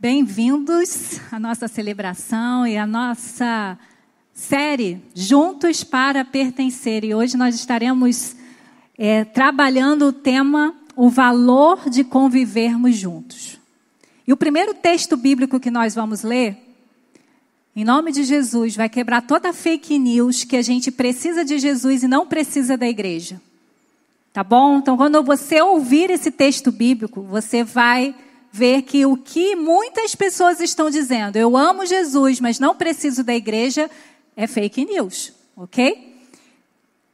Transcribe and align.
Bem-vindos 0.00 1.20
à 1.30 1.38
nossa 1.38 1.68
celebração 1.68 2.66
e 2.66 2.74
à 2.74 2.86
nossa 2.86 3.78
série 4.32 4.98
Juntos 5.14 5.84
para 5.84 6.24
Pertencer. 6.24 7.04
E 7.04 7.14
hoje 7.14 7.36
nós 7.36 7.54
estaremos 7.54 8.34
é, 8.96 9.26
trabalhando 9.26 10.06
o 10.06 10.12
tema 10.12 10.74
O 10.96 11.10
valor 11.10 11.90
de 11.90 12.02
convivermos 12.02 12.96
juntos. 12.96 13.60
E 14.26 14.32
o 14.32 14.38
primeiro 14.38 14.72
texto 14.72 15.18
bíblico 15.18 15.60
que 15.60 15.70
nós 15.70 15.94
vamos 15.94 16.22
ler, 16.22 16.56
em 17.76 17.84
nome 17.84 18.10
de 18.10 18.24
Jesus, 18.24 18.74
vai 18.74 18.88
quebrar 18.88 19.20
toda 19.20 19.50
a 19.50 19.52
fake 19.52 19.98
news 19.98 20.44
que 20.44 20.56
a 20.56 20.62
gente 20.62 20.90
precisa 20.90 21.44
de 21.44 21.58
Jesus 21.58 22.02
e 22.02 22.08
não 22.08 22.26
precisa 22.26 22.74
da 22.74 22.88
igreja. 22.88 23.38
Tá 24.32 24.42
bom? 24.42 24.78
Então, 24.78 24.96
quando 24.96 25.22
você 25.22 25.60
ouvir 25.60 26.08
esse 26.08 26.30
texto 26.30 26.72
bíblico, 26.72 27.20
você 27.20 27.62
vai 27.62 28.14
ver 28.52 28.82
que 28.82 29.06
o 29.06 29.16
que 29.16 29.54
muitas 29.54 30.14
pessoas 30.14 30.60
estão 30.60 30.90
dizendo, 30.90 31.36
eu 31.36 31.56
amo 31.56 31.86
Jesus, 31.86 32.40
mas 32.40 32.58
não 32.58 32.74
preciso 32.74 33.22
da 33.22 33.34
igreja, 33.34 33.88
é 34.36 34.46
fake 34.46 34.84
news, 34.84 35.32
ok? 35.56 36.10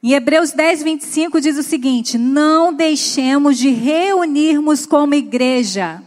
Em 0.03 0.13
Hebreus 0.13 0.53
10, 0.53 0.83
25 0.83 1.41
diz 1.41 1.59
o 1.59 1.63
seguinte: 1.63 2.17
Não 2.17 2.73
deixemos 2.73 3.59
de 3.59 3.71
reunirmos 3.71 4.87
como 4.87 5.15
igreja, 5.15 6.03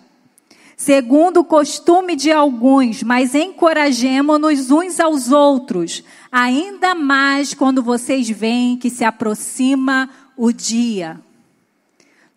segundo 0.77 1.41
o 1.41 1.43
costume 1.43 2.15
de 2.15 2.31
alguns, 2.31 3.03
mas 3.03 3.35
encorajemos-nos 3.35 4.71
uns 4.71 4.99
aos 4.99 5.31
outros, 5.31 6.03
ainda 6.31 6.95
mais 6.95 7.53
quando 7.53 7.83
vocês 7.83 8.29
veem 8.29 8.77
que 8.77 8.89
se 8.89 9.03
aproxima 9.03 10.09
o 10.37 10.53
dia. 10.53 11.19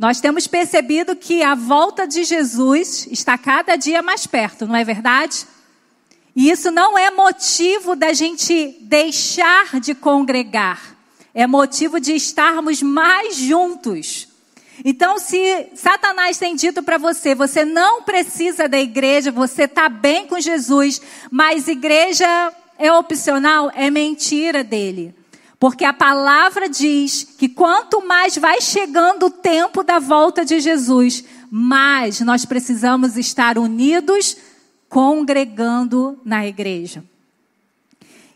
Nós 0.03 0.21
temos 0.21 0.49
percebido 0.49 1.15
que 1.15 1.45
a 1.45 1.55
volta 1.55 2.09
de 2.09 2.25
Jesus 2.25 3.07
está 3.09 3.39
cada 3.39 3.77
dia 3.77 4.03
mais 4.03 4.27
perto, 4.27 4.67
não 4.67 4.75
é 4.75 4.83
verdade? 4.83 5.47
E 6.35 6.51
isso 6.51 6.73
não 6.73 6.99
é 6.99 7.09
motivo 7.13 7.95
da 7.95 8.13
gente 8.13 8.79
deixar 8.81 9.79
de 9.79 9.95
congregar, 9.95 10.97
é 11.33 11.47
motivo 11.47 12.01
de 12.01 12.17
estarmos 12.17 12.83
mais 12.83 13.37
juntos. 13.37 14.27
Então, 14.85 15.21
se 15.21 15.69
Satanás 15.77 16.37
tem 16.37 16.57
dito 16.57 16.83
para 16.83 16.99
você, 16.99 17.33
você 17.33 17.65
não 17.65 18.03
precisa 18.03 18.69
da 18.69 18.81
igreja, 18.81 19.31
você 19.31 19.67
está 19.67 19.89
bem 19.89 20.27
com 20.27 20.41
Jesus, 20.41 21.01
mas 21.31 21.69
igreja 21.69 22.53
é 22.77 22.93
opcional, 22.93 23.71
é 23.73 23.89
mentira 23.89 24.65
dele. 24.65 25.15
Porque 25.63 25.85
a 25.85 25.93
palavra 25.93 26.69
diz 26.69 27.23
que 27.39 27.49
quanto 27.49 28.05
mais 28.05 28.37
vai 28.37 28.61
chegando 28.61 29.27
o 29.27 29.31
tempo 29.31 29.85
da 29.85 30.01
volta 30.01 30.45
de 30.45 30.59
Jesus, 30.59 31.23
mais 31.49 32.21
nós 32.21 32.45
precisamos 32.45 33.17
estar 33.17 33.57
unidos, 33.57 34.37
congregando 34.89 36.19
na 36.25 36.45
igreja. 36.45 37.05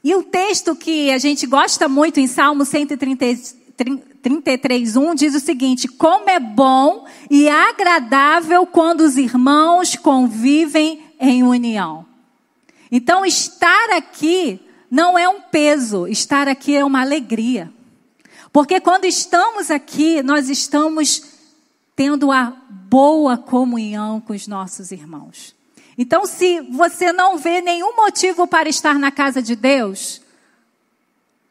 E 0.05 0.15
o 0.15 0.23
texto 0.23 0.77
que 0.77 1.11
a 1.11 1.19
gente 1.19 1.49
gosta 1.49 1.89
muito 1.89 2.21
em 2.21 2.29
Salmo 2.29 2.65
133, 2.65 4.97
1 4.97 5.15
diz 5.17 5.35
o 5.35 5.41
seguinte: 5.41 5.89
Como 5.89 6.31
é 6.31 6.39
bom 6.39 7.07
e 7.29 7.49
agradável 7.49 8.65
quando 8.67 9.01
os 9.01 9.17
irmãos 9.17 9.97
convivem 9.97 11.03
em 11.19 11.43
união. 11.43 12.07
Então, 12.89 13.27
estar 13.27 13.91
aqui 13.97 14.61
não 14.97 15.19
é 15.19 15.29
um 15.29 15.43
peso, 15.43 16.07
estar 16.07 16.49
aqui 16.49 16.75
é 16.75 16.83
uma 16.83 17.03
alegria. 17.03 17.71
Porque 18.51 18.81
quando 18.81 19.05
estamos 19.05 19.71
aqui, 19.71 20.23
nós 20.23 20.49
estamos 20.49 21.23
tendo 21.95 22.33
a 22.33 22.57
boa 22.71 23.37
comunhão 23.37 24.23
com 24.23 24.33
os 24.33 24.47
nossos 24.47 24.93
irmãos. 24.93 25.55
Então, 25.99 26.25
se 26.25 26.63
você 26.63 27.13
não 27.13 27.37
vê 27.37 27.61
nenhum 27.61 27.95
motivo 27.95 28.47
para 28.47 28.71
estar 28.71 28.99
na 28.99 29.11
casa 29.11 29.43
de 29.43 29.55
Deus, 29.55 30.23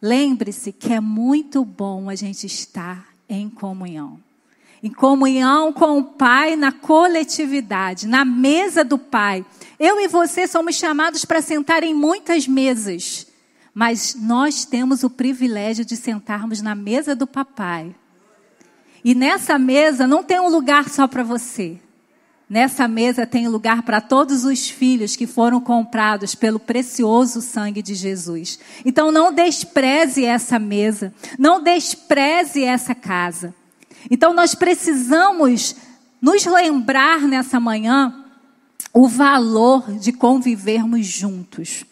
lembre-se 0.01 0.71
que 0.71 0.91
é 0.91 0.99
muito 0.99 1.63
bom 1.63 2.09
a 2.09 2.15
gente 2.15 2.47
estar 2.47 3.05
em 3.29 3.47
comunhão. 3.47 4.19
Em 4.81 4.89
comunhão 4.89 5.71
com 5.71 5.99
o 5.99 6.03
Pai, 6.03 6.55
na 6.55 6.71
coletividade, 6.71 8.07
na 8.07 8.25
mesa 8.25 8.83
do 8.83 8.97
Pai. 8.97 9.45
Eu 9.79 9.99
e 9.99 10.07
você 10.07 10.47
somos 10.47 10.75
chamados 10.75 11.25
para 11.25 11.43
sentar 11.43 11.83
em 11.83 11.93
muitas 11.93 12.47
mesas, 12.47 13.27
mas 13.75 14.15
nós 14.17 14.63
temos 14.63 15.03
o 15.03 15.09
privilégio 15.09 15.83
de 15.83 15.97
sentarmos 15.97 16.61
na 16.61 16.73
mesa 16.73 17.13
do 17.13 17.27
papai. 17.27 17.93
E 19.03 19.13
nessa 19.13 19.59
mesa 19.59 20.07
não 20.07 20.23
tem 20.23 20.39
um 20.39 20.47
lugar 20.47 20.89
só 20.89 21.05
para 21.05 21.23
você. 21.23 21.77
Nessa 22.49 22.87
mesa 22.87 23.27
tem 23.27 23.49
lugar 23.49 23.81
para 23.83 23.99
todos 23.99 24.45
os 24.45 24.69
filhos 24.69 25.17
que 25.17 25.27
foram 25.27 25.59
comprados 25.59 26.35
pelo 26.35 26.57
precioso 26.57 27.41
sangue 27.41 27.81
de 27.81 27.95
Jesus. 27.95 28.59
Então 28.85 29.11
não 29.11 29.33
despreze 29.33 30.23
essa 30.23 30.57
mesa, 30.57 31.13
não 31.37 31.61
despreze 31.61 32.63
essa 32.63 32.95
casa. 32.95 33.53
Então 34.09 34.33
nós 34.33 34.55
precisamos 34.55 35.75
nos 36.21 36.45
lembrar 36.45 37.21
nessa 37.23 37.59
manhã 37.59 38.23
o 38.93 39.07
valor 39.07 39.91
de 39.99 40.13
convivermos 40.13 41.05
juntos. 41.05 41.83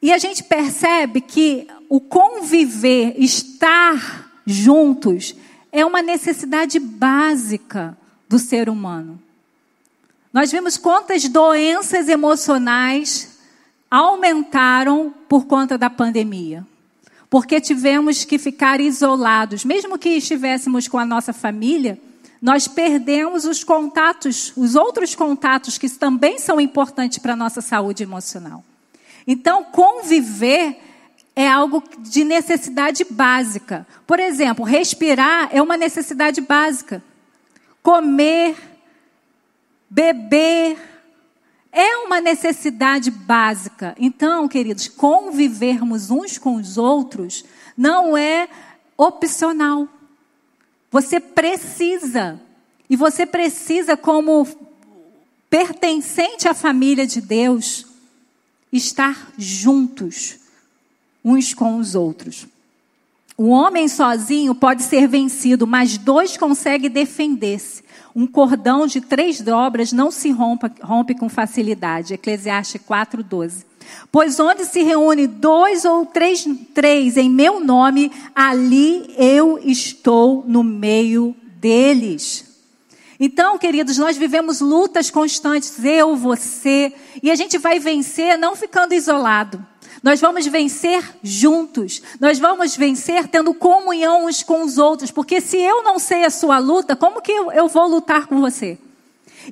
E 0.00 0.12
a 0.12 0.18
gente 0.18 0.44
percebe 0.44 1.20
que 1.20 1.66
o 1.88 2.00
conviver, 2.00 3.14
estar 3.18 4.30
juntos, 4.46 5.34
é 5.72 5.84
uma 5.84 6.02
necessidade 6.02 6.78
básica 6.78 7.96
do 8.28 8.38
ser 8.38 8.68
humano. 8.68 9.20
Nós 10.32 10.50
vimos 10.50 10.76
quantas 10.76 11.28
doenças 11.28 12.08
emocionais 12.08 13.38
aumentaram 13.90 15.14
por 15.28 15.46
conta 15.46 15.78
da 15.78 15.88
pandemia. 15.88 16.66
Porque 17.28 17.60
tivemos 17.60 18.24
que 18.24 18.38
ficar 18.38 18.80
isolados, 18.80 19.64
mesmo 19.64 19.98
que 19.98 20.10
estivéssemos 20.10 20.86
com 20.86 20.98
a 20.98 21.04
nossa 21.04 21.32
família, 21.32 21.98
nós 22.40 22.68
perdemos 22.68 23.44
os 23.44 23.64
contatos, 23.64 24.52
os 24.56 24.74
outros 24.76 25.14
contatos 25.14 25.78
que 25.78 25.88
também 25.88 26.38
são 26.38 26.60
importantes 26.60 27.18
para 27.18 27.32
a 27.32 27.36
nossa 27.36 27.60
saúde 27.60 28.02
emocional. 28.02 28.62
Então, 29.26 29.64
conviver 29.64 30.78
é 31.34 31.46
algo 31.46 31.82
de 31.98 32.24
necessidade 32.24 33.04
básica. 33.04 33.86
Por 34.06 34.18
exemplo, 34.18 34.64
respirar 34.64 35.50
é 35.52 35.60
uma 35.60 35.76
necessidade 35.76 36.40
básica. 36.40 37.02
Comer, 37.82 38.56
beber, 39.90 40.78
é 41.70 41.96
uma 41.98 42.22
necessidade 42.22 43.10
básica. 43.10 43.94
Então, 43.98 44.48
queridos, 44.48 44.88
convivermos 44.88 46.10
uns 46.10 46.38
com 46.38 46.56
os 46.56 46.78
outros 46.78 47.44
não 47.76 48.16
é 48.16 48.48
opcional. 48.96 49.86
Você 50.90 51.20
precisa. 51.20 52.40
E 52.88 52.96
você 52.96 53.26
precisa, 53.26 53.94
como 53.94 54.46
pertencente 55.50 56.48
à 56.48 56.54
família 56.54 57.06
de 57.06 57.20
Deus, 57.20 57.84
estar 58.72 59.32
juntos 59.38 60.38
uns 61.24 61.52
com 61.52 61.78
os 61.78 61.94
outros. 61.94 62.46
O 63.36 63.48
homem 63.48 63.86
sozinho 63.86 64.54
pode 64.54 64.82
ser 64.82 65.06
vencido, 65.06 65.66
mas 65.66 65.98
dois 65.98 66.36
conseguem 66.36 66.88
defender-se. 66.88 67.84
Um 68.14 68.26
cordão 68.26 68.86
de 68.86 69.00
três 69.00 69.42
dobras 69.42 69.92
não 69.92 70.10
se 70.10 70.30
rompe, 70.30 70.70
rompe 70.80 71.14
com 71.14 71.28
facilidade. 71.28 72.14
Eclesiastes 72.14 72.80
4,12. 72.80 73.66
Pois 74.10 74.40
onde 74.40 74.64
se 74.64 74.82
reúne 74.82 75.26
dois 75.26 75.84
ou 75.84 76.06
três, 76.06 76.46
três 76.72 77.18
em 77.18 77.28
meu 77.28 77.60
nome, 77.60 78.10
ali 78.34 79.14
eu 79.18 79.58
estou 79.62 80.42
no 80.46 80.64
meio 80.64 81.36
deles. 81.60 82.45
Então, 83.18 83.58
queridos, 83.58 83.96
nós 83.96 84.16
vivemos 84.16 84.60
lutas 84.60 85.10
constantes, 85.10 85.82
eu, 85.82 86.14
você, 86.16 86.92
e 87.22 87.30
a 87.30 87.34
gente 87.34 87.56
vai 87.58 87.78
vencer 87.78 88.36
não 88.36 88.54
ficando 88.54 88.92
isolado. 88.92 89.64
Nós 90.02 90.20
vamos 90.20 90.46
vencer 90.46 91.02
juntos. 91.22 92.02
Nós 92.20 92.38
vamos 92.38 92.76
vencer 92.76 93.26
tendo 93.28 93.54
comunhão 93.54 94.26
uns 94.26 94.42
com 94.42 94.62
os 94.62 94.78
outros. 94.78 95.10
Porque 95.10 95.40
se 95.40 95.56
eu 95.56 95.82
não 95.82 95.98
sei 95.98 96.24
a 96.24 96.30
sua 96.30 96.58
luta, 96.58 96.94
como 96.94 97.20
que 97.20 97.32
eu, 97.32 97.66
vou 97.66 97.88
lutar 97.88 98.26
com 98.26 98.40
você? 98.40 98.78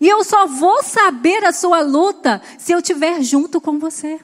E 0.01 0.09
eu 0.09 0.23
só 0.23 0.47
vou 0.47 0.83
saber 0.83 1.45
a 1.45 1.53
sua 1.53 1.81
luta 1.81 2.43
se 2.59 2.73
eu 2.73 2.79
estiver 2.79 3.23
junto 3.23 3.61
com 3.61 3.79
você. 3.79 4.21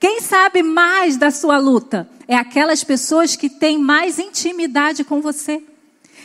Quem 0.00 0.20
sabe 0.20 0.62
mais 0.62 1.16
da 1.16 1.30
sua 1.30 1.58
luta? 1.58 2.08
É 2.26 2.34
aquelas 2.34 2.82
pessoas 2.82 3.36
que 3.36 3.48
têm 3.48 3.78
mais 3.78 4.18
intimidade 4.18 5.04
com 5.04 5.20
você. 5.20 5.62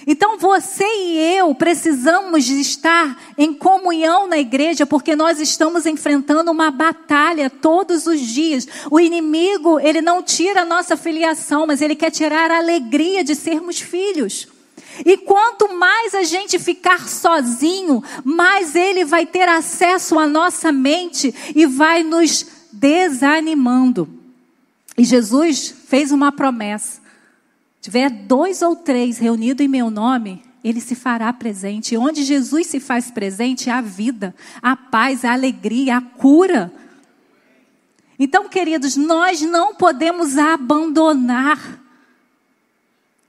Então 0.09 0.37
você 0.37 0.85
e 0.85 1.37
eu 1.37 1.53
precisamos 1.53 2.49
estar 2.49 3.21
em 3.37 3.53
comunhão 3.53 4.25
na 4.25 4.37
igreja, 4.37 4.85
porque 4.85 5.17
nós 5.17 5.41
estamos 5.41 5.85
enfrentando 5.85 6.49
uma 6.49 6.71
batalha 6.71 7.49
todos 7.49 8.07
os 8.07 8.21
dias. 8.21 8.65
O 8.89 9.01
inimigo, 9.01 9.77
ele 9.81 10.01
não 10.01 10.23
tira 10.23 10.61
a 10.61 10.65
nossa 10.65 10.95
filiação, 10.95 11.67
mas 11.67 11.81
ele 11.81 11.93
quer 11.93 12.09
tirar 12.09 12.49
a 12.49 12.57
alegria 12.57 13.21
de 13.21 13.35
sermos 13.35 13.81
filhos. 13.81 14.47
E 15.05 15.17
quanto 15.17 15.75
mais 15.75 16.15
a 16.15 16.23
gente 16.23 16.57
ficar 16.57 17.09
sozinho, 17.09 18.01
mais 18.23 18.75
ele 18.75 19.03
vai 19.03 19.25
ter 19.25 19.49
acesso 19.49 20.17
à 20.17 20.25
nossa 20.25 20.71
mente 20.71 21.35
e 21.53 21.65
vai 21.65 22.01
nos 22.01 22.45
desanimando. 22.71 24.07
E 24.97 25.03
Jesus 25.03 25.75
fez 25.87 26.13
uma 26.13 26.31
promessa: 26.31 27.01
tiver 27.81 28.09
dois 28.09 28.61
ou 28.61 28.75
três 28.75 29.17
reunidos 29.17 29.65
em 29.65 29.67
meu 29.67 29.89
nome, 29.89 30.41
ele 30.63 30.81
se 30.81 30.95
fará 30.95 31.31
presente. 31.31 31.93
E 31.93 31.97
onde 31.97 32.23
Jesus 32.23 32.67
se 32.67 32.79
faz 32.79 33.09
presente, 33.09 33.69
a 33.69 33.81
vida, 33.81 34.35
a 34.61 34.75
paz, 34.75 35.23
a 35.23 35.33
alegria, 35.33 35.97
a 35.97 36.01
cura. 36.01 36.71
Então, 38.19 38.49
queridos, 38.49 38.95
nós 38.95 39.41
não 39.41 39.75
podemos 39.75 40.37
abandonar 40.37 41.79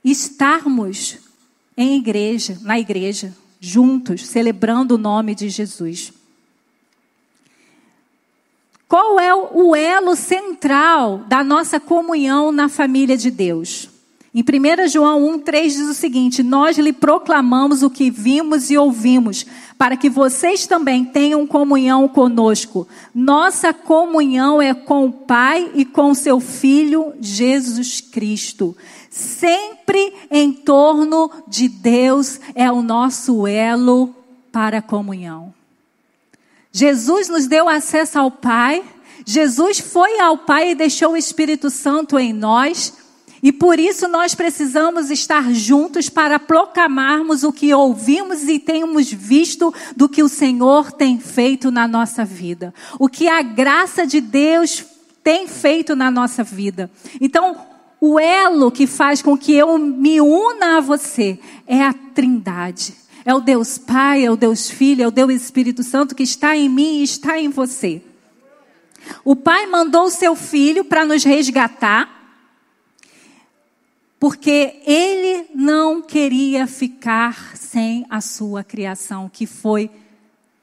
estarmos 0.03 1.17
em 1.77 1.97
igreja, 1.97 2.57
na 2.61 2.79
igreja, 2.79 3.35
juntos, 3.59 4.25
celebrando 4.25 4.95
o 4.95 4.97
nome 4.97 5.35
de 5.35 5.49
Jesus. 5.49 6.11
Qual 8.87 9.19
é 9.19 9.33
o 9.33 9.75
elo 9.75 10.15
central 10.15 11.19
da 11.19 11.43
nossa 11.43 11.79
comunhão 11.79 12.51
na 12.51 12.67
família 12.67 13.15
de 13.15 13.29
Deus? 13.29 13.88
Em 14.33 14.43
1 14.43 14.87
João 14.87 15.27
1, 15.27 15.39
3 15.39 15.73
diz 15.73 15.87
o 15.89 15.93
seguinte: 15.93 16.43
Nós 16.43 16.77
lhe 16.77 16.93
proclamamos 16.93 17.81
o 17.81 17.89
que 17.89 18.11
vimos 18.11 18.69
e 18.69 18.77
ouvimos, 18.77 19.43
para 19.75 19.97
que 19.97 20.07
vocês 20.07 20.67
também 20.67 21.03
tenham 21.03 21.47
comunhão 21.47 22.07
conosco. 22.07 22.87
Nossa 23.13 23.73
comunhão 23.73 24.61
é 24.61 24.73
com 24.73 25.07
o 25.07 25.11
Pai 25.11 25.71
e 25.73 25.83
com 25.83 26.13
seu 26.13 26.39
Filho 26.39 27.13
Jesus 27.19 28.01
Cristo. 28.01 28.77
Sempre 29.09 30.13
em 30.29 30.53
torno 30.53 31.31
de 31.47 31.67
Deus 31.67 32.39
é 32.53 32.71
o 32.71 32.83
nosso 32.83 33.47
elo 33.47 34.13
para 34.51 34.77
a 34.77 34.81
comunhão. 34.81 35.51
Jesus 36.71 37.27
nos 37.27 37.47
deu 37.47 37.67
acesso 37.67 38.19
ao 38.19 38.29
Pai, 38.29 38.83
Jesus 39.25 39.79
foi 39.79 40.19
ao 40.19 40.37
Pai 40.37 40.71
e 40.71 40.75
deixou 40.75 41.13
o 41.13 41.17
Espírito 41.17 41.71
Santo 41.71 42.19
em 42.19 42.31
nós. 42.31 42.98
E 43.41 43.51
por 43.51 43.79
isso 43.79 44.07
nós 44.07 44.35
precisamos 44.35 45.09
estar 45.09 45.53
juntos 45.53 46.09
para 46.09 46.37
proclamarmos 46.37 47.43
o 47.43 47.53
que 47.53 47.73
ouvimos 47.73 48.47
e 48.47 48.59
temos 48.59 49.11
visto 49.11 49.73
do 49.95 50.09
que 50.09 50.21
o 50.21 50.29
Senhor 50.29 50.91
tem 50.91 51.19
feito 51.19 51.71
na 51.71 51.87
nossa 51.87 52.25
vida. 52.25 52.73
O 52.99 53.07
que 53.07 53.27
a 53.27 53.41
graça 53.41 54.05
de 54.05 54.19
Deus 54.19 54.83
tem 55.23 55.47
feito 55.47 55.95
na 55.95 56.11
nossa 56.11 56.43
vida. 56.43 56.89
Então, 57.21 57.55
o 58.01 58.19
elo 58.19 58.71
que 58.71 58.87
faz 58.87 59.21
com 59.21 59.37
que 59.37 59.53
eu 59.53 59.77
me 59.77 60.21
una 60.21 60.77
a 60.77 60.81
você 60.81 61.39
é 61.67 61.81
a 61.81 61.93
Trindade. 61.93 62.95
É 63.25 63.33
o 63.33 63.41
Deus 63.41 63.77
Pai, 63.77 64.25
é 64.25 64.31
o 64.31 64.37
Deus 64.37 64.69
Filho, 64.69 65.03
é 65.03 65.07
o 65.07 65.11
Deus 65.11 65.33
Espírito 65.33 65.83
Santo 65.83 66.15
que 66.15 66.23
está 66.23 66.55
em 66.55 66.69
mim 66.69 66.99
e 66.99 67.03
está 67.03 67.39
em 67.39 67.49
você. 67.49 68.01
O 69.23 69.35
Pai 69.35 69.65
mandou 69.65 70.05
o 70.05 70.09
seu 70.09 70.35
filho 70.35 70.83
para 70.83 71.05
nos 71.05 71.23
resgatar 71.23 72.18
porque 74.19 74.81
ele 74.85 75.45
não 75.55 76.01
queria 76.01 76.67
ficar 76.67 77.55
sem 77.55 78.05
a 78.09 78.19
sua 78.19 78.63
criação, 78.63 79.29
que 79.31 79.45
foi 79.45 79.89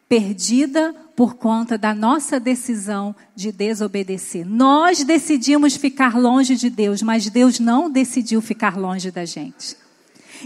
perdida 0.09 0.95
por 1.17 1.35
conta 1.35 1.79
da 1.79 1.95
nossa 1.95 2.39
decisão 2.39 3.17
de 3.35 3.51
desobedecer. 3.51 4.47
Nós 4.47 5.03
decidimos 5.03 5.75
ficar 5.75 6.19
longe 6.19 6.55
de 6.55 6.69
Deus, 6.69 7.01
mas 7.01 7.29
Deus 7.31 7.59
não 7.59 7.91
decidiu 7.91 8.43
ficar 8.43 8.77
longe 8.77 9.11
da 9.11 9.25
gente. 9.25 9.77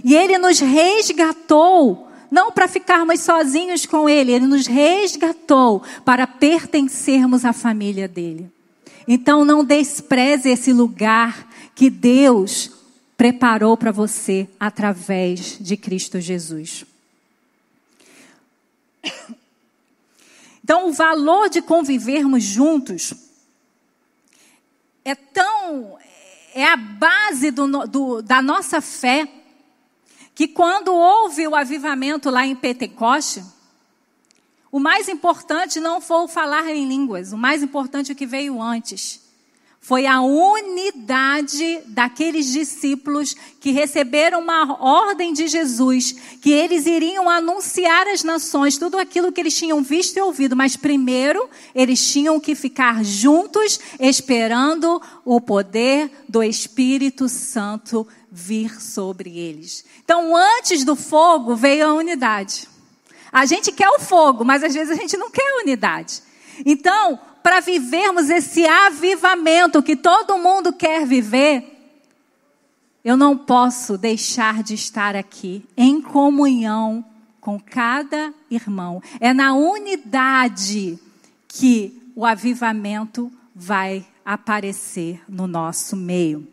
E 0.04 0.14
ele 0.14 0.38
nos 0.38 0.60
resgatou, 0.60 2.08
não 2.30 2.52
para 2.52 2.68
ficarmos 2.68 3.20
sozinhos 3.20 3.84
com 3.84 4.08
ele, 4.08 4.32
ele 4.32 4.46
nos 4.46 4.68
resgatou 4.68 5.82
para 6.04 6.28
pertencermos 6.28 7.44
à 7.44 7.52
família 7.52 8.06
dele. 8.06 8.48
Então 9.08 9.44
não 9.44 9.64
despreze 9.64 10.48
esse 10.48 10.72
lugar 10.72 11.48
que 11.74 11.90
Deus 11.90 12.79
preparou 13.20 13.76
para 13.76 13.92
você 13.92 14.48
através 14.58 15.58
de 15.60 15.76
Cristo 15.76 16.18
Jesus. 16.18 16.86
Então, 20.64 20.88
o 20.88 20.92
valor 20.92 21.50
de 21.50 21.60
convivermos 21.60 22.42
juntos 22.42 23.12
é 25.04 25.14
tão. 25.14 25.98
é 26.54 26.64
a 26.64 26.76
base 26.76 27.50
do, 27.50 27.66
do, 27.88 28.22
da 28.22 28.40
nossa 28.40 28.80
fé, 28.80 29.28
que 30.34 30.48
quando 30.48 30.94
houve 30.94 31.46
o 31.46 31.54
avivamento 31.54 32.30
lá 32.30 32.46
em 32.46 32.56
Pentecoste, 32.56 33.44
o 34.72 34.78
mais 34.78 35.08
importante 35.08 35.78
não 35.78 36.00
foi 36.00 36.26
falar 36.28 36.70
em 36.70 36.88
línguas, 36.88 37.32
o 37.34 37.36
mais 37.36 37.62
importante 37.62 38.12
é 38.12 38.14
o 38.14 38.16
que 38.16 38.26
veio 38.26 38.62
antes 38.62 39.29
foi 39.82 40.06
a 40.06 40.20
unidade 40.20 41.80
daqueles 41.86 42.52
discípulos 42.52 43.34
que 43.58 43.70
receberam 43.70 44.40
uma 44.40 44.80
ordem 44.80 45.32
de 45.32 45.48
Jesus, 45.48 46.12
que 46.40 46.52
eles 46.52 46.86
iriam 46.86 47.30
anunciar 47.30 48.06
às 48.06 48.22
nações 48.22 48.76
tudo 48.76 48.98
aquilo 48.98 49.32
que 49.32 49.40
eles 49.40 49.56
tinham 49.56 49.82
visto 49.82 50.18
e 50.18 50.20
ouvido, 50.20 50.54
mas 50.54 50.76
primeiro 50.76 51.48
eles 51.74 52.06
tinham 52.06 52.38
que 52.38 52.54
ficar 52.54 53.02
juntos, 53.02 53.80
esperando 53.98 55.00
o 55.24 55.40
poder 55.40 56.10
do 56.28 56.42
Espírito 56.42 57.26
Santo 57.26 58.06
vir 58.30 58.80
sobre 58.80 59.38
eles. 59.38 59.84
Então, 60.04 60.36
antes 60.36 60.84
do 60.84 60.94
fogo 60.94 61.56
veio 61.56 61.88
a 61.88 61.94
unidade. 61.94 62.68
A 63.32 63.46
gente 63.46 63.72
quer 63.72 63.88
o 63.88 63.98
fogo, 63.98 64.44
mas 64.44 64.62
às 64.62 64.74
vezes 64.74 64.90
a 64.90 65.00
gente 65.00 65.16
não 65.16 65.30
quer 65.30 65.48
a 65.52 65.62
unidade. 65.62 66.22
Então, 66.66 67.18
para 67.42 67.60
vivermos 67.60 68.30
esse 68.30 68.66
avivamento 68.66 69.82
que 69.82 69.96
todo 69.96 70.38
mundo 70.38 70.72
quer 70.72 71.06
viver, 71.06 71.78
eu 73.04 73.16
não 73.16 73.36
posso 73.36 73.96
deixar 73.96 74.62
de 74.62 74.74
estar 74.74 75.16
aqui 75.16 75.64
em 75.76 76.02
comunhão 76.02 77.04
com 77.40 77.58
cada 77.58 78.34
irmão. 78.50 79.02
É 79.18 79.32
na 79.32 79.54
unidade 79.54 80.98
que 81.48 82.12
o 82.14 82.26
avivamento 82.26 83.32
vai 83.54 84.06
aparecer 84.24 85.22
no 85.28 85.46
nosso 85.46 85.96
meio. 85.96 86.46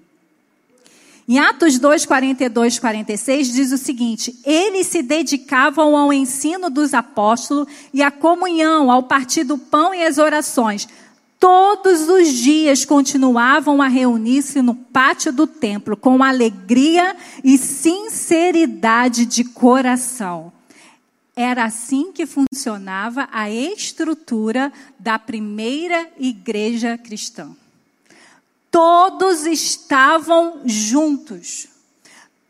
Em 1.30 1.40
Atos 1.40 1.78
2, 1.78 2.06
42, 2.06 2.80
46, 2.80 3.52
diz 3.52 3.72
o 3.74 3.78
seguinte: 3.78 4.40
Eles 4.46 4.88
se 4.88 5.04
dedicavam 5.04 5.98
ao 5.98 6.14
ensino 6.14 6.70
dos 6.70 6.94
apóstolos 6.94 7.68
e 7.94 8.02
à 8.02 8.10
comunhão, 8.10 8.90
ao 8.90 9.04
partir 9.04 9.44
do 9.44 9.58
pão 9.58 9.94
e 9.94 10.06
às 10.06 10.18
orações. 10.18 10.88
Todos 11.38 12.08
os 12.08 12.30
dias 12.30 12.86
continuavam 12.86 13.82
a 13.82 13.90
reunir-se 13.90 14.62
no 14.62 14.74
pátio 14.74 15.34
do 15.34 15.46
templo 15.46 15.98
com 15.98 16.24
alegria 16.24 17.14
e 17.44 17.58
sinceridade 17.58 19.26
de 19.26 19.44
coração. 19.44 20.54
Era 21.36 21.66
assim 21.66 22.12
que 22.14 22.26
funcionava 22.26 23.28
a 23.34 23.52
estrutura 23.52 24.72
da 24.98 25.20
primeira 25.20 26.08
igreja 26.18 26.98
cristã. 26.98 27.54
Todos 28.72 29.46
estavam 29.46 30.62
juntos. 30.66 31.68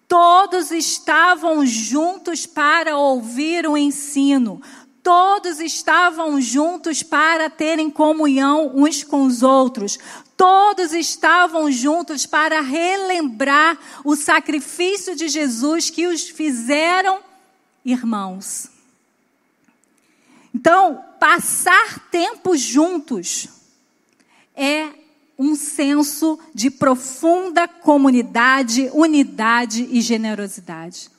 Todos 0.08 0.72
estavam 0.72 1.66
juntos 1.66 2.46
para 2.46 2.98
ouvir 2.98 3.68
o 3.68 3.78
ensino. 3.78 4.62
Todos 5.04 5.60
estavam 5.60 6.40
juntos 6.42 7.04
para 7.04 7.50
terem 7.50 7.90
comunhão 7.90 8.72
uns 8.76 9.04
com 9.04 9.24
os 9.24 9.44
outros. 9.44 9.98
Todos 10.36 10.94
estavam 10.94 11.72
juntos 11.72 12.26
para 12.26 12.62
relembrar 12.62 13.78
o 14.04 14.16
sacrifício 14.16 15.16
de 15.16 15.28
Jesus 15.28 15.90
que 15.90 16.08
os 16.08 16.30
fizeram 16.30 17.20
irmãos. 17.84 18.70
Então, 20.54 21.04
passar 21.20 22.10
tempo 22.10 22.56
juntos 22.56 23.48
é 24.56 24.90
um 25.38 25.56
senso 25.56 26.40
de 26.54 26.72
profunda 26.72 27.68
comunidade, 27.68 28.90
unidade 28.94 29.88
e 29.92 30.02
generosidade. 30.02 31.10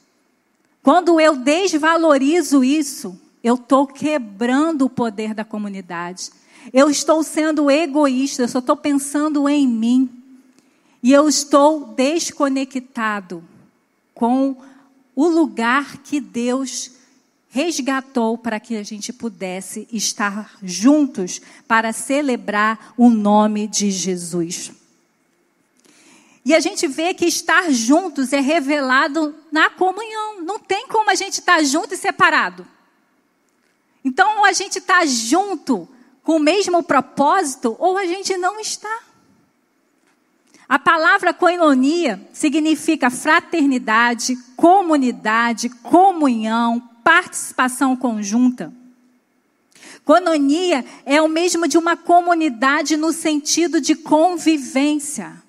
Quando 0.83 1.21
eu 1.21 1.37
desvalorizo 1.37 2.65
isso, 2.65 3.19
eu 3.43 3.55
estou 3.55 3.87
quebrando 3.87 4.87
o 4.87 4.91
poder 4.91 5.35
da 5.35 5.45
comunidade. 5.45 6.31
Eu 6.73 6.91
estou 6.91 7.23
sendo 7.23 7.71
egoísta, 7.71 8.43
eu 8.43 8.49
só 8.49 8.59
estou 8.59 8.77
pensando 8.77 9.49
em 9.49 9.67
mim. 9.67 10.11
E 11.03 11.13
eu 11.13 11.29
estou 11.29 11.87
desconectado 11.87 13.45
com 14.15 14.57
o 15.15 15.29
lugar 15.29 15.99
que 15.99 16.21
Deus 16.21 16.91
resgatou 17.51 18.37
para 18.37 18.61
que 18.61 18.77
a 18.77 18.83
gente 18.83 19.13
pudesse 19.13 19.89
estar 19.93 20.57
juntos 20.63 21.41
para 21.67 21.93
celebrar 21.93 22.93
o 22.97 23.09
nome 23.09 23.67
de 23.67 23.91
Jesus. 23.91 24.73
E 26.45 26.55
a 26.55 26.61
gente 26.61 26.87
vê 26.87 27.13
que 27.13 27.27
estar 27.27 27.71
juntos 27.71 28.33
é 28.33 28.41
revelado 28.41 29.35
na 29.53 29.69
comunhão. 29.69 30.43
Não 30.43 30.59
tem 30.59 30.87
como 30.89 31.11
a 31.11 31.15
gente 31.15 31.41
estar 31.41 31.63
junto 31.63 31.95
e 31.95 31.97
separado. 31.97 32.67
Então, 34.05 34.39
ou 34.39 34.45
a 34.45 34.53
gente 34.53 34.79
está 34.79 35.05
junto 35.05 35.89
com 36.23 36.37
o 36.37 36.41
mesmo 36.41 36.83
propósito, 36.83 37.77
ou 37.79 37.99
a 37.99 38.07
gente 38.07 38.37
não 38.37 38.61
está. 38.61 39.01
A 40.69 40.79
palavra 40.79 41.33
koinonia 41.33 42.21
significa 42.33 43.11
fraternidade, 43.11 44.37
comunidade, 44.55 45.71
comunhão, 45.71 46.83
participação 47.09 47.97
conjunta. 47.97 48.71
Koinonia 50.05 50.85
é 51.07 51.23
o 51.23 51.27
mesmo 51.27 51.67
de 51.67 51.79
uma 51.79 51.97
comunidade 51.97 52.99
no 52.99 53.15
sentido 53.15 53.81
de 53.81 53.95
convivência. 53.95 55.43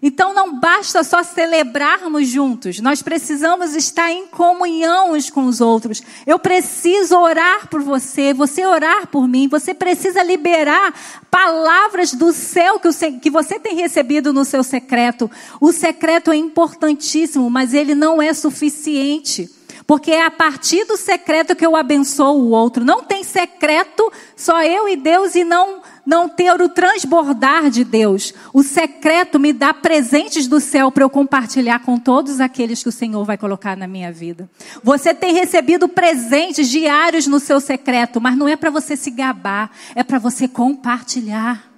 Então 0.00 0.32
não 0.32 0.58
basta 0.58 1.04
só 1.04 1.22
celebrarmos 1.22 2.26
juntos, 2.26 2.80
nós 2.80 3.02
precisamos 3.02 3.74
estar 3.74 4.10
em 4.10 4.26
comunhão 4.28 5.12
uns 5.12 5.28
com 5.28 5.44
os 5.44 5.60
outros. 5.60 6.02
Eu 6.26 6.38
preciso 6.38 7.18
orar 7.18 7.68
por 7.68 7.82
você, 7.82 8.32
você 8.32 8.64
orar 8.64 9.06
por 9.08 9.28
mim, 9.28 9.46
você 9.46 9.74
precisa 9.74 10.22
liberar 10.22 10.94
palavras 11.30 12.14
do 12.14 12.32
céu 12.32 12.80
que 13.20 13.28
você 13.28 13.60
tem 13.60 13.76
recebido 13.76 14.32
no 14.32 14.46
seu 14.46 14.64
secreto. 14.64 15.30
O 15.60 15.70
secreto 15.70 16.32
é 16.32 16.36
importantíssimo, 16.36 17.50
mas 17.50 17.74
ele 17.74 17.94
não 17.94 18.22
é 18.22 18.32
suficiente. 18.32 19.50
Porque 19.86 20.10
é 20.10 20.24
a 20.24 20.30
partir 20.30 20.84
do 20.84 20.96
secreto 20.96 21.54
que 21.54 21.64
eu 21.64 21.76
abençoo 21.76 22.38
o 22.38 22.50
outro. 22.50 22.84
Não 22.84 23.02
tem 23.02 23.22
secreto, 23.22 24.10
só 24.36 24.62
eu 24.62 24.88
e 24.88 24.96
Deus, 24.96 25.34
e 25.34 25.44
não 25.44 25.82
não 26.06 26.28
ter 26.28 26.60
o 26.60 26.68
transbordar 26.68 27.70
de 27.70 27.82
Deus. 27.82 28.34
O 28.52 28.62
secreto 28.62 29.40
me 29.40 29.52
dá 29.52 29.72
presentes 29.72 30.46
do 30.46 30.60
céu 30.60 30.92
para 30.92 31.04
eu 31.04 31.10
compartilhar 31.10 31.80
com 31.80 31.98
todos 31.98 32.40
aqueles 32.40 32.82
que 32.82 32.88
o 32.88 32.92
Senhor 32.92 33.24
vai 33.24 33.38
colocar 33.38 33.76
na 33.76 33.86
minha 33.86 34.12
vida. 34.12 34.48
Você 34.82 35.14
tem 35.14 35.32
recebido 35.32 35.88
presentes 35.88 36.68
diários 36.68 37.26
no 37.26 37.40
seu 37.40 37.60
secreto, 37.60 38.20
mas 38.20 38.36
não 38.36 38.46
é 38.46 38.56
para 38.56 38.70
você 38.70 38.96
se 38.96 39.10
gabar, 39.10 39.70
é 39.94 40.02
para 40.02 40.18
você 40.18 40.46
compartilhar. 40.46 41.73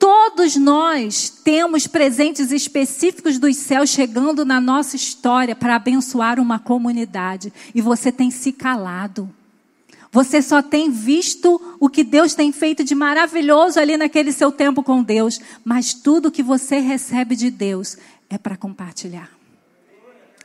Todos 0.00 0.56
nós 0.56 1.28
temos 1.28 1.86
presentes 1.86 2.50
específicos 2.50 3.38
dos 3.38 3.54
céus 3.56 3.90
chegando 3.90 4.46
na 4.46 4.58
nossa 4.58 4.96
história 4.96 5.54
para 5.54 5.76
abençoar 5.76 6.40
uma 6.40 6.58
comunidade. 6.58 7.52
E 7.74 7.82
você 7.82 8.10
tem 8.10 8.30
se 8.30 8.50
calado. 8.50 9.28
Você 10.10 10.40
só 10.40 10.62
tem 10.62 10.90
visto 10.90 11.76
o 11.78 11.90
que 11.90 12.02
Deus 12.02 12.34
tem 12.34 12.50
feito 12.50 12.82
de 12.82 12.94
maravilhoso 12.94 13.78
ali 13.78 13.98
naquele 13.98 14.32
seu 14.32 14.50
tempo 14.50 14.82
com 14.82 15.02
Deus, 15.02 15.38
mas 15.62 15.92
tudo 15.92 16.30
que 16.30 16.42
você 16.42 16.78
recebe 16.78 17.36
de 17.36 17.50
Deus 17.50 17.98
é 18.30 18.38
para 18.38 18.56
compartilhar. 18.56 19.28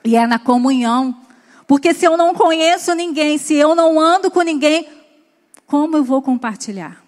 E 0.03 0.17
é 0.17 0.27
na 0.27 0.37
comunhão. 0.37 1.15
Porque 1.65 1.93
se 1.93 2.05
eu 2.05 2.17
não 2.17 2.35
conheço 2.35 2.93
ninguém, 2.93 3.37
se 3.37 3.53
eu 3.53 3.73
não 3.73 4.01
ando 4.01 4.29
com 4.29 4.41
ninguém, 4.41 4.85
como 5.65 5.95
eu 5.95 6.03
vou 6.03 6.21
compartilhar? 6.21 7.04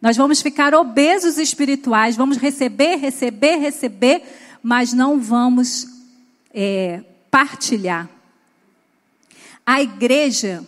Nós 0.00 0.16
vamos 0.16 0.40
ficar 0.40 0.74
obesos 0.74 1.36
espirituais, 1.36 2.16
vamos 2.16 2.38
receber, 2.38 2.96
receber, 2.96 3.56
receber, 3.56 4.22
mas 4.62 4.92
não 4.92 5.20
vamos 5.20 5.86
é, 6.54 7.02
partilhar. 7.30 8.08
A 9.64 9.82
igreja 9.82 10.64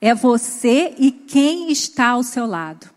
é 0.00 0.14
você 0.14 0.94
e 0.98 1.10
quem 1.10 1.70
está 1.70 2.08
ao 2.08 2.22
seu 2.22 2.46
lado. 2.46 2.88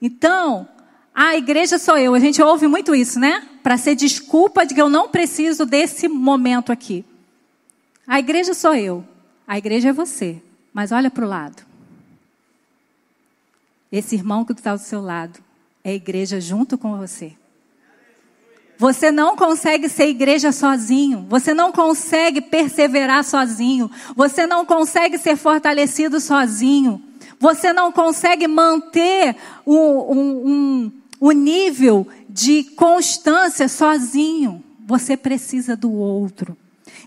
Então, 0.00 0.68
a 1.14 1.36
igreja 1.36 1.78
sou 1.78 1.96
eu. 1.96 2.14
A 2.14 2.18
gente 2.18 2.42
ouve 2.42 2.66
muito 2.66 2.94
isso, 2.94 3.20
né? 3.20 3.46
Para 3.62 3.76
ser 3.76 3.94
desculpa 3.94 4.66
de 4.66 4.74
que 4.74 4.82
eu 4.82 4.88
não 4.88 5.08
preciso 5.08 5.64
desse 5.64 6.08
momento 6.08 6.72
aqui. 6.72 7.04
A 8.06 8.18
igreja 8.18 8.52
sou 8.52 8.74
eu. 8.74 9.04
A 9.46 9.56
igreja 9.56 9.90
é 9.90 9.92
você. 9.92 10.42
Mas 10.72 10.92
olha 10.92 11.10
para 11.10 11.24
o 11.24 11.28
lado. 11.28 11.62
Esse 13.96 14.16
irmão 14.16 14.44
que 14.44 14.50
está 14.50 14.72
ao 14.72 14.78
seu 14.78 15.00
lado 15.00 15.38
é 15.84 15.94
igreja 15.94 16.40
junto 16.40 16.76
com 16.76 16.98
você. 16.98 17.34
Você 18.76 19.12
não 19.12 19.36
consegue 19.36 19.88
ser 19.88 20.08
igreja 20.08 20.50
sozinho. 20.50 21.24
Você 21.28 21.54
não 21.54 21.70
consegue 21.70 22.40
perseverar 22.40 23.22
sozinho. 23.22 23.88
Você 24.16 24.48
não 24.48 24.66
consegue 24.66 25.16
ser 25.16 25.36
fortalecido 25.36 26.18
sozinho. 26.18 27.00
Você 27.38 27.72
não 27.72 27.92
consegue 27.92 28.48
manter 28.48 29.36
o, 29.64 29.76
um, 30.12 30.48
um, 30.50 30.92
o 31.20 31.30
nível 31.30 32.04
de 32.28 32.64
constância 32.64 33.68
sozinho. 33.68 34.60
Você 34.84 35.16
precisa 35.16 35.76
do 35.76 35.92
outro. 35.92 36.56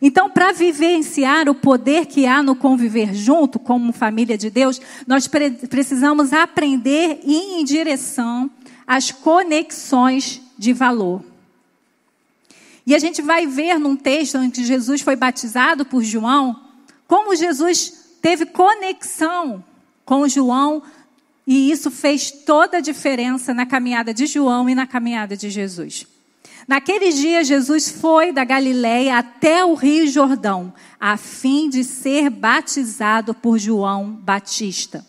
Então, 0.01 0.30
para 0.30 0.51
vivenciar 0.51 1.50
o 1.50 1.56
poder 1.56 2.06
que 2.06 2.25
há 2.25 2.44
no 2.44 2.56
conviver 2.56 3.13
junto, 3.16 3.58
como 3.58 3.92
família 3.92 4.38
de 4.38 4.50
Deus, 4.50 4.80
nós 5.08 5.27
pre 5.27 5.51
precisamos 5.51 6.34
aprender 6.34 7.20
e 7.24 7.34
ir 7.34 7.62
em 7.62 7.66
direção 7.66 8.50
às 8.86 9.12
conexões 9.12 10.42
de 10.58 10.72
valor. 10.72 11.24
E 12.86 12.96
a 12.96 13.00
gente 13.00 13.22
vai 13.22 13.46
ver 13.46 13.80
num 13.80 13.96
texto 13.96 14.38
em 14.38 14.50
que 14.50 14.63
Jesus 14.63 15.01
foi 15.01 15.16
batizado 15.16 15.84
por 15.84 16.04
João, 16.04 16.62
como 17.08 17.36
Jesus 17.36 18.16
teve 18.22 18.46
conexão 18.46 19.63
com 20.06 20.27
João, 20.27 20.82
e 21.46 21.72
isso 21.72 21.89
fez 21.89 22.32
toda 22.32 22.77
a 22.77 22.82
diferença 22.82 23.54
na 23.54 23.66
caminhada 23.66 24.13
de 24.13 24.25
João 24.25 24.70
e 24.70 24.75
na 24.75 24.86
caminhada 24.86 25.36
de 25.36 25.50
Jesus. 25.50 26.06
Naqueles 26.68 27.16
dias, 27.16 27.48
Jesus 27.48 27.88
foi 27.90 28.34
da 28.34 28.44
Galiléia 28.44 29.18
até 29.18 29.64
o 29.64 29.74
Rio 29.74 30.06
Jordão, 30.06 30.74
a 31.00 31.16
fim 31.16 31.70
de 31.70 31.82
ser 31.84 32.30
batizado 32.30 33.34
por 33.34 33.58
João 33.58 34.12
Batista. 34.12 35.06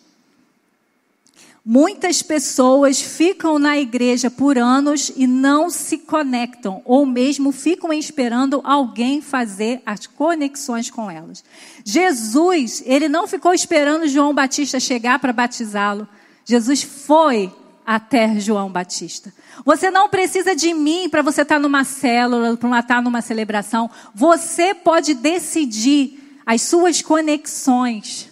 Muitas 1.65 2.21
pessoas 2.21 3.01
ficam 3.01 3.59
na 3.59 3.77
igreja 3.77 4.31
por 4.31 4.57
anos 4.57 5.11
e 5.13 5.27
não 5.27 5.69
se 5.69 5.97
conectam, 5.97 6.81
ou 6.85 7.05
mesmo 7.05 7.51
ficam 7.51 7.91
esperando 7.91 8.61
alguém 8.63 9.21
fazer 9.21 9.81
as 9.85 10.07
conexões 10.07 10.89
com 10.89 11.11
elas. 11.11 11.43
Jesus, 11.83 12.81
ele 12.85 13.09
não 13.09 13.27
ficou 13.27 13.53
esperando 13.53 14.07
João 14.07 14.33
Batista 14.33 14.79
chegar 14.79 15.19
para 15.19 15.33
batizá-lo. 15.33 16.07
Jesus 16.45 16.81
foi 16.81 17.53
até 17.91 18.39
João 18.39 18.69
Batista. 18.69 19.33
Você 19.65 19.89
não 19.89 20.09
precisa 20.09 20.55
de 20.55 20.75
mim 20.75 21.09
para 21.09 21.23
você 21.23 21.41
estar 21.41 21.55
tá 21.55 21.59
numa 21.59 21.83
célula, 21.83 22.55
para 22.55 22.79
estar 22.81 22.95
tá 22.97 23.01
numa 23.01 23.19
celebração. 23.19 23.89
Você 24.13 24.75
pode 24.75 25.15
decidir 25.15 26.39
as 26.45 26.61
suas 26.61 27.01
conexões. 27.01 28.29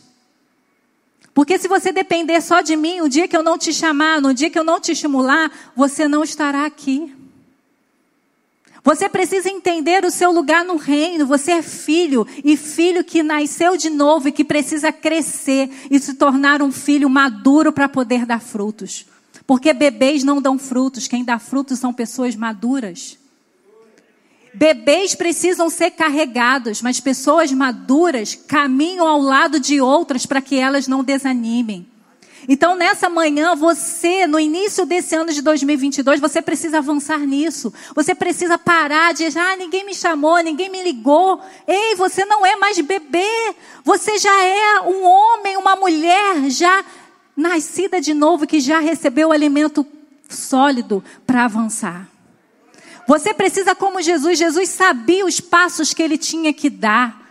Porque 1.33 1.57
se 1.57 1.67
você 1.67 1.91
depender 1.91 2.39
só 2.39 2.61
de 2.61 2.75
mim, 2.75 3.01
o 3.01 3.09
dia 3.09 3.27
que 3.27 3.35
eu 3.35 3.41
não 3.41 3.57
te 3.57 3.73
chamar, 3.73 4.21
no 4.21 4.31
dia 4.31 4.47
que 4.47 4.59
eu 4.59 4.63
não 4.63 4.79
te 4.79 4.91
estimular, 4.91 5.51
você 5.75 6.07
não 6.07 6.23
estará 6.23 6.63
aqui. 6.63 7.11
Você 8.83 9.09
precisa 9.09 9.49
entender 9.49 10.05
o 10.05 10.11
seu 10.11 10.31
lugar 10.31 10.63
no 10.63 10.75
reino. 10.75 11.25
Você 11.25 11.53
é 11.53 11.61
filho 11.63 12.27
e 12.45 12.55
filho 12.55 13.03
que 13.03 13.23
nasceu 13.23 13.75
de 13.75 13.89
novo 13.89 14.27
e 14.27 14.31
que 14.31 14.45
precisa 14.45 14.91
crescer 14.91 15.67
e 15.89 15.97
se 15.97 16.13
tornar 16.13 16.61
um 16.61 16.71
filho 16.71 17.09
maduro 17.09 17.73
para 17.73 17.89
poder 17.89 18.23
dar 18.23 18.39
frutos. 18.39 19.16
Porque 19.47 19.71
bebês 19.71 20.25
não 20.25 20.41
dão 20.41 20.59
frutos, 20.59 21.07
quem 21.07 21.23
dá 21.23 21.39
frutos 21.39 21.79
são 21.79 21.93
pessoas 21.93 22.35
maduras. 22.35 23.17
Bebês 24.53 25.15
precisam 25.15 25.69
ser 25.69 25.91
carregados, 25.91 26.81
mas 26.81 26.99
pessoas 26.99 27.51
maduras 27.51 28.35
caminham 28.35 29.07
ao 29.07 29.21
lado 29.21 29.59
de 29.59 29.79
outras 29.79 30.25
para 30.25 30.41
que 30.41 30.55
elas 30.55 30.87
não 30.87 31.01
desanimem. 31.01 31.87
Então, 32.47 32.75
nessa 32.75 33.09
manhã, 33.09 33.55
você, 33.55 34.25
no 34.25 34.39
início 34.39 34.85
desse 34.85 35.15
ano 35.15 35.31
de 35.31 35.41
2022, 35.41 36.19
você 36.19 36.41
precisa 36.41 36.77
avançar 36.77 37.19
nisso. 37.19 37.73
Você 37.93 38.15
precisa 38.15 38.57
parar 38.57 39.13
de, 39.13 39.25
ah, 39.37 39.55
ninguém 39.57 39.85
me 39.85 39.93
chamou, 39.93 40.37
ninguém 40.39 40.69
me 40.69 40.81
ligou. 40.81 41.41
Ei, 41.67 41.95
você 41.95 42.25
não 42.25 42.45
é 42.45 42.55
mais 42.55 42.79
bebê. 42.79 43.53
Você 43.83 44.17
já 44.17 44.43
é 44.43 44.81
um 44.81 45.03
homem, 45.03 45.57
uma 45.57 45.75
mulher, 45.75 46.49
já 46.49 46.85
nascida 47.37 48.01
de 48.01 48.15
novo, 48.15 48.47
que 48.47 48.59
já 48.59 48.79
recebeu 48.79 49.29
o 49.29 49.31
alimento 49.31 49.85
sólido 50.27 51.03
para 51.25 51.45
avançar. 51.45 52.09
Você 53.07 53.33
precisa, 53.33 53.75
como 53.75 54.01
Jesus, 54.01 54.37
Jesus 54.37 54.69
sabia 54.69 55.25
os 55.25 55.39
passos 55.39 55.93
que 55.93 56.01
ele 56.01 56.17
tinha 56.17 56.51
que 56.51 56.69
dar. 56.69 57.25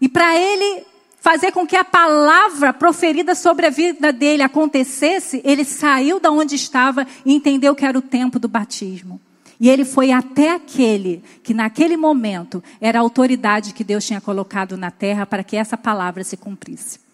E 0.00 0.08
para 0.08 0.36
ele 0.36 0.84
fazer 1.20 1.52
com 1.52 1.66
que 1.66 1.76
a 1.76 1.84
palavra 1.84 2.72
proferida 2.72 3.34
sobre 3.34 3.66
a 3.66 3.70
vida 3.70 4.12
dele 4.12 4.42
acontecesse, 4.42 5.40
ele 5.44 5.64
saiu 5.64 6.18
da 6.18 6.30
onde 6.32 6.56
estava 6.56 7.06
e 7.24 7.32
entendeu 7.32 7.74
que 7.74 7.84
era 7.84 7.98
o 7.98 8.02
tempo 8.02 8.38
do 8.38 8.48
batismo. 8.48 9.20
E 9.60 9.68
ele 9.68 9.84
foi 9.84 10.10
até 10.10 10.52
aquele 10.52 11.22
que 11.42 11.52
naquele 11.52 11.96
momento 11.96 12.64
era 12.80 12.98
a 12.98 13.02
autoridade 13.02 13.74
que 13.74 13.84
Deus 13.84 14.06
tinha 14.06 14.20
colocado 14.20 14.74
na 14.76 14.90
terra 14.90 15.26
para 15.26 15.44
que 15.44 15.54
essa 15.54 15.76
palavra 15.76 16.24
se 16.24 16.36
cumprisse. 16.36 17.09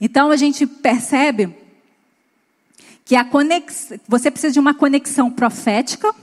Então 0.00 0.30
a 0.30 0.36
gente 0.36 0.66
percebe 0.66 1.54
que 3.04 3.16
a 3.16 3.24
conex... 3.24 3.92
você 4.06 4.30
precisa 4.30 4.52
de 4.52 4.60
uma 4.60 4.74
conexão 4.74 5.30
profética 5.30 6.14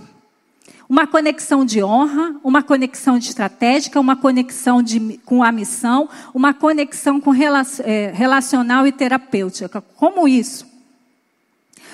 Uma 0.87 1.07
conexão 1.07 1.65
de 1.65 1.83
honra, 1.83 2.39
uma 2.43 2.61
conexão 2.61 3.17
de 3.17 3.29
estratégica, 3.29 3.99
uma 3.99 4.15
conexão 4.15 4.83
de, 4.83 5.19
com 5.25 5.41
a 5.41 5.51
missão, 5.51 6.07
uma 6.31 6.53
conexão 6.53 7.19
com 7.19 7.33
é, 7.33 8.11
relacional 8.13 8.85
e 8.85 8.91
terapêutica. 8.91 9.81
Como 9.81 10.27
isso? 10.27 10.67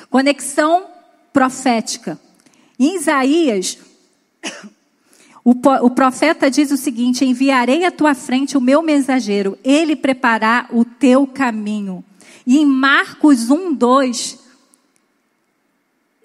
Conexão 0.10 0.88
profética. 1.32 2.20
Em 2.78 2.98
Isaías, 2.98 3.78
o, 5.44 5.52
o 5.52 5.90
profeta 5.90 6.50
diz 6.52 6.72
o 6.72 6.78
seguinte: 6.78 7.26
Enviarei 7.26 7.86
à 7.86 7.92
tua 7.92 8.14
frente 8.14 8.58
o 8.58 8.62
meu 8.62 8.82
mensageiro, 8.82 9.58
ele 9.64 9.96
preparará 9.96 10.68
o 10.72 10.86
teu 10.86 11.26
caminho. 11.26 12.04
E 12.46 12.58
em 12.58 12.66
Marcos 12.66 13.50
1, 13.50 13.74
2, 13.74 14.40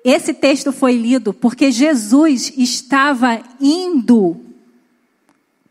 esse 0.05 0.35
texto 0.35 0.73
foi 0.73 0.97
lido 0.97 1.33
porque 1.33 1.71
Jesus 1.71 2.53
estava 2.57 3.41
indo 3.61 4.41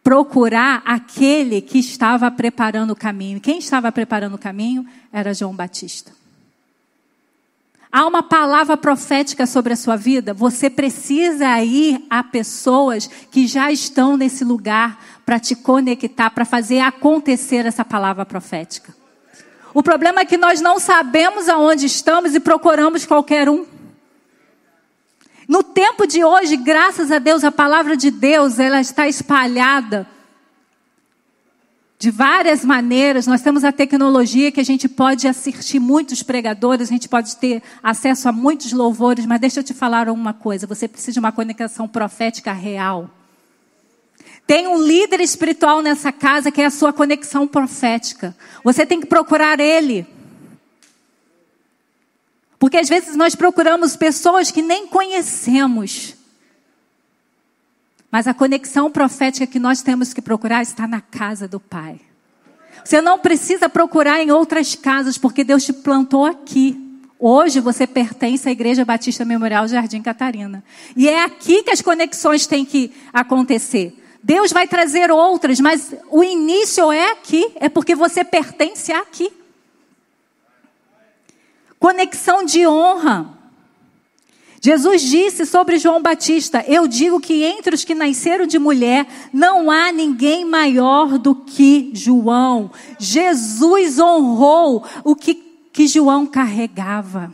procurar 0.03 0.83
aquele 0.85 1.61
que 1.61 1.79
estava 1.79 2.29
preparando 2.29 2.91
o 2.91 2.95
caminho. 2.95 3.41
Quem 3.41 3.57
estava 3.57 3.91
preparando 3.91 4.35
o 4.35 4.39
caminho 4.39 4.85
era 5.11 5.33
João 5.33 5.55
Batista. 5.55 6.11
Há 7.95 8.05
uma 8.05 8.21
palavra 8.21 8.75
profética 8.75 9.47
sobre 9.47 9.71
a 9.71 9.75
sua 9.77 9.95
vida. 9.95 10.33
Você 10.33 10.69
precisa 10.69 11.63
ir 11.63 12.05
a 12.09 12.21
pessoas 12.21 13.09
que 13.31 13.47
já 13.47 13.71
estão 13.71 14.17
nesse 14.17 14.43
lugar 14.43 15.01
para 15.25 15.39
te 15.39 15.55
conectar, 15.55 16.29
para 16.29 16.43
fazer 16.43 16.81
acontecer 16.81 17.65
essa 17.65 17.85
palavra 17.85 18.25
profética. 18.25 18.93
O 19.73 19.81
problema 19.81 20.19
é 20.19 20.25
que 20.25 20.35
nós 20.35 20.59
não 20.59 20.77
sabemos 20.77 21.47
aonde 21.47 21.85
estamos 21.85 22.35
e 22.35 22.39
procuramos 22.41 23.05
qualquer 23.05 23.47
um. 23.47 23.65
No 25.47 25.63
tempo 25.63 26.05
de 26.05 26.21
hoje, 26.21 26.57
graças 26.57 27.13
a 27.13 27.17
Deus, 27.17 27.45
a 27.45 27.51
palavra 27.51 27.95
de 27.95 28.11
Deus, 28.11 28.59
ela 28.59 28.81
está 28.81 29.07
espalhada 29.07 30.05
de 31.97 32.11
várias 32.11 32.65
maneiras. 32.65 33.27
Nós 33.27 33.41
temos 33.41 33.63
a 33.63 33.71
tecnologia 33.71 34.51
que 34.51 34.59
a 34.59 34.65
gente 34.65 34.87
pode 34.87 35.27
assistir 35.27 35.79
muitos 35.79 36.21
pregadores, 36.21 36.89
a 36.89 36.93
gente 36.93 37.09
pode 37.09 37.35
ter 37.37 37.61
acesso 37.81 38.29
a 38.29 38.31
muitos 38.31 38.71
louvores, 38.73 39.25
mas 39.25 39.39
deixa 39.39 39.59
eu 39.59 39.63
te 39.63 39.73
falar 39.73 40.09
uma 40.09 40.33
coisa, 40.33 40.67
você 40.67 40.87
precisa 40.87 41.13
de 41.13 41.19
uma 41.19 41.31
conexão 41.31 41.87
profética 41.87 42.51
real. 42.51 43.09
Tem 44.45 44.67
um 44.67 44.81
líder 44.81 45.21
espiritual 45.21 45.81
nessa 45.81 46.11
casa 46.11 46.51
que 46.51 46.61
é 46.61 46.65
a 46.65 46.71
sua 46.71 46.93
conexão 46.93 47.47
profética. 47.47 48.35
Você 48.63 48.85
tem 48.85 48.99
que 48.99 49.07
procurar 49.07 49.59
ele. 49.59 50.05
Porque 52.59 52.77
às 52.77 52.87
vezes 52.87 53.15
nós 53.15 53.35
procuramos 53.35 53.95
pessoas 53.95 54.51
que 54.51 54.61
nem 54.61 54.85
conhecemos. 54.85 56.14
Mas 58.15 58.27
a 58.27 58.33
conexão 58.33 58.89
profética 58.89 59.45
que 59.45 59.59
nós 59.59 59.81
temos 59.81 60.13
que 60.13 60.21
procurar 60.21 60.61
está 60.61 60.87
na 60.87 61.01
casa 61.01 61.49
do 61.49 61.59
Pai. 61.59 61.99
Você 62.81 63.01
não 63.01 63.19
precisa 63.19 63.67
procurar 63.67 64.21
em 64.21 64.31
outras 64.31 64.73
casas, 64.73 65.17
porque 65.17 65.43
Deus 65.43 65.65
te 65.65 65.73
plantou 65.73 66.25
aqui. 66.25 66.81
Hoje 67.19 67.59
você 67.59 67.85
pertence 67.85 68.47
à 68.47 68.53
Igreja 68.53 68.85
Batista 68.85 69.25
Memorial 69.25 69.67
Jardim 69.67 70.01
Catarina. 70.01 70.63
E 70.95 71.09
é 71.09 71.25
aqui 71.25 71.61
que 71.63 71.71
as 71.71 71.81
conexões 71.81 72.47
têm 72.47 72.63
que 72.63 72.93
acontecer. 73.11 74.01
Deus 74.23 74.53
vai 74.53 74.65
trazer 74.65 75.11
outras, 75.11 75.59
mas 75.59 75.93
o 76.09 76.23
início 76.23 76.89
é 76.93 77.11
aqui, 77.11 77.51
é 77.55 77.67
porque 77.67 77.95
você 77.95 78.23
pertence 78.23 78.93
aqui. 78.93 79.29
Conexão 81.77 82.45
de 82.45 82.65
honra. 82.65 83.34
Jesus 84.65 85.03
disse 85.03 85.45
sobre 85.45 85.77
João 85.77 86.01
Batista: 86.01 86.65
Eu 86.67 86.87
digo 86.87 87.19
que 87.19 87.43
entre 87.43 87.75
os 87.75 87.83
que 87.83 87.93
nasceram 87.93 88.47
de 88.47 88.57
mulher 88.57 89.05
não 89.31 89.69
há 89.69 89.91
ninguém 89.91 90.43
maior 90.43 91.19
do 91.19 91.35
que 91.35 91.91
João. 91.93 92.71
Jesus 92.97 93.99
honrou 93.99 94.83
o 95.03 95.15
que, 95.15 95.35
que 95.71 95.85
João 95.85 96.25
carregava. 96.25 97.31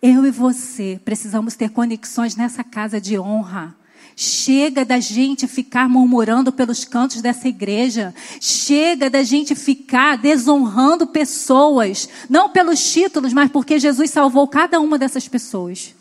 Eu 0.00 0.24
e 0.24 0.30
você 0.30 1.00
precisamos 1.04 1.56
ter 1.56 1.70
conexões 1.70 2.36
nessa 2.36 2.62
casa 2.62 3.00
de 3.00 3.18
honra. 3.18 3.74
Chega 4.14 4.84
da 4.84 5.00
gente 5.00 5.48
ficar 5.48 5.88
murmurando 5.88 6.52
pelos 6.52 6.84
cantos 6.84 7.20
dessa 7.20 7.48
igreja. 7.48 8.14
Chega 8.40 9.10
da 9.10 9.24
gente 9.24 9.56
ficar 9.56 10.18
desonrando 10.18 11.04
pessoas. 11.04 12.08
Não 12.30 12.48
pelos 12.48 12.92
títulos, 12.92 13.32
mas 13.32 13.50
porque 13.50 13.80
Jesus 13.80 14.08
salvou 14.08 14.46
cada 14.46 14.78
uma 14.78 14.96
dessas 14.96 15.26
pessoas. 15.26 15.96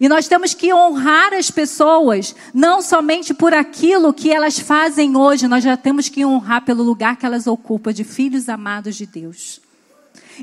E 0.00 0.08
nós 0.08 0.26
temos 0.26 0.54
que 0.54 0.72
honrar 0.72 1.32
as 1.32 1.50
pessoas, 1.50 2.34
não 2.52 2.82
somente 2.82 3.32
por 3.32 3.54
aquilo 3.54 4.12
que 4.12 4.30
elas 4.30 4.58
fazem 4.58 5.16
hoje, 5.16 5.46
nós 5.46 5.62
já 5.62 5.76
temos 5.76 6.08
que 6.08 6.24
honrar 6.24 6.64
pelo 6.64 6.82
lugar 6.82 7.16
que 7.16 7.26
elas 7.26 7.46
ocupam 7.46 7.92
de 7.92 8.04
filhos 8.04 8.48
amados 8.48 8.96
de 8.96 9.06
Deus. 9.06 9.60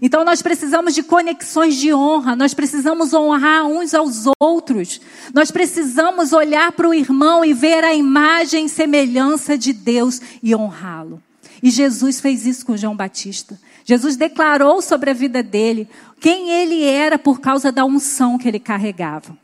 Então 0.02 0.24
nós 0.24 0.42
precisamos 0.42 0.94
de 0.94 1.04
conexões 1.04 1.76
de 1.76 1.94
honra, 1.94 2.36
nós 2.36 2.54
precisamos 2.54 3.14
honrar 3.14 3.66
uns 3.66 3.94
aos 3.94 4.26
outros, 4.40 5.02
nós 5.34 5.52
precisamos 5.52 6.32
olhar 6.32 6.72
para 6.72 6.88
o 6.88 6.94
irmão 6.94 7.44
e 7.44 7.54
ver 7.54 7.84
a 7.84 7.94
imagem 7.94 8.66
e 8.66 8.70
semelhança 8.70 9.58
de 9.58 9.74
Deus 9.74 10.22
e 10.44 10.56
honrá-lo. 10.56 11.22
E 11.62 11.70
Jesus 11.70 12.20
fez 12.20 12.46
isso 12.46 12.66
com 12.66 12.78
João 12.78 12.96
Batista. 12.96 13.60
Jesus 13.90 14.16
declarou 14.16 14.84
sobre 14.84 15.10
a 15.10 15.16
vida 15.16 15.42
dele 15.42 15.90
quem 16.20 16.52
ele 16.52 16.84
era 16.84 17.18
por 17.18 17.40
causa 17.40 17.72
da 17.72 17.84
unção 17.84 18.38
que 18.38 18.48
ele 18.48 18.60
carregava. 18.60 19.36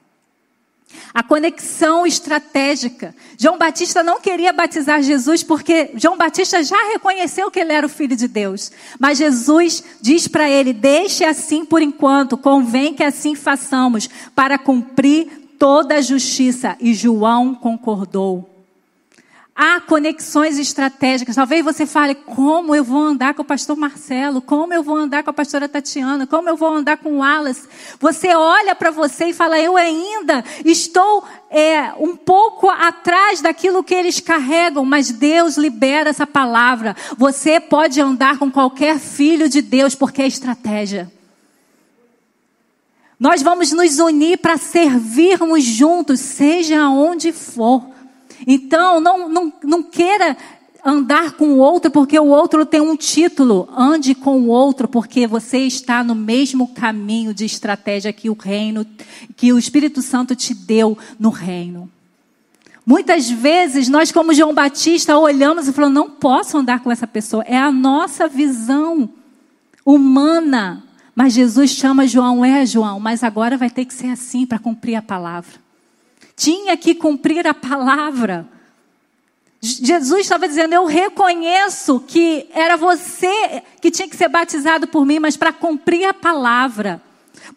A 1.12 1.24
conexão 1.24 2.06
estratégica. 2.06 3.16
João 3.40 3.58
Batista 3.58 4.04
não 4.04 4.22
queria 4.22 4.54
batizar 4.54 5.02
Jesus 5.02 5.42
porque 5.42 5.90
João 5.96 6.16
Batista 6.16 6.62
já 6.64 6.78
reconheceu 6.90 7.50
que 7.50 7.60
ele 7.60 7.74
era 7.74 7.88
o 7.88 7.90
filho 7.90 8.16
de 8.16 8.28
Deus. 8.28 8.72
Mas 9.00 9.18
Jesus 9.18 9.84
diz 10.00 10.28
para 10.28 10.48
ele: 10.48 10.74
Deixe 10.74 11.24
assim 11.26 11.66
por 11.66 11.82
enquanto, 11.82 12.38
convém 12.38 12.94
que 12.94 13.04
assim 13.04 13.34
façamos, 13.34 14.08
para 14.36 14.60
cumprir 14.60 15.56
toda 15.58 15.96
a 15.96 16.02
justiça. 16.02 16.78
E 16.80 16.94
João 16.94 17.56
concordou. 17.56 18.55
Há 19.58 19.80
conexões 19.80 20.60
estratégicas. 20.60 21.38
Talvez 21.38 21.64
você 21.64 21.86
fale: 21.86 22.14
como 22.14 22.76
eu 22.76 22.84
vou 22.84 23.02
andar 23.02 23.34
com 23.34 23.42
o 23.42 23.46
pastor 23.46 23.78
Marcelo? 23.78 24.42
Como 24.42 24.74
eu 24.74 24.84
vou 24.84 24.98
andar 24.98 25.24
com 25.24 25.30
a 25.30 25.34
pastora 25.34 25.70
Tatiana? 25.70 26.28
Como 26.28 26.50
eu 26.50 26.58
vou 26.58 26.68
andar 26.68 26.98
com 26.98 27.14
o 27.14 27.18
Wallace? 27.20 27.66
Você 27.98 28.36
olha 28.36 28.76
para 28.76 28.92
você 28.92 29.28
e 29.28 29.34
fala: 29.34 29.58
eu 29.58 29.78
ainda 29.78 30.44
estou 30.66 31.24
é, 31.50 31.94
um 31.98 32.18
pouco 32.18 32.68
atrás 32.68 33.40
daquilo 33.40 33.82
que 33.82 33.96
eles 33.96 34.20
carregam, 34.20 34.84
mas 34.84 35.10
Deus 35.10 35.56
libera 35.56 36.10
essa 36.10 36.28
palavra. 36.28 36.94
Você 37.18 37.58
pode 37.58 38.02
andar 38.02 38.38
com 38.38 38.52
qualquer 38.52 39.00
filho 39.00 39.48
de 39.48 39.62
Deus, 39.62 39.96
porque 39.96 40.22
é 40.22 40.28
estratégia. 40.28 41.10
Nós 43.18 43.42
vamos 43.42 43.72
nos 43.72 44.00
unir 44.00 44.40
para 44.40 44.58
servirmos 44.58 45.64
juntos, 45.64 46.20
seja 46.20 46.90
onde 46.90 47.32
for. 47.32 47.95
Então, 48.46 49.00
não, 49.00 49.30
não, 49.30 49.54
não 49.64 49.84
queira 49.84 50.36
andar 50.86 51.32
com 51.32 51.48
o 51.48 51.58
outro 51.58 51.90
porque 51.90 52.18
o 52.20 52.28
outro 52.28 52.64
tem 52.64 52.80
um 52.80 52.96
título. 52.96 53.68
Ande 53.76 54.14
com 54.14 54.42
o 54.42 54.48
outro 54.48 54.88
porque 54.88 55.26
você 55.26 55.60
está 55.60 56.04
no 56.04 56.14
mesmo 56.14 56.68
caminho 56.68 57.34
de 57.34 57.44
estratégia 57.44 58.14
que 58.14 58.30
o 58.30 58.34
reino, 58.34 58.86
que 59.36 59.52
o 59.52 59.58
Espírito 59.58 60.04
Santo 60.04 60.36
te 60.36 60.54
deu 60.54 60.96
no 61.20 61.30
reino. 61.30 61.90
Muitas 62.86 63.28
vezes 63.28 63.90
nós, 63.90 64.12
como 64.12 64.32
João 64.32 64.54
Batista, 64.54 65.18
olhamos 65.18 65.68
e 65.68 65.74
falamos: 65.74 65.96
não 65.96 66.10
posso 66.12 66.56
andar 66.56 66.82
com 66.82 66.92
essa 66.92 67.08
pessoa. 67.08 67.44
É 67.48 67.58
a 67.58 67.72
nossa 67.72 68.28
visão 68.28 69.10
humana. 69.84 70.84
Mas 71.16 71.34
Jesus 71.34 71.72
chama 71.72 72.06
João, 72.06 72.44
é 72.44 72.66
João, 72.66 73.00
mas 73.00 73.24
agora 73.24 73.58
vai 73.58 73.70
ter 73.70 73.86
que 73.86 73.94
ser 73.94 74.08
assim 74.08 74.46
para 74.46 74.60
cumprir 74.60 74.96
a 74.96 75.02
palavra 75.02 75.65
tinha 76.36 76.76
que 76.76 76.94
cumprir 76.94 77.48
a 77.48 77.54
palavra. 77.54 78.48
Jesus 79.62 80.22
estava 80.22 80.48
dizendo: 80.48 80.74
Eu 80.74 80.86
reconheço 80.86 82.00
que 82.02 82.48
era 82.54 82.78
você 82.78 83.64
que 83.82 83.90
tinha 83.90 84.08
que 84.08 84.16
ser 84.16 84.30
batizado 84.30 84.88
por 84.88 85.06
mim, 85.06 85.20
mas 85.20 85.38
para 85.38 85.52
cumprir 85.52 86.06
a 86.06 86.14
palavra. 86.14 87.02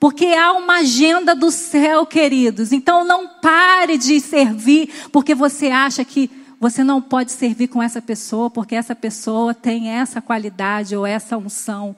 Porque 0.01 0.27
há 0.27 0.53
uma 0.53 0.79
agenda 0.79 1.35
do 1.35 1.51
céu, 1.51 2.07
queridos. 2.07 2.73
Então 2.73 3.05
não 3.05 3.27
pare 3.27 3.99
de 3.99 4.21
servir 4.21 4.91
porque 5.11 5.35
você 5.35 5.69
acha 5.69 6.05
que 6.05 6.31
você 6.61 6.83
não 6.83 7.01
pode 7.01 7.33
servir 7.33 7.69
com 7.69 7.83
essa 7.83 8.03
pessoa, 8.03 8.51
porque 8.51 8.75
essa 8.75 8.95
pessoa 8.95 9.55
tem 9.55 9.89
essa 9.91 10.21
qualidade 10.21 10.97
ou 10.97 11.07
essa 11.07 11.37
unção. 11.37 11.95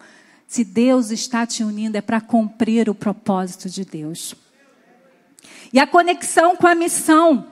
Se 0.46 0.64
Deus 0.64 1.10
está 1.10 1.46
te 1.46 1.62
unindo, 1.64 1.96
é 1.96 2.00
para 2.00 2.20
cumprir 2.20 2.90
o 2.90 2.94
propósito 2.94 3.70
de 3.70 3.84
Deus. 3.84 4.34
E 5.72 5.78
a 5.78 5.86
conexão 5.86 6.56
com 6.56 6.66
a 6.66 6.74
missão. 6.74 7.46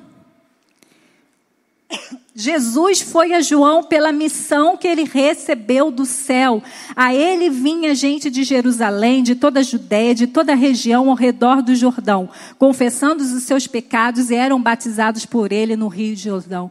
Jesus 2.34 3.00
foi 3.00 3.32
a 3.32 3.40
João 3.40 3.82
pela 3.82 4.12
missão 4.12 4.76
que 4.76 4.86
ele 4.86 5.04
recebeu 5.04 5.90
do 5.90 6.04
céu. 6.04 6.62
A 6.94 7.14
ele 7.14 7.50
vinha 7.50 7.94
gente 7.94 8.30
de 8.30 8.44
Jerusalém, 8.44 9.22
de 9.22 9.34
toda 9.34 9.60
a 9.60 9.62
Judéia, 9.62 10.14
de 10.14 10.26
toda 10.26 10.52
a 10.52 10.56
região 10.56 11.08
ao 11.08 11.16
redor 11.16 11.62
do 11.62 11.74
Jordão, 11.74 12.28
confessando 12.58 13.24
os 13.24 13.42
seus 13.42 13.66
pecados 13.66 14.30
e 14.30 14.34
eram 14.34 14.62
batizados 14.62 15.26
por 15.26 15.50
ele 15.50 15.74
no 15.76 15.88
Rio 15.88 16.14
Jordão. 16.14 16.70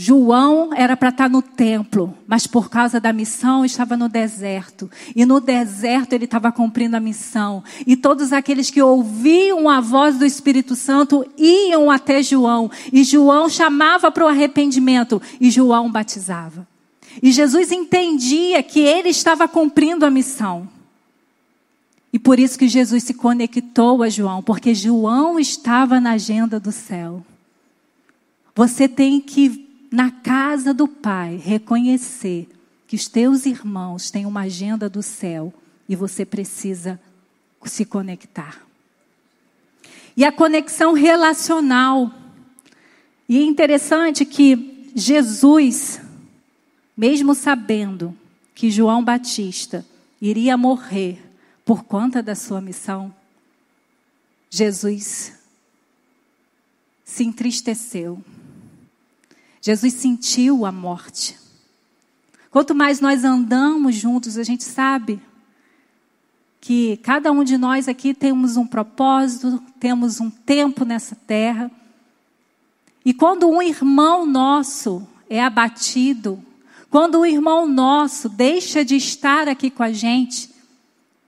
João 0.00 0.72
era 0.72 0.96
para 0.96 1.08
estar 1.08 1.28
no 1.28 1.42
templo, 1.42 2.16
mas 2.24 2.46
por 2.46 2.70
causa 2.70 3.00
da 3.00 3.12
missão 3.12 3.64
estava 3.64 3.96
no 3.96 4.08
deserto. 4.08 4.88
E 5.16 5.26
no 5.26 5.40
deserto 5.40 6.12
ele 6.12 6.24
estava 6.24 6.52
cumprindo 6.52 6.96
a 6.96 7.00
missão. 7.00 7.64
E 7.84 7.96
todos 7.96 8.32
aqueles 8.32 8.70
que 8.70 8.80
ouviam 8.80 9.68
a 9.68 9.80
voz 9.80 10.16
do 10.16 10.24
Espírito 10.24 10.76
Santo 10.76 11.26
iam 11.36 11.90
até 11.90 12.22
João. 12.22 12.70
E 12.92 13.02
João 13.02 13.48
chamava 13.48 14.08
para 14.08 14.24
o 14.24 14.28
arrependimento. 14.28 15.20
E 15.40 15.50
João 15.50 15.90
batizava. 15.90 16.64
E 17.20 17.32
Jesus 17.32 17.72
entendia 17.72 18.62
que 18.62 18.78
ele 18.78 19.08
estava 19.08 19.48
cumprindo 19.48 20.06
a 20.06 20.10
missão. 20.10 20.68
E 22.12 22.20
por 22.20 22.38
isso 22.38 22.56
que 22.56 22.68
Jesus 22.68 23.02
se 23.02 23.14
conectou 23.14 24.04
a 24.04 24.08
João, 24.08 24.44
porque 24.44 24.76
João 24.76 25.40
estava 25.40 26.00
na 26.00 26.12
agenda 26.12 26.60
do 26.60 26.70
céu. 26.70 27.20
Você 28.54 28.86
tem 28.86 29.20
que 29.20 29.67
na 29.90 30.10
casa 30.10 30.74
do 30.74 30.86
Pai, 30.86 31.36
reconhecer 31.36 32.48
que 32.86 32.96
os 32.96 33.08
teus 33.08 33.46
irmãos 33.46 34.10
têm 34.10 34.26
uma 34.26 34.42
agenda 34.42 34.88
do 34.88 35.02
céu 35.02 35.52
e 35.88 35.96
você 35.96 36.24
precisa 36.24 37.00
se 37.64 37.84
conectar. 37.84 38.66
E 40.16 40.24
a 40.24 40.32
conexão 40.32 40.92
relacional. 40.94 42.12
E 43.28 43.36
é 43.36 43.42
interessante 43.42 44.24
que 44.24 44.90
Jesus, 44.94 46.00
mesmo 46.96 47.34
sabendo 47.34 48.16
que 48.54 48.70
João 48.70 49.04
Batista 49.04 49.86
iria 50.20 50.56
morrer 50.56 51.22
por 51.64 51.84
conta 51.84 52.22
da 52.22 52.34
sua 52.34 52.60
missão, 52.60 53.14
Jesus 54.50 55.34
se 57.04 57.22
entristeceu 57.22 58.22
Jesus 59.60 59.94
sentiu 59.94 60.64
a 60.64 60.72
morte. 60.72 61.38
Quanto 62.50 62.74
mais 62.74 63.00
nós 63.00 63.24
andamos 63.24 63.94
juntos, 63.94 64.38
a 64.38 64.42
gente 64.42 64.64
sabe 64.64 65.20
que 66.60 66.96
cada 66.98 67.30
um 67.30 67.44
de 67.44 67.56
nós 67.56 67.88
aqui 67.88 68.14
temos 68.14 68.56
um 68.56 68.66
propósito, 68.66 69.62
temos 69.78 70.20
um 70.20 70.30
tempo 70.30 70.84
nessa 70.84 71.14
terra. 71.14 71.70
E 73.04 73.12
quando 73.12 73.48
um 73.48 73.62
irmão 73.62 74.26
nosso 74.26 75.06
é 75.30 75.42
abatido, 75.42 76.42
quando 76.90 77.20
um 77.20 77.26
irmão 77.26 77.66
nosso 77.68 78.28
deixa 78.28 78.84
de 78.84 78.96
estar 78.96 79.46
aqui 79.46 79.70
com 79.70 79.82
a 79.82 79.92
gente, 79.92 80.50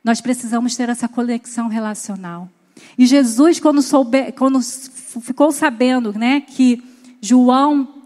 nós 0.03 0.21
precisamos 0.21 0.75
ter 0.75 0.88
essa 0.88 1.07
conexão 1.07 1.69
relacional. 1.69 2.49
E 2.97 3.07
Jesus, 3.07 3.61
quando, 3.61 3.83
soube, 3.83 4.33
quando 4.33 4.61
ficou 4.61 5.53
sabendo 5.53 6.12
né, 6.12 6.40
que 6.40 6.83
João 7.21 8.00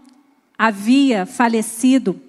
havia 0.57 1.25
falecido, 1.25 2.19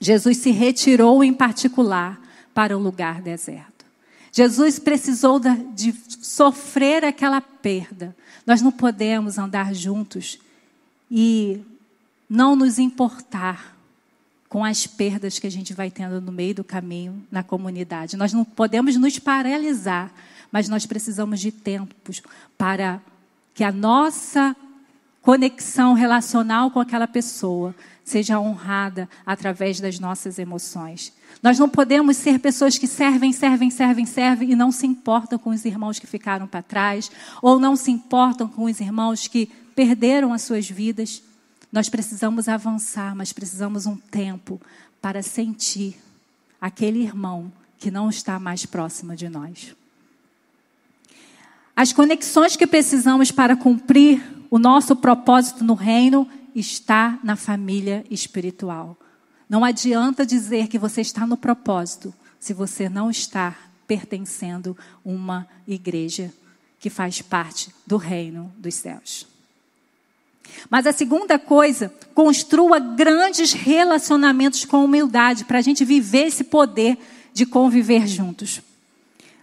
Jesus 0.00 0.38
se 0.38 0.50
retirou 0.50 1.24
em 1.24 1.32
particular 1.32 2.20
para 2.52 2.76
o 2.76 2.80
lugar 2.80 3.22
deserto. 3.22 3.84
Jesus 4.32 4.78
precisou 4.78 5.40
de 5.40 5.94
sofrer 6.08 7.04
aquela 7.04 7.40
perda. 7.40 8.14
Nós 8.46 8.60
não 8.60 8.72
podemos 8.72 9.38
andar 9.38 9.74
juntos 9.74 10.38
e 11.10 11.60
não 12.28 12.56
nos 12.56 12.78
importar 12.78 13.76
com 14.48 14.64
as 14.64 14.86
perdas 14.86 15.38
que 15.38 15.46
a 15.46 15.50
gente 15.50 15.72
vai 15.72 15.90
tendo 15.90 16.20
no 16.20 16.30
meio 16.30 16.54
do 16.54 16.64
caminho 16.64 17.24
na 17.30 17.42
comunidade. 17.42 18.16
Nós 18.16 18.32
não 18.32 18.44
podemos 18.44 18.96
nos 18.96 19.18
paralisar, 19.18 20.12
mas 20.50 20.68
nós 20.68 20.86
precisamos 20.86 21.40
de 21.40 21.50
tempos 21.50 22.22
para 22.58 23.00
que 23.54 23.64
a 23.64 23.72
nossa 23.72 24.54
conexão 25.24 25.94
relacional 25.94 26.70
com 26.70 26.78
aquela 26.78 27.08
pessoa 27.08 27.74
seja 28.04 28.38
honrada 28.38 29.08
através 29.24 29.80
das 29.80 29.98
nossas 29.98 30.38
emoções. 30.38 31.14
Nós 31.42 31.58
não 31.58 31.66
podemos 31.66 32.18
ser 32.18 32.38
pessoas 32.38 32.76
que 32.76 32.86
servem, 32.86 33.32
servem, 33.32 33.70
servem, 33.70 34.04
servem 34.04 34.50
e 34.50 34.54
não 34.54 34.70
se 34.70 34.86
importam 34.86 35.38
com 35.38 35.48
os 35.48 35.64
irmãos 35.64 35.98
que 35.98 36.06
ficaram 36.06 36.46
para 36.46 36.62
trás, 36.62 37.10
ou 37.40 37.58
não 37.58 37.74
se 37.74 37.90
importam 37.90 38.46
com 38.46 38.64
os 38.64 38.80
irmãos 38.80 39.26
que 39.26 39.46
perderam 39.74 40.34
as 40.34 40.42
suas 40.42 40.68
vidas. 40.68 41.22
Nós 41.72 41.88
precisamos 41.88 42.46
avançar, 42.46 43.16
mas 43.16 43.32
precisamos 43.32 43.86
um 43.86 43.96
tempo 43.96 44.60
para 45.00 45.22
sentir 45.22 45.96
aquele 46.60 47.02
irmão 47.02 47.50
que 47.78 47.90
não 47.90 48.10
está 48.10 48.38
mais 48.38 48.66
próximo 48.66 49.16
de 49.16 49.30
nós. 49.30 49.74
As 51.76 51.92
conexões 51.92 52.56
que 52.56 52.66
precisamos 52.66 53.30
para 53.30 53.56
cumprir 53.56 54.22
o 54.48 54.58
nosso 54.58 54.94
propósito 54.94 55.64
no 55.64 55.74
reino 55.74 56.28
está 56.54 57.18
na 57.24 57.34
família 57.34 58.04
espiritual. 58.08 58.96
Não 59.48 59.64
adianta 59.64 60.24
dizer 60.24 60.68
que 60.68 60.78
você 60.78 61.00
está 61.00 61.26
no 61.26 61.36
propósito 61.36 62.14
se 62.38 62.54
você 62.54 62.88
não 62.88 63.10
está 63.10 63.56
pertencendo 63.86 64.76
a 64.80 65.08
uma 65.08 65.48
igreja 65.66 66.32
que 66.78 66.88
faz 66.88 67.20
parte 67.20 67.74
do 67.86 67.96
reino 67.96 68.52
dos 68.56 68.74
céus. 68.74 69.26
Mas 70.70 70.86
a 70.86 70.92
segunda 70.92 71.38
coisa, 71.38 71.92
construa 72.14 72.78
grandes 72.78 73.52
relacionamentos 73.52 74.64
com 74.64 74.84
humildade 74.84 75.44
para 75.44 75.58
a 75.58 75.62
gente 75.62 75.84
viver 75.84 76.26
esse 76.26 76.44
poder 76.44 76.98
de 77.32 77.44
conviver 77.44 78.06
juntos. 78.06 78.62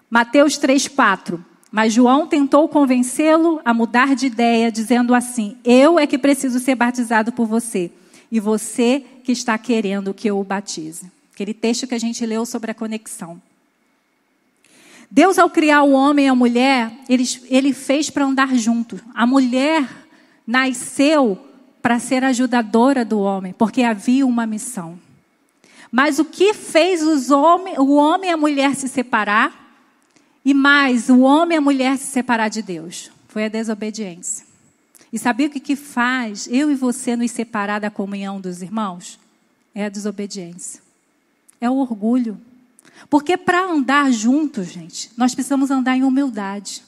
Mateus 0.09 0.57
3,4. 0.57 1.50
Mas 1.71 1.93
João 1.93 2.27
tentou 2.27 2.67
convencê-lo 2.67 3.61
a 3.63 3.73
mudar 3.73 4.13
de 4.13 4.25
ideia, 4.25 4.69
dizendo 4.69 5.15
assim: 5.15 5.55
Eu 5.63 5.97
é 5.97 6.05
que 6.05 6.17
preciso 6.17 6.59
ser 6.59 6.75
batizado 6.75 7.31
por 7.31 7.47
você, 7.47 7.89
e 8.29 8.39
você 8.39 9.03
que 9.23 9.31
está 9.31 9.57
querendo 9.57 10.13
que 10.13 10.29
eu 10.29 10.37
o 10.37 10.43
batize. 10.43 11.09
Aquele 11.33 11.53
texto 11.53 11.87
que 11.87 11.95
a 11.95 11.99
gente 11.99 12.25
leu 12.25 12.45
sobre 12.45 12.71
a 12.71 12.73
conexão. 12.73 13.41
Deus, 15.09 15.39
ao 15.39 15.49
criar 15.49 15.83
o 15.83 15.91
homem 15.91 16.25
e 16.25 16.29
a 16.29 16.35
mulher, 16.35 16.91
ele, 17.07 17.23
ele 17.49 17.73
fez 17.73 18.09
para 18.09 18.25
andar 18.25 18.55
juntos. 18.55 18.99
A 19.13 19.25
mulher 19.25 19.87
nasceu 20.45 21.37
para 21.81 21.99
ser 21.99 22.23
ajudadora 22.23 23.03
do 23.03 23.19
homem, 23.19 23.53
porque 23.53 23.83
havia 23.83 24.25
uma 24.25 24.45
missão. 24.45 24.99
Mas 25.91 26.19
o 26.19 26.25
que 26.25 26.53
fez 26.53 27.29
homem, 27.29 27.77
o 27.77 27.95
homem 27.95 28.29
e 28.29 28.33
a 28.33 28.37
mulher 28.37 28.75
se 28.75 28.87
separar? 28.87 29.60
E 30.43 30.53
mais, 30.53 31.09
o 31.09 31.19
homem 31.19 31.55
e 31.55 31.59
a 31.59 31.61
mulher 31.61 31.97
se 31.97 32.07
separar 32.07 32.49
de 32.49 32.61
Deus. 32.61 33.11
Foi 33.27 33.45
a 33.45 33.49
desobediência. 33.49 34.45
E 35.13 35.19
sabia 35.19 35.47
o 35.47 35.49
que, 35.49 35.59
que 35.59 35.75
faz 35.75 36.47
eu 36.49 36.71
e 36.71 36.75
você 36.75 37.15
nos 37.15 37.31
separar 37.31 37.79
da 37.79 37.89
comunhão 37.89 38.39
dos 38.39 38.61
irmãos? 38.61 39.19
É 39.75 39.85
a 39.85 39.89
desobediência. 39.89 40.81
É 41.59 41.69
o 41.69 41.75
orgulho. 41.75 42.39
Porque 43.09 43.37
para 43.37 43.63
andar 43.63 44.11
juntos, 44.11 44.67
gente, 44.67 45.11
nós 45.17 45.35
precisamos 45.35 45.69
andar 45.69 45.97
em 45.97 46.03
humildade. 46.03 46.83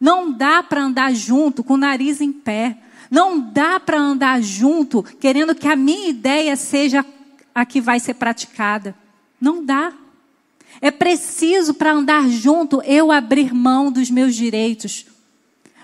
Não 0.00 0.30
dá 0.30 0.62
para 0.62 0.82
andar 0.82 1.14
junto 1.14 1.64
com 1.64 1.74
o 1.74 1.78
nariz 1.78 2.20
em 2.20 2.32
pé. 2.32 2.78
Não 3.10 3.40
dá 3.40 3.80
para 3.80 3.98
andar 3.98 4.42
junto 4.42 5.02
querendo 5.02 5.54
que 5.54 5.66
a 5.66 5.74
minha 5.74 6.08
ideia 6.08 6.54
seja 6.54 7.04
a 7.54 7.64
que 7.64 7.80
vai 7.80 7.98
ser 7.98 8.14
praticada. 8.14 8.94
Não 9.40 9.64
dá. 9.64 9.92
É 10.80 10.90
preciso, 10.90 11.74
para 11.74 11.92
andar 11.92 12.28
junto, 12.28 12.80
eu 12.82 13.10
abrir 13.10 13.52
mão 13.52 13.90
dos 13.90 14.10
meus 14.10 14.34
direitos, 14.34 15.06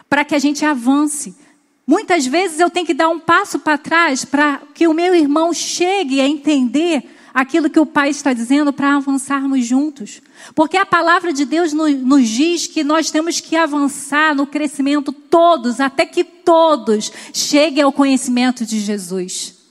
para 0.08 0.24
que 0.24 0.34
a 0.34 0.38
gente 0.38 0.64
avance. 0.64 1.34
Muitas 1.86 2.26
vezes 2.26 2.60
eu 2.60 2.70
tenho 2.70 2.86
que 2.86 2.94
dar 2.94 3.08
um 3.08 3.18
passo 3.18 3.58
para 3.58 3.76
trás 3.76 4.24
para 4.24 4.62
que 4.72 4.86
o 4.86 4.94
meu 4.94 5.14
irmão 5.14 5.52
chegue 5.52 6.20
a 6.20 6.28
entender 6.28 7.10
aquilo 7.34 7.68
que 7.68 7.80
o 7.80 7.84
Pai 7.84 8.10
está 8.10 8.32
dizendo 8.32 8.72
para 8.72 8.94
avançarmos 8.94 9.66
juntos. 9.66 10.22
Porque 10.54 10.76
a 10.76 10.86
palavra 10.86 11.32
de 11.32 11.44
Deus 11.44 11.72
nos 11.72 12.28
diz 12.28 12.68
que 12.68 12.84
nós 12.84 13.10
temos 13.10 13.40
que 13.40 13.56
avançar 13.56 14.34
no 14.34 14.46
crescimento 14.46 15.12
todos, 15.12 15.80
até 15.80 16.06
que 16.06 16.22
todos 16.22 17.10
cheguem 17.32 17.82
ao 17.82 17.92
conhecimento 17.92 18.64
de 18.64 18.78
Jesus 18.78 19.63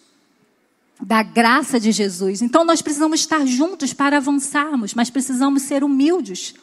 da 1.03 1.21
graça 1.21 1.79
de 1.79 1.91
Jesus. 1.91 2.41
Então 2.41 2.63
nós 2.63 2.81
precisamos 2.81 3.19
estar 3.19 3.45
juntos 3.45 3.93
para 3.93 4.17
avançarmos, 4.17 4.93
mas 4.93 5.09
precisamos 5.09 5.63
ser 5.63 5.83
humildes. 5.83 6.55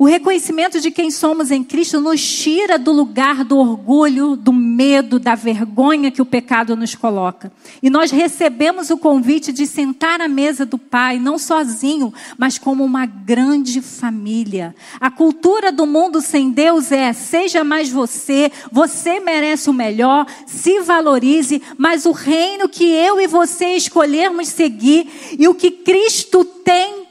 O 0.00 0.04
reconhecimento 0.04 0.80
de 0.80 0.92
quem 0.92 1.10
somos 1.10 1.50
em 1.50 1.64
Cristo 1.64 2.00
nos 2.00 2.24
tira 2.24 2.78
do 2.78 2.92
lugar 2.92 3.44
do 3.44 3.58
orgulho, 3.58 4.36
do 4.36 4.52
medo, 4.52 5.18
da 5.18 5.34
vergonha 5.34 6.08
que 6.08 6.22
o 6.22 6.24
pecado 6.24 6.76
nos 6.76 6.94
coloca. 6.94 7.50
E 7.82 7.90
nós 7.90 8.12
recebemos 8.12 8.90
o 8.90 8.96
convite 8.96 9.52
de 9.52 9.66
sentar 9.66 10.20
à 10.20 10.28
mesa 10.28 10.64
do 10.64 10.78
Pai, 10.78 11.18
não 11.18 11.36
sozinho, 11.36 12.14
mas 12.36 12.58
como 12.58 12.84
uma 12.84 13.06
grande 13.06 13.80
família. 13.80 14.72
A 15.00 15.10
cultura 15.10 15.72
do 15.72 15.84
mundo 15.84 16.20
sem 16.20 16.52
Deus 16.52 16.92
é: 16.92 17.12
seja 17.12 17.64
mais 17.64 17.90
você, 17.90 18.52
você 18.70 19.18
merece 19.18 19.68
o 19.68 19.74
melhor, 19.74 20.28
se 20.46 20.78
valorize, 20.78 21.60
mas 21.76 22.06
o 22.06 22.12
reino 22.12 22.68
que 22.68 22.84
eu 22.84 23.20
e 23.20 23.26
você 23.26 23.74
escolhermos 23.74 24.46
seguir 24.46 25.36
e 25.36 25.48
o 25.48 25.56
que 25.56 25.72
Cristo 25.72 26.44
tem 26.44 27.02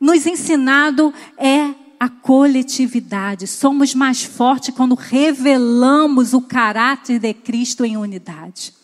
nos 0.00 0.24
ensinado 0.24 1.12
é 1.36 1.81
a 2.02 2.08
coletividade. 2.08 3.46
Somos 3.46 3.94
mais 3.94 4.24
fortes 4.24 4.74
quando 4.74 4.96
revelamos 4.96 6.34
o 6.34 6.40
caráter 6.40 7.20
de 7.20 7.32
Cristo 7.32 7.84
em 7.84 7.96
unidade. 7.96 8.74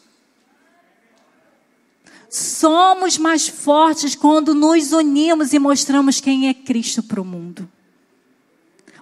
Somos 2.30 3.18
mais 3.18 3.48
fortes 3.48 4.14
quando 4.14 4.54
nos 4.54 4.92
unimos 4.92 5.52
e 5.52 5.58
mostramos 5.58 6.20
quem 6.20 6.48
é 6.48 6.54
Cristo 6.54 7.02
para 7.02 7.20
o 7.20 7.24
mundo. 7.24 7.68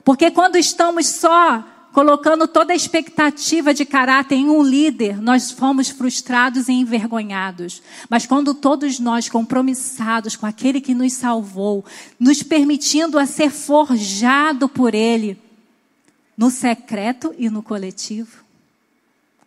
Porque 0.02 0.30
quando 0.30 0.56
estamos 0.56 1.06
só, 1.08 1.62
colocando 1.96 2.46
toda 2.46 2.74
a 2.74 2.76
expectativa 2.76 3.72
de 3.72 3.86
caráter 3.86 4.34
em 4.34 4.50
um 4.50 4.62
líder, 4.62 5.18
nós 5.18 5.50
fomos 5.50 5.88
frustrados 5.88 6.68
e 6.68 6.72
envergonhados. 6.72 7.82
Mas 8.10 8.26
quando 8.26 8.52
todos 8.52 9.00
nós, 9.00 9.30
compromissados 9.30 10.36
com 10.36 10.44
aquele 10.44 10.78
que 10.78 10.94
nos 10.94 11.14
salvou, 11.14 11.82
nos 12.20 12.42
permitindo 12.42 13.18
a 13.18 13.24
ser 13.24 13.48
forjado 13.48 14.68
por 14.68 14.94
ele, 14.94 15.40
no 16.36 16.50
secreto 16.50 17.34
e 17.38 17.48
no 17.48 17.62
coletivo, 17.62 18.44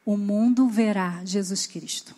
o 0.04 0.18
mundo 0.18 0.68
verá 0.68 1.22
Jesus 1.24 1.68
Cristo. 1.68 2.16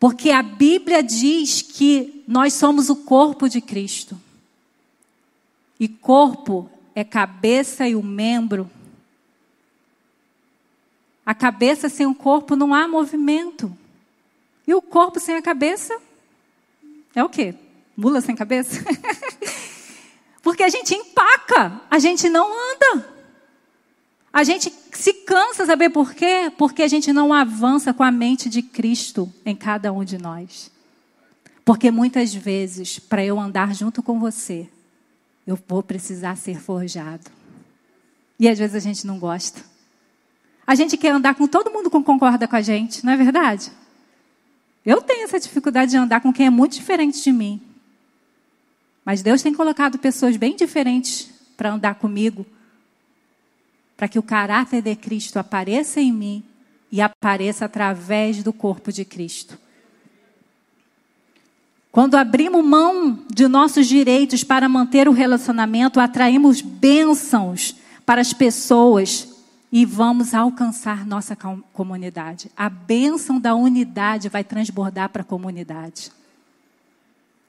Porque 0.00 0.30
a 0.30 0.42
Bíblia 0.42 1.02
diz 1.02 1.60
que 1.60 2.24
nós 2.26 2.54
somos 2.54 2.88
o 2.88 2.96
corpo 2.96 3.50
de 3.50 3.60
Cristo. 3.60 4.18
E 5.78 5.86
corpo 5.86 6.70
é 6.94 7.04
cabeça 7.04 7.88
e 7.88 7.94
o 7.94 8.02
membro. 8.02 8.70
A 11.24 11.34
cabeça 11.34 11.88
sem 11.88 12.06
o 12.06 12.14
corpo 12.14 12.56
não 12.56 12.74
há 12.74 12.86
movimento. 12.88 13.76
E 14.66 14.74
o 14.74 14.82
corpo 14.82 15.20
sem 15.20 15.36
a 15.36 15.42
cabeça 15.42 15.96
é 17.14 17.22
o 17.22 17.28
quê? 17.28 17.54
Mula 17.96 18.20
sem 18.20 18.34
cabeça? 18.34 18.84
Porque 20.42 20.62
a 20.62 20.68
gente 20.68 20.94
empaca, 20.94 21.80
a 21.88 21.98
gente 21.98 22.28
não 22.28 22.46
anda. 22.46 23.12
A 24.32 24.44
gente 24.44 24.72
se 24.92 25.12
cansa, 25.12 25.66
saber 25.66 25.90
por 25.90 26.14
quê? 26.14 26.50
Porque 26.56 26.82
a 26.82 26.88
gente 26.88 27.12
não 27.12 27.32
avança 27.32 27.92
com 27.92 28.02
a 28.02 28.10
mente 28.10 28.48
de 28.48 28.62
Cristo 28.62 29.32
em 29.44 29.54
cada 29.54 29.92
um 29.92 30.02
de 30.02 30.18
nós. 30.18 30.70
Porque 31.64 31.90
muitas 31.90 32.34
vezes, 32.34 32.98
para 32.98 33.24
eu 33.24 33.38
andar 33.38 33.74
junto 33.74 34.02
com 34.02 34.18
você, 34.18 34.68
eu 35.46 35.58
vou 35.68 35.82
precisar 35.82 36.36
ser 36.36 36.60
forjado. 36.60 37.30
E 38.38 38.48
às 38.48 38.58
vezes 38.58 38.76
a 38.76 38.80
gente 38.80 39.06
não 39.06 39.18
gosta. 39.18 39.62
A 40.66 40.74
gente 40.74 40.96
quer 40.96 41.10
andar 41.10 41.34
com 41.34 41.46
todo 41.46 41.70
mundo 41.70 41.90
que 41.90 42.00
concorda 42.00 42.46
com 42.46 42.56
a 42.56 42.60
gente, 42.60 43.04
não 43.04 43.12
é 43.12 43.16
verdade? 43.16 43.70
Eu 44.84 45.00
tenho 45.00 45.24
essa 45.24 45.38
dificuldade 45.38 45.92
de 45.92 45.96
andar 45.96 46.20
com 46.20 46.32
quem 46.32 46.46
é 46.46 46.50
muito 46.50 46.74
diferente 46.74 47.22
de 47.22 47.32
mim. 47.32 47.60
Mas 49.04 49.22
Deus 49.22 49.42
tem 49.42 49.52
colocado 49.52 49.98
pessoas 49.98 50.36
bem 50.36 50.56
diferentes 50.56 51.30
para 51.56 51.72
andar 51.72 51.96
comigo, 51.96 52.46
para 53.96 54.08
que 54.08 54.18
o 54.18 54.22
caráter 54.22 54.82
de 54.82 54.94
Cristo 54.96 55.38
apareça 55.38 56.00
em 56.00 56.12
mim 56.12 56.44
e 56.90 57.00
apareça 57.00 57.64
através 57.64 58.42
do 58.42 58.52
corpo 58.52 58.92
de 58.92 59.04
Cristo. 59.04 59.58
Quando 61.92 62.14
abrimos 62.14 62.64
mão 62.64 63.18
de 63.30 63.46
nossos 63.46 63.86
direitos 63.86 64.42
para 64.42 64.66
manter 64.66 65.06
o 65.06 65.12
relacionamento, 65.12 66.00
atraímos 66.00 66.62
bênçãos 66.62 67.76
para 68.06 68.18
as 68.18 68.32
pessoas 68.32 69.28
e 69.70 69.84
vamos 69.84 70.32
alcançar 70.32 71.04
nossa 71.04 71.36
comunidade. 71.70 72.50
A 72.56 72.70
bênção 72.70 73.38
da 73.38 73.54
unidade 73.54 74.30
vai 74.30 74.42
transbordar 74.42 75.10
para 75.10 75.20
a 75.20 75.24
comunidade. 75.24 76.10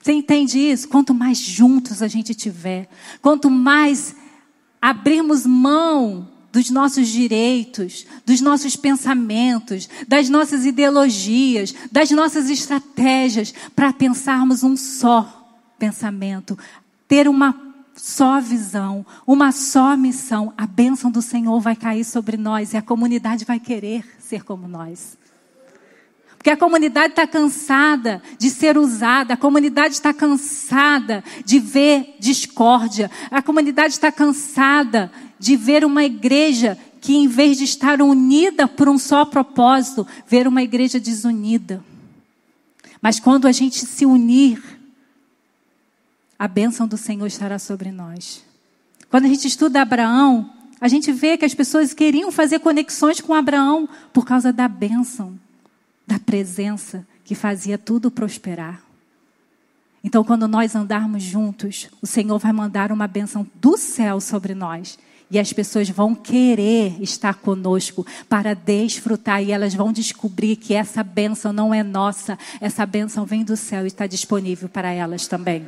Você 0.01 0.12
entende 0.12 0.60
isso? 0.60 0.89
Quanto 0.89 1.13
mais 1.13 1.38
juntos 1.38 2.01
a 2.01 2.10
gente 2.10 2.36
tiver, 2.36 2.89
quanto 3.21 3.49
mais 3.49 4.13
abrirmos 4.82 5.45
mão 5.45 6.27
dos 6.53 6.69
nossos 6.69 7.07
direitos, 7.07 8.05
dos 8.23 8.39
nossos 8.39 8.75
pensamentos, 8.75 9.89
das 10.07 10.29
nossas 10.29 10.67
ideologias, 10.67 11.73
das 11.91 12.11
nossas 12.11 12.47
estratégias, 12.47 13.51
para 13.75 13.91
pensarmos 13.91 14.61
um 14.61 14.77
só 14.77 15.65
pensamento, 15.79 16.55
ter 17.07 17.27
uma 17.27 17.59
só 17.95 18.39
visão, 18.39 19.03
uma 19.25 19.51
só 19.51 19.97
missão. 19.97 20.53
A 20.55 20.67
bênção 20.67 21.09
do 21.09 21.23
Senhor 21.23 21.59
vai 21.59 21.75
cair 21.75 22.05
sobre 22.05 22.37
nós 22.37 22.73
e 22.73 22.77
a 22.77 22.83
comunidade 22.83 23.45
vai 23.45 23.59
querer 23.59 24.05
ser 24.19 24.43
como 24.43 24.67
nós. 24.67 25.17
Porque 26.43 26.49
a 26.49 26.58
comunidade 26.58 27.13
está 27.13 27.25
cansada 27.25 28.21
de 28.38 28.49
ser 28.49 28.77
usada, 28.77 29.34
a 29.34 29.38
comunidade 29.38 29.93
está 29.93 30.13
cansada 30.13 31.23
de 31.45 31.58
ver 31.58 32.17
discórdia, 32.19 33.10
a 33.32 33.41
comunidade 33.41 33.93
está 33.93 34.12
cansada 34.12 35.10
de 35.39 35.56
ver 35.56 35.86
uma 35.86 36.03
igreja 36.03 36.77
que, 36.99 37.15
em 37.15 37.29
vez 37.29 37.60
de 37.60 37.63
estar 37.63 38.01
unida 38.01 38.67
por 38.67 38.89
um 38.89 38.97
só 38.97 39.23
propósito, 39.23 40.06
ver 40.27 40.45
uma 40.45 40.62
igreja 40.62 40.99
desunida. 40.99 41.82
Mas 43.01 43.21
quando 43.21 43.47
a 43.47 43.53
gente 43.53 43.86
se 43.86 44.06
unir, 44.06 44.62
a 46.38 46.45
bênção 46.45 46.86
do 46.86 46.97
Senhor 46.97 47.25
estará 47.25 47.58
sobre 47.58 47.89
nós. 47.89 48.43
Quando 49.10 49.23
a 49.23 49.29
gente 49.29 49.47
estuda 49.47 49.82
Abraão, 49.82 50.49
a 50.82 50.89
gente 50.89 51.10
vê 51.10 51.38
que 51.38 51.45
as 51.45 51.53
pessoas 51.53 51.93
queriam 51.93 52.34
fazer 52.34 52.60
conexões 52.60 53.21
com 53.21 53.34
Abraão 53.34 53.88
por 54.12 54.25
causa 54.25 54.51
da 54.51 54.67
bênção 54.67 55.39
da 56.05 56.19
presença 56.19 57.05
que 57.23 57.35
fazia 57.35 57.77
tudo 57.77 58.11
prosperar. 58.11 58.81
Então, 60.03 60.23
quando 60.23 60.47
nós 60.47 60.75
andarmos 60.75 61.23
juntos, 61.23 61.87
o 62.01 62.07
Senhor 62.07 62.37
vai 62.37 62.51
mandar 62.51 62.91
uma 62.91 63.07
bênção 63.07 63.47
do 63.55 63.77
céu 63.77 64.19
sobre 64.19 64.53
nós. 64.53 64.99
E 65.31 65.39
as 65.39 65.53
pessoas 65.53 65.89
vão 65.89 66.13
querer 66.13 67.01
estar 67.01 67.35
conosco 67.35 68.05
para 68.27 68.53
desfrutar 68.53 69.41
e 69.41 69.51
elas 69.51 69.73
vão 69.73 69.93
descobrir 69.93 70.57
que 70.57 70.73
essa 70.73 71.01
bênção 71.03 71.53
não 71.53 71.73
é 71.73 71.81
nossa, 71.81 72.37
essa 72.59 72.85
bênção 72.85 73.25
vem 73.25 73.43
do 73.43 73.55
céu 73.55 73.85
e 73.85 73.87
está 73.87 74.05
disponível 74.05 74.67
para 74.67 74.91
elas 74.91 75.25
também. 75.25 75.67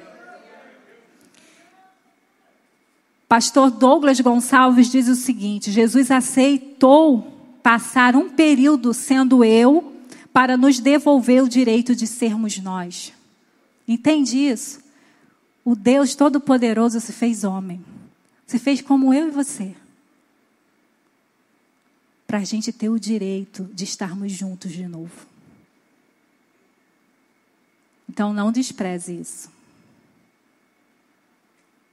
Pastor 3.27 3.71
Douglas 3.71 4.19
Gonçalves 4.19 4.91
diz 4.91 5.07
o 5.07 5.15
seguinte: 5.15 5.71
Jesus 5.71 6.11
aceitou 6.11 7.33
passar 7.63 8.15
um 8.15 8.29
período 8.29 8.93
sendo 8.93 9.43
eu 9.43 9.94
para 10.35 10.57
nos 10.57 10.81
devolver 10.81 11.41
o 11.41 11.47
direito 11.47 11.95
de 11.95 12.05
sermos 12.05 12.59
nós. 12.59 13.13
Entende 13.87 14.37
isso? 14.37 14.81
O 15.63 15.77
Deus 15.77 16.13
Todo-Poderoso 16.13 16.99
se 16.99 17.13
fez 17.13 17.45
homem. 17.45 17.81
Se 18.45 18.59
fez 18.59 18.81
como 18.81 19.13
eu 19.13 19.29
e 19.29 19.31
você. 19.31 19.73
Para 22.27 22.39
a 22.39 22.43
gente 22.43 22.73
ter 22.73 22.89
o 22.89 22.99
direito 22.99 23.63
de 23.73 23.85
estarmos 23.85 24.33
juntos 24.33 24.73
de 24.73 24.85
novo. 24.85 25.25
Então 28.09 28.33
não 28.33 28.51
despreze 28.51 29.17
isso. 29.17 29.49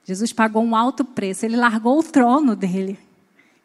Jesus 0.05 0.33
pagou 0.33 0.65
um 0.65 0.75
alto 0.75 1.05
preço, 1.05 1.47
ele 1.47 1.57
largou 1.57 2.01
o 2.01 2.03
trono 2.03 2.57
dele, 2.57 2.99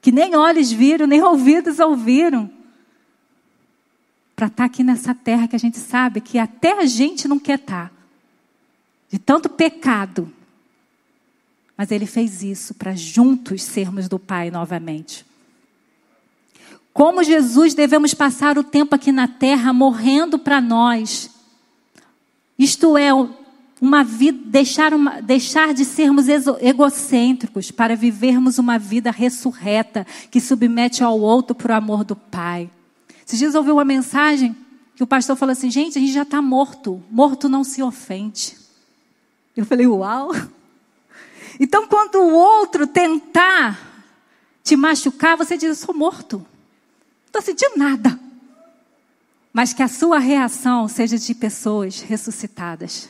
que 0.04 0.12
nem 0.12 0.36
olhos 0.36 0.72
viram, 0.72 1.08
nem 1.08 1.24
ouvidos 1.24 1.80
ouviram 1.80 2.57
para 4.38 4.46
estar 4.46 4.58
tá 4.58 4.66
aqui 4.66 4.84
nessa 4.84 5.16
terra 5.16 5.48
que 5.48 5.56
a 5.56 5.60
gente 5.60 5.80
sabe 5.80 6.22
que 6.22 6.38
até 6.38 6.80
a 6.80 6.86
gente 6.86 7.28
não 7.28 7.40
quer 7.40 7.58
estar. 7.58 7.90
Tá. 7.90 7.96
De 9.10 9.18
tanto 9.18 9.50
pecado. 9.50 10.32
Mas 11.76 11.90
ele 11.90 12.06
fez 12.06 12.44
isso 12.44 12.76
para 12.76 12.94
juntos 12.94 13.64
sermos 13.64 14.08
do 14.08 14.20
Pai 14.20 14.52
novamente. 14.52 15.26
Como 16.94 17.24
Jesus 17.24 17.74
devemos 17.74 18.14
passar 18.14 18.60
o 18.60 18.64
tempo 18.64 18.94
aqui 18.94 19.12
na 19.12 19.28
terra 19.28 19.74
morrendo 19.74 20.38
para 20.38 20.62
nós. 20.62 21.32
Isto 22.60 22.96
é, 22.96 23.10
uma 23.82 24.04
vida, 24.04 24.40
deixar, 24.46 24.94
uma, 24.94 25.20
deixar 25.20 25.74
de 25.74 25.84
sermos 25.84 26.28
egocêntricos 26.28 27.72
para 27.72 27.96
vivermos 27.96 28.60
uma 28.60 28.78
vida 28.78 29.10
ressurreta 29.10 30.06
que 30.30 30.40
submete 30.40 31.04
ao 31.04 31.20
outro 31.20 31.56
por 31.56 31.72
amor 31.72 32.04
do 32.04 32.16
Pai. 32.16 32.70
Esses 33.28 33.40
dias 33.40 33.54
eu 33.54 33.60
ouvi 33.60 33.72
uma 33.72 33.84
mensagem 33.84 34.56
que 34.96 35.04
o 35.04 35.08
pastor 35.08 35.36
falou 35.36 35.52
assim: 35.52 35.70
gente, 35.70 35.98
a 35.98 36.02
gente 36.02 36.14
já 36.14 36.22
está 36.22 36.42
morto. 36.42 37.04
Morto 37.12 37.50
não 37.50 37.62
se 37.62 37.84
ofende. 37.84 38.56
Eu 39.56 39.66
falei: 39.66 39.86
uau. 39.86 40.32
Então, 41.60 41.88
quando 41.88 42.18
o 42.18 42.36
outro 42.36 42.86
tentar 42.86 44.06
te 44.64 44.76
machucar, 44.76 45.36
você 45.36 45.58
diz: 45.58 45.70
Eu 45.70 45.76
sou 45.76 45.96
morto. 45.96 46.38
Não 46.38 46.46
estou 47.26 47.42
sentindo 47.42 47.76
nada. 47.78 48.20
Mas 49.52 49.74
que 49.74 49.82
a 49.82 49.88
sua 49.88 50.20
reação 50.20 50.88
seja 50.88 51.18
de 51.18 51.34
pessoas 51.34 52.00
ressuscitadas. 52.00 53.10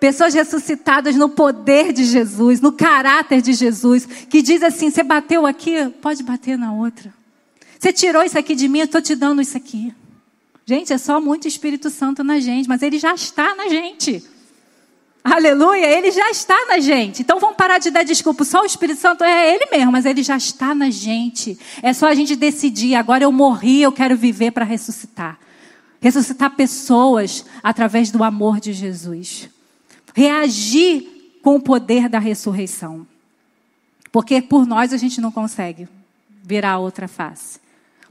Pessoas 0.00 0.32
ressuscitadas 0.32 1.14
no 1.14 1.28
poder 1.28 1.92
de 1.92 2.06
Jesus, 2.06 2.58
no 2.62 2.72
caráter 2.72 3.42
de 3.42 3.52
Jesus, 3.52 4.06
que 4.06 4.40
diz 4.40 4.62
assim: 4.62 4.90
você 4.90 5.02
bateu 5.02 5.44
aqui, 5.44 5.90
pode 6.00 6.22
bater 6.22 6.56
na 6.56 6.72
outra. 6.72 7.19
Você 7.80 7.92
tirou 7.92 8.22
isso 8.22 8.38
aqui 8.38 8.54
de 8.54 8.68
mim, 8.68 8.80
eu 8.80 8.84
estou 8.84 9.02
te 9.02 9.16
dando 9.16 9.42
isso 9.42 9.56
aqui. 9.56 9.92
Gente, 10.64 10.92
é 10.92 10.98
só 10.98 11.20
muito 11.20 11.48
Espírito 11.48 11.90
Santo 11.90 12.22
na 12.22 12.38
gente, 12.38 12.68
mas 12.68 12.82
ele 12.82 12.98
já 12.98 13.12
está 13.12 13.56
na 13.56 13.68
gente. 13.68 14.22
Aleluia, 15.24 15.86
ele 15.86 16.12
já 16.12 16.30
está 16.30 16.66
na 16.66 16.78
gente. 16.78 17.22
Então 17.22 17.40
vamos 17.40 17.56
parar 17.56 17.78
de 17.78 17.90
dar 17.90 18.04
desculpa. 18.04 18.44
Só 18.44 18.62
o 18.62 18.66
Espírito 18.66 19.00
Santo 19.00 19.24
é 19.24 19.54
ele 19.54 19.66
mesmo, 19.72 19.90
mas 19.90 20.06
ele 20.06 20.22
já 20.22 20.36
está 20.36 20.74
na 20.74 20.90
gente. 20.90 21.58
É 21.82 21.92
só 21.92 22.06
a 22.06 22.14
gente 22.14 22.36
decidir. 22.36 22.94
Agora 22.94 23.24
eu 23.24 23.32
morri, 23.32 23.82
eu 23.82 23.90
quero 23.90 24.16
viver 24.16 24.52
para 24.52 24.64
ressuscitar. 24.64 25.40
Ressuscitar 26.00 26.54
pessoas 26.54 27.44
através 27.62 28.10
do 28.10 28.22
amor 28.22 28.60
de 28.60 28.72
Jesus 28.72 29.50
reagir 30.14 31.38
com 31.42 31.56
o 31.56 31.60
poder 31.60 32.08
da 32.08 32.18
ressurreição. 32.18 33.06
Porque 34.12 34.42
por 34.42 34.66
nós 34.66 34.92
a 34.92 34.96
gente 34.96 35.20
não 35.20 35.30
consegue 35.30 35.88
virar 36.42 36.78
outra 36.78 37.06
face. 37.06 37.59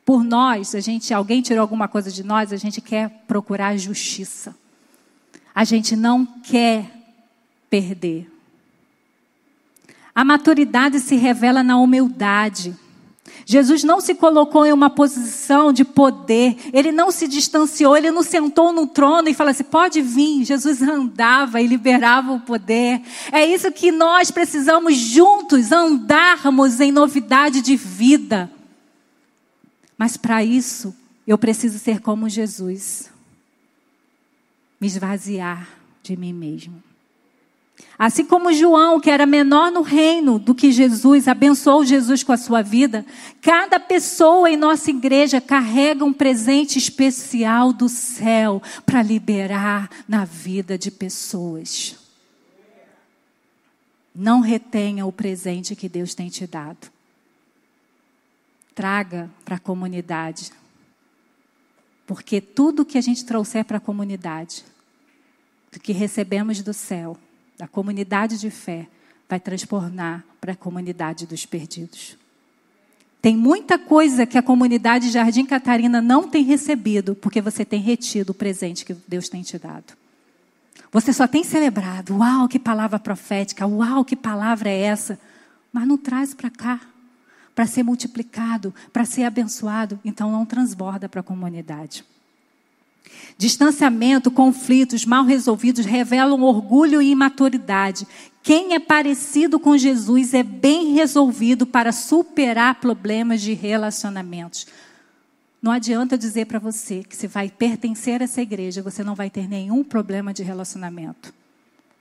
Por 0.09 0.23
nós, 0.23 0.73
a 0.73 0.79
gente, 0.79 1.13
alguém 1.13 1.39
tirou 1.39 1.61
alguma 1.61 1.87
coisa 1.87 2.11
de 2.11 2.23
nós, 2.23 2.51
a 2.51 2.57
gente 2.57 2.81
quer 2.81 3.11
procurar 3.27 3.77
justiça. 3.77 4.55
A 5.53 5.63
gente 5.63 5.95
não 5.95 6.25
quer 6.25 6.89
perder. 7.69 8.27
A 10.15 10.25
maturidade 10.25 10.99
se 10.99 11.15
revela 11.15 11.61
na 11.61 11.77
humildade. 11.77 12.75
Jesus 13.45 13.83
não 13.83 14.01
se 14.01 14.15
colocou 14.15 14.65
em 14.65 14.73
uma 14.73 14.89
posição 14.89 15.71
de 15.71 15.85
poder, 15.85 16.57
ele 16.73 16.91
não 16.91 17.11
se 17.11 17.27
distanciou, 17.27 17.95
ele 17.95 18.09
não 18.09 18.23
sentou 18.23 18.73
no 18.73 18.87
trono 18.87 19.29
e 19.29 19.35
falou 19.35 19.51
assim: 19.51 19.63
pode 19.63 20.01
vir. 20.01 20.43
Jesus 20.43 20.81
andava 20.81 21.61
e 21.61 21.67
liberava 21.67 22.31
o 22.31 22.39
poder. 22.39 22.99
É 23.31 23.45
isso 23.45 23.71
que 23.71 23.91
nós 23.91 24.31
precisamos 24.31 24.97
juntos 24.97 25.71
andarmos 25.71 26.79
em 26.79 26.91
novidade 26.91 27.61
de 27.61 27.75
vida. 27.75 28.49
Mas 29.99 30.15
para 30.15 30.41
isso, 30.41 30.95
eu 31.27 31.37
preciso 31.37 31.77
ser 31.77 31.99
como 31.99 32.29
Jesus, 32.29 33.11
me 34.79 34.87
esvaziar 34.87 35.67
de 36.01 36.15
mim 36.15 36.31
mesmo. 36.31 36.81
Assim 37.97 38.23
como 38.23 38.53
João, 38.53 38.97
que 39.01 39.09
era 39.09 39.25
menor 39.25 39.69
no 39.69 39.81
reino 39.81 40.39
do 40.39 40.55
que 40.55 40.71
Jesus, 40.71 41.27
abençoou 41.27 41.83
Jesus 41.83 42.23
com 42.23 42.31
a 42.31 42.37
sua 42.37 42.61
vida, 42.61 43.05
cada 43.41 43.77
pessoa 43.77 44.49
em 44.49 44.55
nossa 44.55 44.89
igreja 44.89 45.41
carrega 45.41 46.05
um 46.05 46.13
presente 46.13 46.79
especial 46.79 47.73
do 47.73 47.89
céu 47.89 48.63
para 48.85 49.03
liberar 49.03 49.89
na 50.07 50.23
vida 50.23 50.77
de 50.77 50.89
pessoas. 50.89 51.97
Não 54.15 54.39
retenha 54.39 55.05
o 55.05 55.11
presente 55.11 55.75
que 55.75 55.89
Deus 55.89 56.15
tem 56.15 56.29
te 56.29 56.47
dado. 56.47 56.89
Traga 58.79 59.29
para 59.43 59.57
a 59.57 59.59
comunidade. 59.59 60.53
Porque 62.07 62.39
tudo 62.39 62.85
que 62.85 62.97
a 62.97 63.01
gente 63.01 63.25
trouxer 63.25 63.65
para 63.65 63.75
a 63.75 63.81
comunidade, 63.81 64.63
do 65.69 65.81
que 65.81 65.91
recebemos 65.91 66.61
do 66.61 66.73
céu, 66.73 67.17
da 67.57 67.67
comunidade 67.67 68.39
de 68.39 68.49
fé 68.49 68.87
vai 69.27 69.37
transformar 69.37 70.23
para 70.39 70.53
a 70.53 70.55
comunidade 70.55 71.27
dos 71.27 71.45
perdidos. 71.45 72.15
Tem 73.21 73.35
muita 73.35 73.77
coisa 73.77 74.25
que 74.25 74.37
a 74.37 74.41
comunidade 74.41 75.11
Jardim 75.11 75.45
Catarina 75.45 76.01
não 76.01 76.29
tem 76.29 76.45
recebido, 76.45 77.15
porque 77.15 77.41
você 77.41 77.65
tem 77.65 77.81
retido 77.81 78.29
o 78.29 78.33
presente 78.33 78.85
que 78.85 78.95
Deus 79.05 79.27
tem 79.27 79.41
te 79.41 79.59
dado. 79.59 79.93
Você 80.89 81.11
só 81.11 81.27
tem 81.27 81.43
celebrado, 81.43 82.15
uau, 82.15 82.47
que 82.47 82.57
palavra 82.57 82.97
profética, 82.97 83.67
uau, 83.67 84.05
que 84.05 84.15
palavra 84.15 84.69
é 84.69 84.83
essa, 84.83 85.19
mas 85.73 85.85
não 85.85 85.97
traz 85.97 86.33
para 86.33 86.49
cá, 86.49 86.79
para 87.59 87.67
ser 87.67 87.83
multiplicado, 87.83 88.73
para 88.93 89.03
ser 89.03 89.23
abençoado, 89.23 89.99
então 90.05 90.31
não 90.31 90.45
transborda 90.45 91.09
para 91.09 91.19
a 91.19 91.23
comunidade. 91.23 92.05
Distanciamento, 93.37 94.31
conflitos 94.31 95.03
mal 95.03 95.25
resolvidos 95.25 95.85
revelam 95.85 96.41
orgulho 96.41 97.01
e 97.01 97.11
imaturidade. 97.11 98.07
Quem 98.41 98.75
é 98.75 98.79
parecido 98.79 99.59
com 99.59 99.77
Jesus 99.77 100.33
é 100.33 100.41
bem 100.41 100.93
resolvido 100.93 101.67
para 101.67 101.91
superar 101.91 102.75
problemas 102.75 103.41
de 103.41 103.51
relacionamentos. 103.51 104.65
Não 105.61 105.73
adianta 105.73 106.17
dizer 106.17 106.45
para 106.45 106.59
você 106.59 107.03
que 107.03 107.13
se 107.13 107.27
vai 107.27 107.49
pertencer 107.49 108.21
a 108.21 108.23
essa 108.23 108.41
igreja, 108.41 108.81
você 108.81 109.03
não 109.03 109.15
vai 109.15 109.29
ter 109.29 109.49
nenhum 109.49 109.83
problema 109.83 110.33
de 110.33 110.43
relacionamento. 110.43 111.33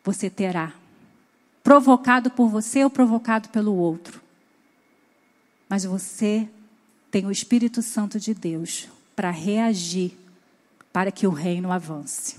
Você 0.05 0.31
terá. 0.31 0.73
Provocado 1.65 2.31
por 2.31 2.49
você 2.49 2.85
ou 2.85 2.91
provocado 2.91 3.49
pelo 3.49 3.75
outro. 3.75 4.28
Mas 5.69 5.85
você 5.85 6.49
tem 7.11 7.27
o 7.27 7.31
Espírito 7.31 7.83
Santo 7.83 8.19
de 8.19 8.35
Deus 8.35 8.89
para 9.15 9.31
reagir 9.31 10.13
para 10.93 11.13
que 11.13 11.27
o 11.27 11.31
reino 11.31 11.71
avance. 11.71 12.37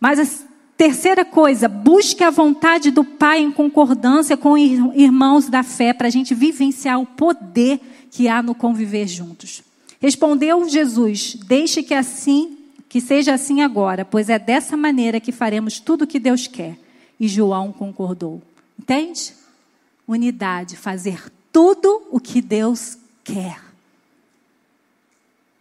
Mas 0.00 0.18
a 0.18 0.46
terceira 0.76 1.24
coisa, 1.24 1.68
busque 1.68 2.22
a 2.22 2.30
vontade 2.30 2.90
do 2.90 3.04
Pai 3.04 3.40
em 3.40 3.50
concordância 3.50 4.36
com 4.36 4.56
irmãos 4.58 5.48
da 5.48 5.62
fé, 5.62 5.92
para 5.92 6.08
a 6.08 6.10
gente 6.10 6.34
vivenciar 6.34 7.00
o 7.00 7.06
poder 7.06 7.80
que 8.10 8.28
há 8.28 8.42
no 8.42 8.54
conviver 8.54 9.06
juntos. 9.06 9.62
Respondeu 10.00 10.68
Jesus: 10.68 11.34
Deixe 11.46 11.82
que 11.82 11.94
assim, 11.94 12.56
que 12.88 13.00
seja 13.00 13.34
assim 13.34 13.62
agora, 13.62 14.04
pois 14.04 14.28
é 14.28 14.38
dessa 14.38 14.76
maneira 14.76 15.20
que 15.20 15.32
faremos 15.32 15.80
tudo 15.80 16.02
o 16.02 16.06
que 16.06 16.18
Deus 16.18 16.46
quer. 16.46 16.78
E 17.18 17.26
João 17.28 17.72
concordou. 17.72 18.42
Entende? 18.78 19.32
Unidade, 20.06 20.76
fazer 20.76 21.32
tudo 21.52 22.06
o 22.10 22.20
que 22.20 22.40
Deus 22.40 22.98
quer. 23.24 23.60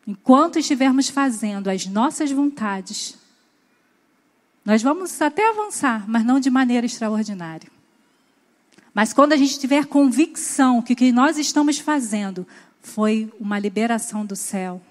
Enquanto 0.08 0.60
estivermos 0.60 1.10
fazendo 1.10 1.68
as 1.68 1.88
nossas 1.88 2.32
vontades, 2.32 3.18
nós 4.64 4.84
vamos 4.84 5.20
até 5.22 5.50
avançar, 5.50 6.08
mas 6.08 6.24
não 6.24 6.40
de 6.40 6.50
maneira 6.50 6.86
extraordinária. 6.86 7.70
Mas 8.94 9.14
quando 9.14 9.34
a 9.34 9.38
gente 9.38 9.60
tiver 9.60 9.86
convicção 9.86 10.82
que 10.82 10.94
o 10.94 10.96
que 10.96 11.12
nós 11.12 11.38
estamos 11.38 11.80
fazendo 11.80 12.48
foi 12.82 13.34
uma 13.40 13.58
liberação 13.58 14.26
do 14.26 14.36
céu, 14.36 14.82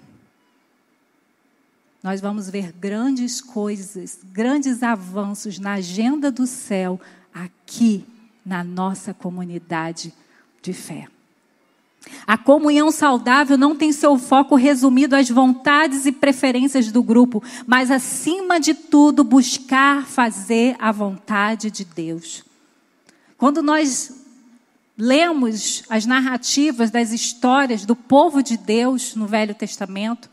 nós 2.03 2.21
vamos 2.21 2.49
ver 2.49 2.71
grandes 2.73 3.41
coisas, 3.41 4.19
grandes 4.25 4.83
avanços 4.83 5.57
na 5.57 5.73
agenda 5.73 6.29
do 6.29 6.45
céu 6.45 6.99
aqui 7.33 8.05
na 8.45 8.63
nossa 8.63 9.13
comunidade 9.13 10.13
de 10.61 10.73
fé. 10.73 11.07
A 12.27 12.37
comunhão 12.37 12.91
saudável 12.91 13.57
não 13.57 13.75
tem 13.75 13.91
seu 13.91 14.17
foco 14.17 14.55
resumido 14.55 15.15
às 15.15 15.29
vontades 15.29 16.05
e 16.05 16.11
preferências 16.11 16.91
do 16.91 17.01
grupo, 17.01 17.41
mas, 17.65 17.89
acima 17.89 18.59
de 18.59 18.73
tudo, 18.73 19.23
buscar 19.23 20.05
fazer 20.05 20.75
a 20.79 20.91
vontade 20.91 21.71
de 21.71 21.83
Deus. 21.83 22.43
Quando 23.37 23.61
nós 23.61 24.23
lemos 24.97 25.83
as 25.89 26.05
narrativas 26.05 26.89
das 26.89 27.11
histórias 27.11 27.85
do 27.85 27.95
povo 27.95 28.41
de 28.41 28.55
Deus 28.55 29.15
no 29.15 29.27
Velho 29.27 29.53
Testamento, 29.53 30.29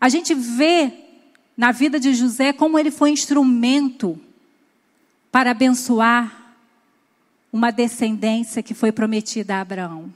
a 0.00 0.08
gente 0.08 0.34
vê 0.34 0.92
na 1.56 1.72
vida 1.72 1.98
de 1.98 2.14
José 2.14 2.52
como 2.52 2.78
ele 2.78 2.90
foi 2.90 3.10
instrumento 3.10 4.20
para 5.32 5.50
abençoar 5.50 6.43
uma 7.54 7.70
descendência 7.70 8.64
que 8.64 8.74
foi 8.74 8.90
prometida 8.90 9.54
a 9.54 9.60
Abraão. 9.60 10.12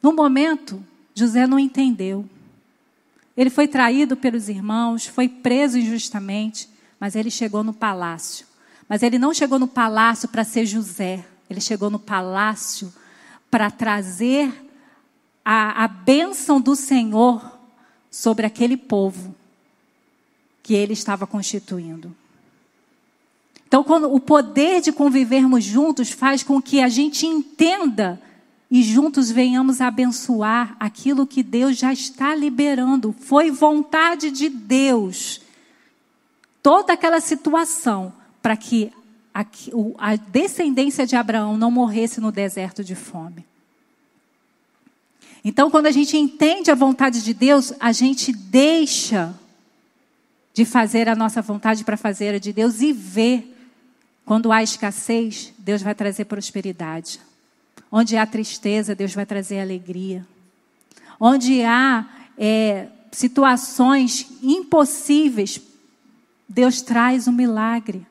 No 0.00 0.12
momento, 0.12 0.80
José 1.12 1.44
não 1.44 1.58
entendeu. 1.58 2.24
Ele 3.36 3.50
foi 3.50 3.66
traído 3.66 4.16
pelos 4.16 4.48
irmãos, 4.48 5.06
foi 5.06 5.28
preso 5.28 5.76
injustamente, 5.76 6.68
mas 7.00 7.16
ele 7.16 7.32
chegou 7.32 7.64
no 7.64 7.72
palácio. 7.72 8.46
Mas 8.88 9.02
ele 9.02 9.18
não 9.18 9.34
chegou 9.34 9.58
no 9.58 9.66
palácio 9.66 10.28
para 10.28 10.44
ser 10.44 10.66
José, 10.66 11.26
ele 11.50 11.60
chegou 11.60 11.90
no 11.90 11.98
palácio 11.98 12.94
para 13.50 13.68
trazer 13.68 14.52
a, 15.44 15.82
a 15.82 15.88
bênção 15.88 16.60
do 16.60 16.76
Senhor 16.76 17.58
sobre 18.08 18.46
aquele 18.46 18.76
povo 18.76 19.34
que 20.62 20.74
ele 20.74 20.92
estava 20.92 21.26
constituindo. 21.26 22.14
Então, 23.70 23.84
quando, 23.84 24.12
o 24.12 24.18
poder 24.18 24.80
de 24.80 24.90
convivermos 24.90 25.62
juntos 25.62 26.10
faz 26.10 26.42
com 26.42 26.60
que 26.60 26.80
a 26.80 26.88
gente 26.88 27.24
entenda 27.24 28.20
e 28.68 28.82
juntos 28.82 29.30
venhamos 29.30 29.80
abençoar 29.80 30.74
aquilo 30.80 31.24
que 31.24 31.40
Deus 31.40 31.78
já 31.78 31.92
está 31.92 32.34
liberando. 32.34 33.14
Foi 33.16 33.48
vontade 33.48 34.32
de 34.32 34.48
Deus. 34.48 35.40
Toda 36.60 36.94
aquela 36.94 37.20
situação 37.20 38.12
para 38.42 38.56
que 38.56 38.90
a, 39.32 39.46
a 39.98 40.16
descendência 40.16 41.06
de 41.06 41.14
Abraão 41.14 41.56
não 41.56 41.70
morresse 41.70 42.20
no 42.20 42.32
deserto 42.32 42.82
de 42.82 42.96
fome. 42.96 43.46
Então, 45.44 45.70
quando 45.70 45.86
a 45.86 45.92
gente 45.92 46.16
entende 46.16 46.72
a 46.72 46.74
vontade 46.74 47.22
de 47.22 47.32
Deus, 47.32 47.72
a 47.78 47.92
gente 47.92 48.32
deixa 48.32 49.32
de 50.52 50.64
fazer 50.64 51.08
a 51.08 51.14
nossa 51.14 51.40
vontade 51.40 51.84
para 51.84 51.96
fazer 51.96 52.34
a 52.34 52.38
de 52.40 52.52
Deus 52.52 52.80
e 52.80 52.92
vê. 52.92 53.44
Quando 54.30 54.52
há 54.52 54.62
escassez, 54.62 55.52
Deus 55.58 55.82
vai 55.82 55.92
trazer 55.92 56.24
prosperidade. 56.26 57.18
Onde 57.90 58.16
há 58.16 58.24
tristeza, 58.24 58.94
Deus 58.94 59.12
vai 59.12 59.26
trazer 59.26 59.58
alegria. 59.58 60.24
Onde 61.18 61.64
há 61.64 62.06
é, 62.38 62.86
situações 63.10 64.30
impossíveis, 64.40 65.60
Deus 66.48 66.80
traz 66.80 67.26
um 67.26 67.32
milagre. 67.32 68.06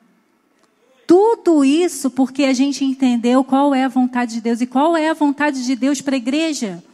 Tudo 1.06 1.64
isso 1.64 2.10
porque 2.10 2.44
a 2.44 2.52
gente 2.52 2.84
entendeu 2.84 3.42
qual 3.42 3.74
é 3.74 3.84
a 3.84 3.88
vontade 3.88 4.34
de 4.34 4.40
Deus 4.42 4.60
e 4.60 4.66
qual 4.66 4.94
é 4.98 5.08
a 5.08 5.14
vontade 5.14 5.64
de 5.64 5.74
Deus 5.74 6.02
para 6.02 6.16
a 6.16 6.18
igreja. 6.18 6.84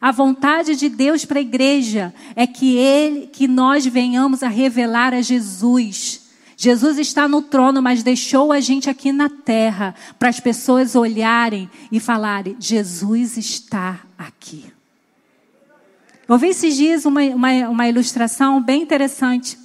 A 0.00 0.12
vontade 0.12 0.76
de 0.76 0.88
Deus 0.88 1.24
para 1.24 1.40
a 1.40 1.42
igreja 1.42 2.14
é 2.36 2.46
que 2.46 2.76
ele, 2.76 3.26
que 3.26 3.48
nós 3.48 3.84
venhamos 3.84 4.40
a 4.40 4.48
revelar 4.48 5.12
a 5.12 5.20
Jesus. 5.20 6.21
Jesus 6.62 6.96
está 6.96 7.26
no 7.26 7.42
trono, 7.42 7.82
mas 7.82 8.04
deixou 8.04 8.52
a 8.52 8.60
gente 8.60 8.88
aqui 8.88 9.10
na 9.10 9.28
terra 9.28 9.96
para 10.16 10.28
as 10.28 10.38
pessoas 10.38 10.94
olharem 10.94 11.68
e 11.90 11.98
falarem: 11.98 12.56
Jesus 12.60 13.36
está 13.36 13.98
aqui. 14.16 14.72
Eu 16.28 16.38
vi 16.38 16.50
esses 16.50 16.76
dias 16.76 17.04
uma, 17.04 17.20
uma, 17.20 17.50
uma 17.68 17.88
ilustração 17.88 18.62
bem 18.62 18.80
interessante. 18.80 19.58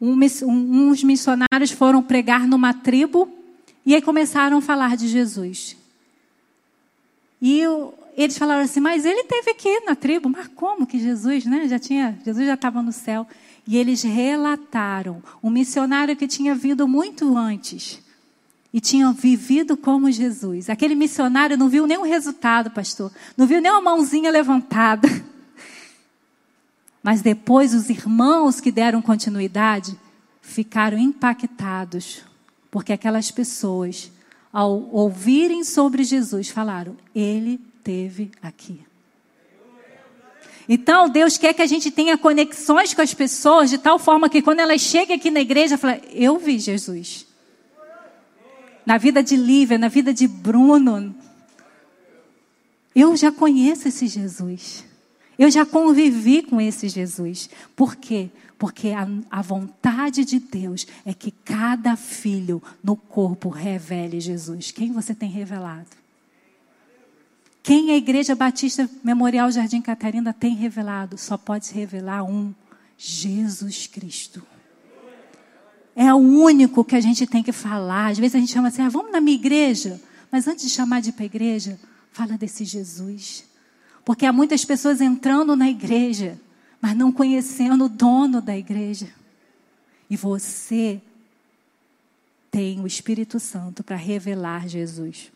Um, 0.00 0.12
um, 0.44 0.90
uns 0.90 1.02
missionários 1.02 1.72
foram 1.72 2.00
pregar 2.00 2.46
numa 2.46 2.72
tribo 2.72 3.28
e 3.84 3.92
aí 3.92 4.00
começaram 4.00 4.58
a 4.58 4.62
falar 4.62 4.96
de 4.96 5.08
Jesus. 5.08 5.76
E 7.42 7.62
eles 8.16 8.38
falaram 8.38 8.62
assim, 8.62 8.78
mas 8.78 9.04
ele 9.04 9.24
teve 9.24 9.50
aqui 9.50 9.80
na 9.80 9.96
tribo, 9.96 10.28
mas 10.28 10.46
como 10.54 10.86
que 10.86 11.00
Jesus, 11.00 11.44
né? 11.46 11.66
Já 11.66 11.80
tinha, 11.80 12.16
Jesus 12.24 12.46
já 12.46 12.54
estava 12.54 12.80
no 12.80 12.92
céu. 12.92 13.26
E 13.66 13.76
eles 13.76 14.02
relataram 14.02 15.22
um 15.42 15.50
missionário 15.50 16.16
que 16.16 16.28
tinha 16.28 16.54
vindo 16.54 16.86
muito 16.86 17.36
antes 17.36 18.00
e 18.72 18.80
tinha 18.80 19.10
vivido 19.12 19.76
como 19.76 20.10
Jesus. 20.10 20.70
Aquele 20.70 20.94
missionário 20.94 21.56
não 21.56 21.68
viu 21.68 21.86
nenhum 21.86 22.02
resultado, 22.02 22.70
pastor. 22.70 23.10
Não 23.36 23.46
viu 23.46 23.60
nem 23.60 23.72
uma 23.72 23.80
mãozinha 23.80 24.30
levantada. 24.30 25.08
Mas 27.02 27.22
depois 27.22 27.74
os 27.74 27.90
irmãos 27.90 28.60
que 28.60 28.70
deram 28.70 29.02
continuidade 29.02 29.98
ficaram 30.42 30.98
impactados, 30.98 32.22
porque 32.70 32.92
aquelas 32.92 33.30
pessoas, 33.30 34.12
ao 34.52 34.88
ouvirem 34.92 35.64
sobre 35.64 36.04
Jesus, 36.04 36.48
falaram: 36.48 36.96
Ele 37.14 37.60
esteve 37.78 38.30
aqui. 38.40 38.85
Então, 40.68 41.08
Deus 41.08 41.38
quer 41.38 41.54
que 41.54 41.62
a 41.62 41.66
gente 41.66 41.90
tenha 41.90 42.18
conexões 42.18 42.92
com 42.92 43.00
as 43.00 43.14
pessoas 43.14 43.70
de 43.70 43.78
tal 43.78 43.98
forma 43.98 44.28
que 44.28 44.42
quando 44.42 44.60
elas 44.60 44.80
chegam 44.80 45.14
aqui 45.14 45.30
na 45.30 45.40
igreja, 45.40 45.78
fala: 45.78 46.00
Eu 46.12 46.38
vi 46.38 46.58
Jesus. 46.58 47.26
Na 48.84 48.98
vida 48.98 49.22
de 49.22 49.36
Lívia, 49.36 49.78
na 49.78 49.88
vida 49.88 50.12
de 50.12 50.26
Bruno. 50.26 51.14
Eu 52.94 53.16
já 53.16 53.30
conheço 53.30 53.88
esse 53.88 54.06
Jesus. 54.06 54.84
Eu 55.38 55.50
já 55.50 55.66
convivi 55.66 56.42
com 56.42 56.60
esse 56.60 56.88
Jesus. 56.88 57.50
Por 57.74 57.96
quê? 57.96 58.30
Porque 58.58 58.90
a, 58.90 59.06
a, 59.30 59.42
vontade 59.42 60.24
de 60.24 60.38
Deus 60.38 60.86
é 61.04 61.12
que 61.12 61.30
cada 61.30 61.94
filho 61.94 62.62
no 62.82 62.96
corpo 62.96 63.50
revele 63.50 64.18
Jesus. 64.18 64.70
Quem 64.70 64.92
você 64.92 65.14
tem 65.14 65.28
revelado? 65.28 65.90
Quem 67.66 67.90
a 67.90 67.96
Igreja 67.96 68.32
Batista 68.36 68.88
Memorial 69.02 69.50
Jardim 69.50 69.82
Catarina 69.82 70.32
tem 70.32 70.54
revelado? 70.54 71.18
Só 71.18 71.36
pode 71.36 71.74
revelar 71.74 72.22
um: 72.22 72.54
Jesus 72.96 73.88
Cristo. 73.88 74.40
É 75.96 76.14
o 76.14 76.16
único 76.16 76.84
que 76.84 76.94
a 76.94 77.00
gente 77.00 77.26
tem 77.26 77.42
que 77.42 77.50
falar. 77.50 78.12
Às 78.12 78.18
vezes 78.18 78.36
a 78.36 78.38
gente 78.38 78.52
chama 78.52 78.68
assim, 78.68 78.82
ah, 78.82 78.88
vamos 78.88 79.10
na 79.10 79.20
minha 79.20 79.34
igreja. 79.34 80.00
Mas 80.30 80.46
antes 80.46 80.64
de 80.64 80.70
chamar 80.70 81.00
de 81.00 81.08
ir 81.08 81.12
para 81.14 81.24
a 81.24 81.26
igreja, 81.26 81.76
fala 82.12 82.38
desse 82.38 82.64
Jesus. 82.64 83.42
Porque 84.04 84.24
há 84.24 84.32
muitas 84.32 84.64
pessoas 84.64 85.00
entrando 85.00 85.56
na 85.56 85.68
igreja, 85.68 86.40
mas 86.80 86.96
não 86.96 87.10
conhecendo 87.10 87.86
o 87.86 87.88
dono 87.88 88.40
da 88.40 88.56
igreja. 88.56 89.08
E 90.08 90.16
você 90.16 91.02
tem 92.48 92.78
o 92.78 92.86
Espírito 92.86 93.40
Santo 93.40 93.82
para 93.82 93.96
revelar 93.96 94.68
Jesus. 94.68 95.32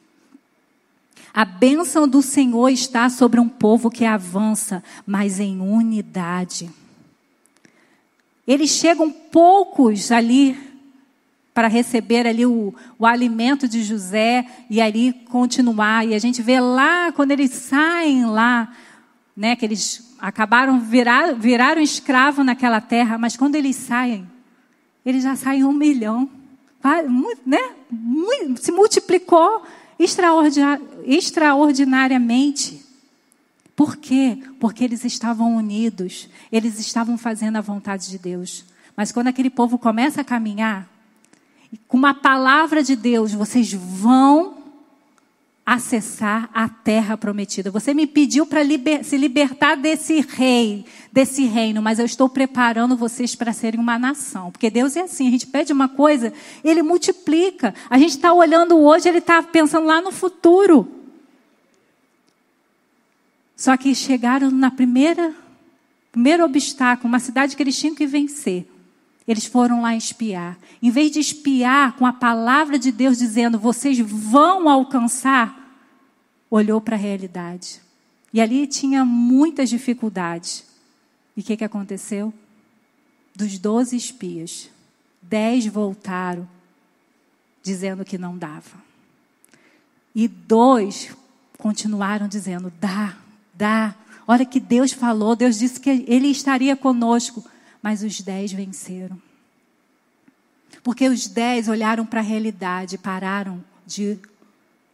A 1.33 1.45
bênção 1.45 2.09
do 2.09 2.23
Senhor 2.23 2.69
está 2.69 3.09
sobre 3.09 3.39
um 3.39 3.49
povo 3.49 3.91
que 3.91 4.05
avança, 4.05 4.83
mas 5.07 5.39
em 5.39 5.61
unidade. 5.61 6.71
Eles 8.47 8.71
chegam 8.71 9.11
poucos 9.11 10.11
ali 10.11 10.59
para 11.55 11.69
receber 11.69 12.27
ali 12.27 12.47
o, 12.47 12.75
o 12.99 13.07
alimento 13.07 13.69
de 13.69 13.83
José 13.83 14.47
e 14.69 14.81
ali 14.81 15.13
continuar. 15.13 16.07
E 16.07 16.15
a 16.15 16.19
gente 16.19 16.43
vê 16.43 16.59
lá, 16.59 17.13
quando 17.13 17.31
eles 17.31 17.51
saem 17.53 18.25
lá, 18.27 18.75
né, 19.37 19.55
que 19.55 19.65
eles 19.65 20.17
acabaram, 20.19 20.81
virar, 20.81 21.35
viraram 21.35 21.81
escravo 21.81 22.43
naquela 22.43 22.81
terra, 22.81 23.19
mas 23.19 23.37
quando 23.37 23.55
eles 23.55 23.77
saem, 23.77 24.29
eles 25.05 25.23
já 25.23 25.37
saem 25.37 25.65
um 25.65 25.73
milhão. 25.73 26.29
Né? 27.47 27.75
Se 28.57 28.73
multiplicou 28.73 29.63
extraordinariamente. 30.01 32.87
Por 33.77 33.97
quê? 33.97 34.39
Porque 34.59 34.83
eles 34.85 35.05
estavam 35.05 35.55
unidos, 35.57 36.29
eles 36.51 36.79
estavam 36.79 37.19
fazendo 37.19 37.57
a 37.57 37.61
vontade 37.61 38.09
de 38.09 38.19
Deus. 38.19 38.65
Mas 38.97 39.13
quando 39.13 39.29
aquele 39.29 39.51
povo 39.51 39.79
começa 39.79 40.21
a 40.21 40.25
caminhar, 40.25 40.89
com 41.87 41.97
uma 41.97 42.15
palavra 42.15 42.83
de 42.83 42.97
Deus, 42.97 43.33
vocês 43.33 43.73
vão 43.73 44.60
acessar 45.71 46.51
a 46.53 46.69
terra 46.69 47.17
prometida. 47.17 47.71
Você 47.71 47.95
me 47.95 48.05
pediu 48.05 48.45
para 48.45 48.61
liber, 48.61 49.05
se 49.05 49.17
libertar 49.17 49.77
desse 49.77 50.21
rei, 50.21 50.85
desse 51.13 51.45
reino, 51.45 51.81
mas 51.81 52.01
eu 52.01 52.05
estou 52.05 52.29
preparando 52.29 52.97
vocês 52.97 53.37
para 53.37 53.53
serem 53.53 53.79
uma 53.79 53.97
nação. 53.97 54.51
Porque 54.51 54.69
Deus 54.69 54.97
é 54.97 55.03
assim, 55.03 55.29
a 55.29 55.31
gente 55.31 55.47
pede 55.47 55.73
uma 55.73 55.89
coisa, 55.89 56.33
ele 56.65 56.83
multiplica. 56.83 57.73
A 57.89 57.99
gente 57.99 58.17
está 58.17 58.33
olhando 58.33 58.77
hoje, 58.81 59.09
ele 59.09 59.19
está 59.19 59.41
pensando 59.45 59.87
lá 59.87 60.03
no 60.03 60.11
futuro. 60.11 60.91
Só 63.55 63.77
que 63.77 63.95
chegaram 63.95 64.51
na 64.51 64.73
primeira, 64.73 65.33
primeiro 66.11 66.45
obstáculo, 66.45 67.09
uma 67.09 67.21
cidade 67.21 67.55
que 67.55 67.63
eles 67.63 67.79
tinham 67.79 67.95
que 67.95 68.09
vencer. 68.09 68.67
Eles 69.25 69.47
foram 69.47 69.83
lá 69.83 69.95
espiar. 69.95 70.59
Em 70.83 70.91
vez 70.91 71.13
de 71.13 71.21
espiar 71.21 71.93
com 71.93 72.05
a 72.05 72.13
palavra 72.13 72.77
de 72.77 72.91
Deus 72.91 73.19
dizendo, 73.19 73.57
vocês 73.57 74.01
vão 74.01 74.69
alcançar, 74.69 75.60
olhou 76.51 76.81
para 76.81 76.97
a 76.97 76.99
realidade. 76.99 77.81
E 78.33 78.41
ali 78.41 78.67
tinha 78.67 79.05
muitas 79.05 79.71
dificuldades. 79.71 80.65
E 81.37 81.41
o 81.41 81.45
que, 81.45 81.57
que 81.57 81.65
aconteceu? 81.65 82.35
Dos 83.35 83.59
doze 83.59 83.97
espias, 83.97 84.69
dez 85.23 85.67
voltaram 85.67 86.49
dizendo 87.63 88.05
que 88.05 88.19
não 88.19 88.37
dava. 88.37 88.83
E 90.15 90.27
dois 90.27 91.15
continuaram 91.59 92.27
dizendo: 92.27 92.73
dá, 92.81 93.17
dá. 93.55 93.95
Olha 94.27 94.45
que 94.45 94.61
Deus 94.61 94.93
falou, 94.93 95.37
Deus 95.37 95.59
disse 95.59 95.81
que 95.81 96.05
Ele 96.07 96.29
estaria 96.29 96.77
conosco. 96.77 97.45
Mas 97.83 98.03
os 98.03 98.21
dez 98.21 98.53
venceram. 98.53 99.21
Porque 100.83 101.09
os 101.09 101.27
dez 101.27 101.69
olharam 101.69 102.05
para 102.05 102.21
a 102.21 102.23
realidade, 102.23 102.99
pararam 102.99 103.65
de 103.87 104.19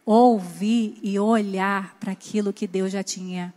ouvir 0.07 0.97
e 1.03 1.19
olhar 1.19 1.93
para 1.99 2.13
aquilo 2.13 2.53
que 2.53 2.65
Deus 2.65 2.93
já 2.93 3.03
tinha 3.03 3.53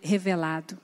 revelado. 0.00 0.78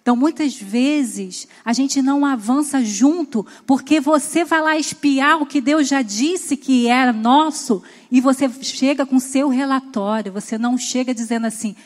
Então, 0.00 0.16
muitas 0.16 0.56
vezes, 0.56 1.46
a 1.62 1.74
gente 1.74 2.00
não 2.00 2.24
avança 2.24 2.82
junto, 2.82 3.46
porque 3.66 4.00
você 4.00 4.42
vai 4.42 4.62
lá 4.62 4.78
espiar 4.78 5.42
o 5.42 5.46
que 5.46 5.60
Deus 5.60 5.86
já 5.86 6.00
disse 6.00 6.56
que 6.56 6.86
era 6.88 7.12
nosso, 7.12 7.82
e 8.10 8.22
você 8.22 8.48
chega 8.62 9.04
com 9.04 9.20
seu 9.20 9.48
relatório, 9.48 10.32
você 10.32 10.56
não 10.56 10.78
chega 10.78 11.12
dizendo 11.12 11.46
assim: 11.46 11.76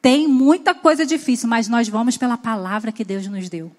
tem 0.00 0.28
muita 0.28 0.74
coisa 0.74 1.04
difícil, 1.04 1.48
mas 1.48 1.66
nós 1.66 1.88
vamos 1.88 2.16
pela 2.16 2.38
palavra 2.38 2.92
que 2.92 3.04
Deus 3.04 3.26
nos 3.26 3.48
deu. 3.48 3.72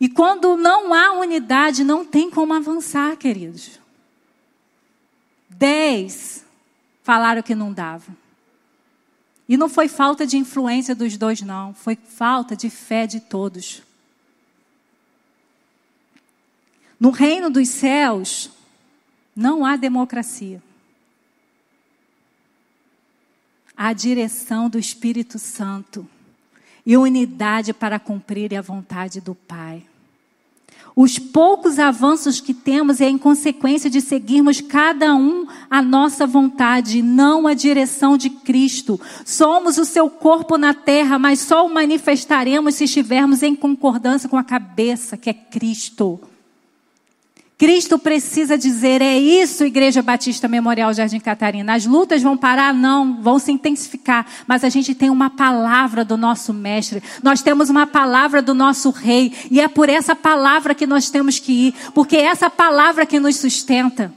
E 0.00 0.08
quando 0.08 0.56
não 0.56 0.92
há 0.92 1.12
unidade, 1.12 1.84
não 1.84 2.04
tem 2.04 2.30
como 2.30 2.52
avançar, 2.52 3.16
queridos. 3.16 3.83
Dez 5.58 6.44
falaram 7.02 7.42
que 7.42 7.54
não 7.54 7.72
dava. 7.72 8.14
E 9.48 9.56
não 9.56 9.68
foi 9.68 9.88
falta 9.88 10.26
de 10.26 10.36
influência 10.36 10.94
dos 10.94 11.16
dois, 11.16 11.42
não. 11.42 11.74
Foi 11.74 11.96
falta 11.96 12.56
de 12.56 12.70
fé 12.70 13.06
de 13.06 13.20
todos. 13.20 13.82
No 16.98 17.10
reino 17.10 17.50
dos 17.50 17.68
céus, 17.68 18.50
não 19.36 19.64
há 19.64 19.76
democracia. 19.76 20.62
Há 23.76 23.92
direção 23.92 24.70
do 24.70 24.78
Espírito 24.78 25.38
Santo 25.38 26.08
e 26.86 26.96
unidade 26.96 27.74
para 27.74 27.98
cumprir 27.98 28.54
a 28.54 28.62
vontade 28.62 29.20
do 29.20 29.34
Pai. 29.34 29.84
Os 30.96 31.18
poucos 31.18 31.80
avanços 31.80 32.40
que 32.40 32.54
temos 32.54 33.00
é 33.00 33.08
em 33.08 33.18
consequência 33.18 33.90
de 33.90 34.00
seguirmos 34.00 34.60
cada 34.60 35.14
um 35.16 35.44
a 35.68 35.82
nossa 35.82 36.24
vontade, 36.24 37.02
não 37.02 37.48
a 37.48 37.54
direção 37.54 38.16
de 38.16 38.30
Cristo. 38.30 39.00
Somos 39.24 39.76
o 39.76 39.84
seu 39.84 40.08
corpo 40.08 40.56
na 40.56 40.72
terra, 40.72 41.18
mas 41.18 41.40
só 41.40 41.66
o 41.66 41.74
manifestaremos 41.74 42.76
se 42.76 42.84
estivermos 42.84 43.42
em 43.42 43.56
concordância 43.56 44.28
com 44.28 44.36
a 44.36 44.44
cabeça, 44.44 45.16
que 45.16 45.28
é 45.28 45.34
Cristo. 45.34 46.20
Cristo 47.56 47.98
precisa 47.98 48.58
dizer: 48.58 49.00
é 49.00 49.16
isso, 49.16 49.64
Igreja 49.64 50.02
Batista 50.02 50.48
Memorial 50.48 50.92
Jardim 50.92 51.20
Catarina. 51.20 51.74
As 51.74 51.86
lutas 51.86 52.22
vão 52.22 52.36
parar? 52.36 52.74
Não, 52.74 53.22
vão 53.22 53.38
se 53.38 53.52
intensificar. 53.52 54.26
Mas 54.46 54.64
a 54.64 54.68
gente 54.68 54.94
tem 54.94 55.08
uma 55.08 55.30
palavra 55.30 56.04
do 56.04 56.16
nosso 56.16 56.52
Mestre, 56.52 57.02
nós 57.22 57.42
temos 57.42 57.70
uma 57.70 57.86
palavra 57.86 58.42
do 58.42 58.54
nosso 58.54 58.90
Rei, 58.90 59.32
e 59.50 59.60
é 59.60 59.68
por 59.68 59.88
essa 59.88 60.16
palavra 60.16 60.74
que 60.74 60.86
nós 60.86 61.10
temos 61.10 61.38
que 61.38 61.68
ir, 61.68 61.74
porque 61.94 62.16
é 62.16 62.24
essa 62.24 62.50
palavra 62.50 63.06
que 63.06 63.20
nos 63.20 63.36
sustenta. 63.36 64.12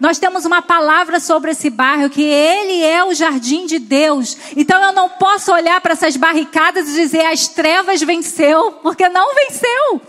Nós 0.00 0.18
temos 0.18 0.44
uma 0.44 0.60
palavra 0.60 1.20
sobre 1.20 1.52
esse 1.52 1.70
bairro 1.70 2.10
que 2.10 2.22
ele 2.22 2.82
é 2.82 3.04
o 3.04 3.14
jardim 3.14 3.66
de 3.66 3.78
Deus. 3.78 4.36
Então 4.56 4.82
eu 4.82 4.92
não 4.92 5.08
posso 5.08 5.52
olhar 5.52 5.80
para 5.80 5.92
essas 5.92 6.16
barricadas 6.16 6.88
e 6.88 6.94
dizer 6.94 7.24
as 7.26 7.46
trevas 7.46 8.02
venceu, 8.02 8.72
porque 8.82 9.08
não 9.08 9.32
venceu. 9.34 10.00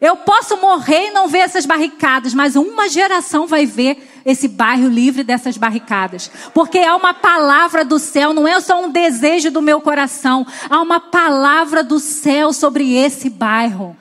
Eu 0.00 0.16
posso 0.16 0.56
morrer 0.56 1.08
e 1.08 1.10
não 1.10 1.26
ver 1.26 1.38
essas 1.38 1.66
barricadas, 1.66 2.32
mas 2.32 2.54
uma 2.54 2.88
geração 2.88 3.46
vai 3.46 3.66
ver 3.66 4.08
esse 4.24 4.46
bairro 4.46 4.88
livre 4.88 5.24
dessas 5.24 5.56
barricadas. 5.56 6.30
Porque 6.54 6.78
há 6.78 6.94
uma 6.94 7.12
palavra 7.12 7.84
do 7.84 7.98
céu, 7.98 8.32
não 8.32 8.46
é 8.46 8.60
só 8.60 8.82
um 8.82 8.90
desejo 8.90 9.50
do 9.50 9.60
meu 9.60 9.80
coração, 9.80 10.46
há 10.70 10.80
uma 10.80 11.00
palavra 11.00 11.82
do 11.82 11.98
céu 11.98 12.52
sobre 12.52 12.94
esse 12.94 13.28
bairro. 13.28 13.96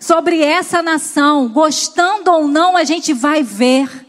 Sobre 0.00 0.40
essa 0.40 0.80
nação, 0.80 1.48
gostando 1.48 2.30
ou 2.30 2.46
não, 2.46 2.76
a 2.76 2.84
gente 2.84 3.12
vai 3.12 3.42
ver. 3.42 4.06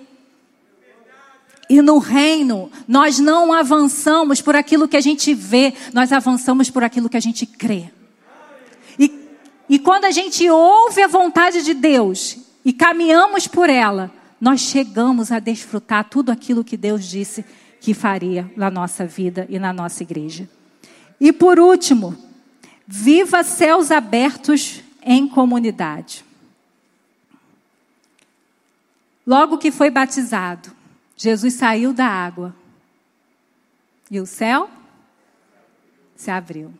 E 1.68 1.82
no 1.82 1.97
reino, 1.97 2.70
nós 2.88 3.18
não 3.18 3.52
avançamos 3.52 4.41
por 4.41 4.56
aquilo 4.56 4.88
que 4.88 4.97
a 4.97 5.02
gente 5.02 5.34
vê, 5.34 5.74
nós 5.93 6.12
avançamos 6.12 6.70
por 6.70 6.84
aquilo 6.84 7.10
que 7.10 7.18
a 7.18 7.22
gente 7.22 7.45
crê. 7.45 7.89
E 9.72 9.80
quando 9.80 10.03
a 10.03 10.11
gente 10.11 10.49
ouve 10.49 11.01
a 11.01 11.07
vontade 11.07 11.63
de 11.63 11.74
Deus 11.74 12.38
e 12.65 12.74
caminhamos 12.74 13.47
por 13.47 13.69
ela, 13.69 14.11
nós 14.39 14.59
chegamos 14.59 15.32
a 15.32 15.39
desfrutar 15.39 16.09
tudo 16.09 16.30
aquilo 16.30 16.61
que 16.61 16.76
Deus 16.76 17.05
disse 17.05 17.45
que 17.80 17.93
faria 17.93 18.51
na 18.57 18.69
nossa 18.69 19.05
vida 19.05 19.47
e 19.47 19.57
na 19.57 19.72
nossa 19.72 20.03
igreja. 20.03 20.49
E 21.22 21.32
por 21.32 21.57
último, 21.57 22.17
viva 22.86 23.43
céus 23.43 23.91
abertos 23.91 24.82
em 25.01 25.26
comunidade. 25.26 26.26
Logo 29.26 29.57
que 29.57 29.72
foi 29.72 29.89
batizado, 29.89 30.69
Jesus 31.15 31.53
saiu 31.53 31.93
da 31.93 32.07
água 32.07 32.53
e 34.11 34.19
o 34.19 34.26
céu 34.26 34.69
se 36.17 36.30
abriu. 36.30 36.74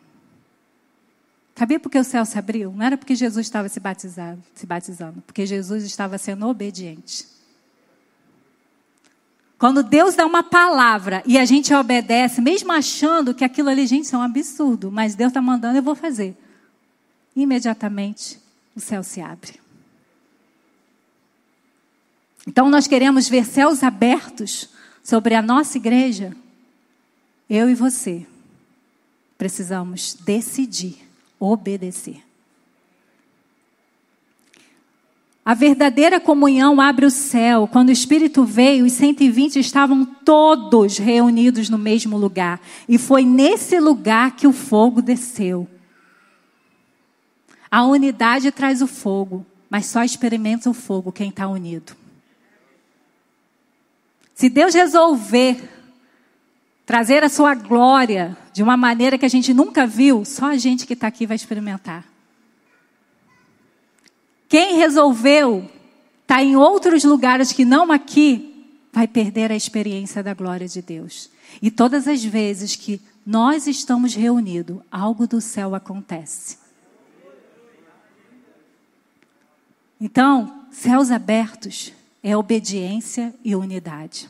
Sabia 1.62 1.80
por 1.80 1.92
que 1.92 2.00
o 2.00 2.04
céu 2.04 2.26
se 2.26 2.40
abriu? 2.40 2.74
Não 2.76 2.84
era 2.84 2.98
porque 2.98 3.14
Jesus 3.14 3.46
estava 3.46 3.70
se, 3.70 3.80
batizando, 3.80 4.42
se 4.56 4.66
batizando, 4.66 5.22
porque 5.22 5.46
Jesus 5.46 5.84
estava 5.84 6.18
sendo 6.18 6.48
obediente. 6.48 7.28
Quando 9.60 9.84
Deus 9.84 10.16
dá 10.16 10.26
uma 10.26 10.42
palavra 10.42 11.22
e 11.24 11.38
a 11.38 11.46
gente 11.46 11.72
obedece, 11.72 12.42
mesmo 12.42 12.72
achando 12.72 13.32
que 13.36 13.46
aquilo 13.46 13.70
ali, 13.70 13.86
gente, 13.86 14.12
é 14.12 14.18
um 14.18 14.24
absurdo, 14.24 14.92
mas 14.92 15.14
Deus 15.14 15.30
está 15.30 15.40
mandando, 15.40 15.78
eu 15.78 15.84
vou 15.84 15.94
fazer. 15.94 16.36
Imediatamente 17.36 18.40
o 18.76 18.80
céu 18.80 19.04
se 19.04 19.22
abre. 19.22 19.60
Então 22.48 22.72
nós 22.72 22.88
queremos 22.88 23.30
ver 23.30 23.46
céus 23.46 23.84
abertos 23.84 24.68
sobre 25.04 25.36
a 25.36 25.44
nossa 25.44 25.78
igreja. 25.78 26.36
Eu 27.48 27.70
e 27.70 27.76
você 27.76 28.26
precisamos 29.38 30.16
decidir 30.26 31.11
obedecer. 31.42 32.24
A 35.44 35.56
verdadeira 35.56 36.20
comunhão 36.20 36.80
abre 36.80 37.04
o 37.06 37.10
céu. 37.10 37.68
Quando 37.68 37.90
o 37.90 37.92
Espírito 37.92 38.46
veio, 38.46 38.86
os 38.86 38.92
120 38.94 39.58
estavam 39.58 40.06
todos 40.06 41.00
reunidos 41.00 41.68
no 41.68 41.80
mesmo 41.80 42.16
lugar. 42.16 42.62
E 42.88 43.00
foi 43.00 43.26
nesse 43.26 43.80
lugar 43.80 44.36
que 44.36 44.46
o 44.46 44.54
fogo 44.54 45.02
desceu. 45.02 45.68
A 47.72 47.84
unidade 47.84 48.52
traz 48.52 48.84
o 48.84 48.88
fogo, 48.88 49.44
mas 49.68 49.88
só 49.88 50.04
experimenta 50.04 50.70
o 50.70 50.74
fogo 50.74 51.12
quem 51.12 51.30
está 51.30 51.48
unido. 51.48 51.96
Se 54.36 54.48
Deus 54.48 54.76
resolver 54.76 55.81
trazer 56.92 57.24
a 57.24 57.30
sua 57.30 57.56
glória 57.56 58.38
de 58.52 58.62
uma 58.62 58.76
maneira 58.76 59.18
que 59.18 59.26
a 59.26 59.30
gente 59.30 59.54
nunca 59.54 59.88
viu, 59.88 60.26
só 60.26 60.48
a 60.48 60.58
gente 60.58 60.86
que 60.86 60.92
está 60.92 61.08
aqui 61.08 61.26
vai 61.26 61.38
experimentar. 61.38 62.04
Quem 64.50 64.76
resolveu 64.76 65.60
estar 66.22 66.36
tá 66.36 66.44
em 66.44 66.58
outros 66.58 67.06
lugares 67.06 67.54
que 67.54 67.64
não 67.64 67.94
aqui, 67.94 68.68
vai 68.92 69.08
perder 69.08 69.54
a 69.54 69.56
experiência 69.56 70.22
da 70.22 70.34
glória 70.34 70.68
de 70.68 70.82
Deus. 70.82 71.30
E 71.62 71.72
todas 71.72 72.10
as 72.10 72.26
vezes 72.26 72.76
que 72.76 73.00
nós 73.26 73.68
estamos 73.68 74.14
reunidos, 74.14 74.82
algo 74.92 75.26
do 75.26 75.40
céu 75.40 75.74
acontece. 75.74 76.58
Então, 79.98 80.66
céus 80.70 81.10
abertos 81.10 81.94
é 82.22 82.36
obediência 82.36 83.34
e 83.46 83.56
unidade. 83.56 84.30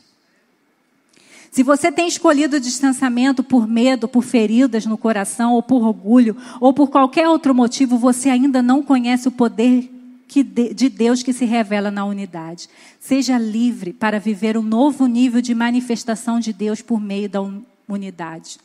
Se 1.52 1.62
você 1.62 1.92
tem 1.92 2.08
escolhido 2.08 2.56
o 2.56 2.60
distanciamento 2.60 3.44
por 3.44 3.68
medo, 3.68 4.08
por 4.08 4.22
feridas 4.24 4.86
no 4.86 4.96
coração, 4.96 5.52
ou 5.52 5.62
por 5.62 5.84
orgulho, 5.84 6.34
ou 6.58 6.72
por 6.72 6.88
qualquer 6.88 7.28
outro 7.28 7.54
motivo, 7.54 7.98
você 7.98 8.30
ainda 8.30 8.62
não 8.62 8.82
conhece 8.82 9.28
o 9.28 9.30
poder 9.30 9.90
de 10.26 10.88
Deus 10.88 11.22
que 11.22 11.30
se 11.30 11.44
revela 11.44 11.90
na 11.90 12.06
unidade. 12.06 12.70
Seja 12.98 13.36
livre 13.36 13.92
para 13.92 14.18
viver 14.18 14.56
um 14.56 14.62
novo 14.62 15.04
nível 15.04 15.42
de 15.42 15.54
manifestação 15.54 16.40
de 16.40 16.54
Deus 16.54 16.80
por 16.80 16.98
meio 16.98 17.28
da 17.28 17.46
unidade. 17.86 18.56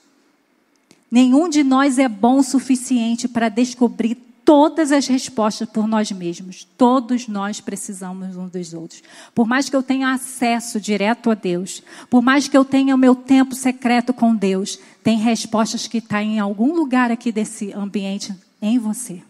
Nenhum 1.11 1.49
de 1.49 1.65
nós 1.65 1.99
é 1.99 2.07
bom 2.07 2.39
o 2.39 2.43
suficiente 2.43 3.27
para 3.27 3.49
descobrir 3.49 4.15
todas 4.47 4.93
as 4.93 5.07
respostas 5.07 5.67
por 5.67 5.85
nós 5.89 6.09
mesmos. 6.09 6.65
Todos 6.77 7.27
nós 7.27 7.59
precisamos 7.59 8.37
uns 8.37 8.49
dos 8.49 8.73
outros. 8.73 9.03
Por 9.35 9.45
mais 9.45 9.67
que 9.67 9.75
eu 9.75 9.83
tenha 9.83 10.13
acesso 10.13 10.79
direto 10.79 11.29
a 11.29 11.33
Deus, 11.33 11.83
por 12.09 12.21
mais 12.21 12.47
que 12.47 12.57
eu 12.57 12.63
tenha 12.63 12.95
o 12.95 12.97
meu 12.97 13.13
tempo 13.13 13.53
secreto 13.53 14.13
com 14.13 14.33
Deus, 14.33 14.79
tem 15.03 15.17
respostas 15.17 15.85
que 15.85 15.97
estão 15.97 16.19
tá 16.19 16.23
em 16.23 16.39
algum 16.39 16.73
lugar 16.73 17.11
aqui 17.11 17.29
desse 17.29 17.73
ambiente 17.73 18.33
em 18.61 18.79
você. 18.79 19.21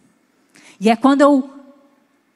E 0.79 0.87
é 0.87 0.95
quando 0.95 1.21
eu 1.21 1.49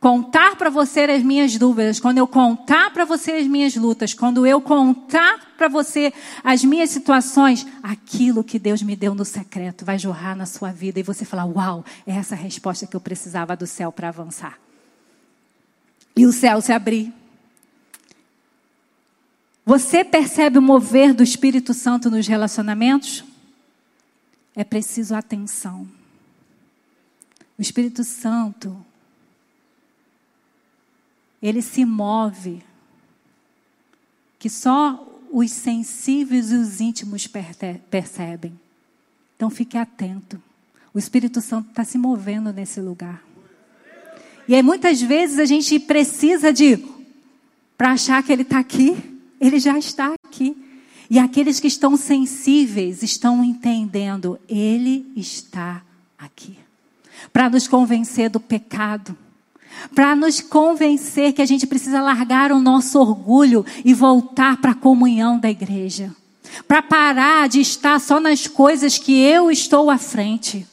contar 0.01 0.55
para 0.55 0.71
você 0.71 1.01
as 1.01 1.21
minhas 1.21 1.55
dúvidas, 1.57 1.99
quando 1.99 2.17
eu 2.17 2.27
contar 2.27 2.91
para 2.91 3.05
você 3.05 3.33
as 3.33 3.45
minhas 3.45 3.75
lutas, 3.75 4.15
quando 4.15 4.47
eu 4.47 4.59
contar 4.59 5.53
para 5.55 5.67
você 5.67 6.11
as 6.43 6.63
minhas 6.63 6.89
situações, 6.89 7.67
aquilo 7.83 8.43
que 8.43 8.57
Deus 8.57 8.81
me 8.81 8.95
deu 8.95 9.13
no 9.13 9.23
secreto 9.23 9.85
vai 9.85 9.99
jorrar 9.99 10.35
na 10.35 10.47
sua 10.47 10.71
vida 10.71 10.99
e 10.99 11.03
você 11.03 11.23
falar: 11.23 11.45
Uau, 11.45 11.85
é 12.05 12.13
essa 12.13 12.33
a 12.33 12.37
resposta 12.37 12.87
que 12.87 12.95
eu 12.95 12.99
precisava 12.99 13.55
do 13.55 13.67
céu 13.67 13.91
para 13.91 14.07
avançar. 14.07 14.59
E 16.15 16.25
o 16.25 16.33
céu 16.33 16.59
se 16.61 16.73
abrir. 16.73 17.13
Você 19.63 20.03
percebe 20.03 20.57
o 20.57 20.63
mover 20.63 21.13
do 21.13 21.21
Espírito 21.21 21.75
Santo 21.75 22.09
nos 22.09 22.27
relacionamentos? 22.27 23.23
É 24.55 24.63
preciso 24.63 25.13
atenção. 25.13 25.87
O 27.55 27.61
Espírito 27.61 28.03
Santo 28.03 28.83
ele 31.41 31.61
se 31.61 31.83
move, 31.83 32.61
que 34.37 34.49
só 34.49 35.07
os 35.31 35.49
sensíveis 35.51 36.51
e 36.51 36.55
os 36.55 36.81
íntimos 36.81 37.27
percebem. 37.89 38.59
Então 39.35 39.49
fique 39.49 39.77
atento. 39.77 40.41
O 40.93 40.99
Espírito 40.99 41.41
Santo 41.41 41.69
está 41.69 41.83
se 41.83 41.97
movendo 41.97 42.51
nesse 42.51 42.81
lugar. 42.81 43.23
E 44.47 44.53
aí 44.53 44.61
muitas 44.61 45.01
vezes 45.01 45.39
a 45.39 45.45
gente 45.45 45.79
precisa 45.79 46.51
de, 46.51 46.85
para 47.77 47.93
achar 47.93 48.21
que 48.21 48.31
ele 48.31 48.41
está 48.41 48.59
aqui, 48.59 48.97
ele 49.39 49.59
já 49.59 49.77
está 49.77 50.13
aqui. 50.25 50.55
E 51.09 51.17
aqueles 51.17 51.59
que 51.59 51.67
estão 51.67 51.97
sensíveis 51.97 53.03
estão 53.03 53.43
entendendo, 53.43 54.39
ele 54.47 55.11
está 55.15 55.83
aqui. 56.17 56.57
Para 57.31 57.49
nos 57.49 57.67
convencer 57.67 58.29
do 58.29 58.39
pecado 58.39 59.17
para 59.93 60.15
nos 60.15 60.41
convencer 60.41 61.33
que 61.33 61.41
a 61.41 61.45
gente 61.45 61.67
precisa 61.67 62.01
largar 62.01 62.51
o 62.51 62.59
nosso 62.59 62.99
orgulho 62.99 63.65
e 63.83 63.93
voltar 63.93 64.57
para 64.57 64.71
a 64.71 64.75
comunhão 64.75 65.39
da 65.39 65.49
igreja. 65.49 66.13
Para 66.67 66.81
parar 66.81 67.47
de 67.47 67.61
estar 67.61 67.99
só 67.99 68.19
nas 68.19 68.47
coisas 68.47 68.97
que 68.97 69.19
eu 69.19 69.49
estou 69.49 69.89
à 69.89 69.97
frente. 69.97 70.67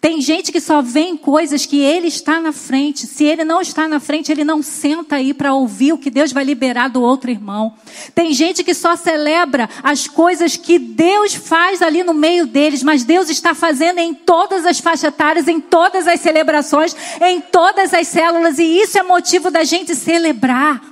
Tem 0.00 0.18
gente 0.22 0.50
que 0.50 0.62
só 0.62 0.80
vê 0.80 1.00
em 1.00 1.16
coisas 1.16 1.66
que 1.66 1.78
ele 1.78 2.08
está 2.08 2.40
na 2.40 2.52
frente. 2.52 3.06
Se 3.06 3.22
ele 3.24 3.44
não 3.44 3.60
está 3.60 3.86
na 3.86 4.00
frente, 4.00 4.32
ele 4.32 4.44
não 4.44 4.62
senta 4.62 5.16
aí 5.16 5.34
para 5.34 5.52
ouvir 5.52 5.92
o 5.92 5.98
que 5.98 6.08
Deus 6.08 6.32
vai 6.32 6.42
liberar 6.42 6.88
do 6.88 7.02
outro 7.02 7.30
irmão. 7.30 7.74
Tem 8.14 8.32
gente 8.32 8.64
que 8.64 8.72
só 8.72 8.96
celebra 8.96 9.68
as 9.82 10.08
coisas 10.08 10.56
que 10.56 10.78
Deus 10.78 11.34
faz 11.34 11.82
ali 11.82 12.02
no 12.02 12.14
meio 12.14 12.46
deles, 12.46 12.82
mas 12.82 13.04
Deus 13.04 13.28
está 13.28 13.54
fazendo 13.54 13.98
em 13.98 14.14
todas 14.14 14.64
as 14.64 14.80
faixas 14.80 15.04
etárias, 15.04 15.46
em 15.46 15.60
todas 15.60 16.08
as 16.08 16.18
celebrações, 16.20 16.96
em 17.20 17.38
todas 17.38 17.92
as 17.92 18.08
células, 18.08 18.58
e 18.58 18.64
isso 18.64 18.98
é 18.98 19.02
motivo 19.02 19.50
da 19.50 19.64
gente 19.64 19.94
celebrar. 19.94 20.89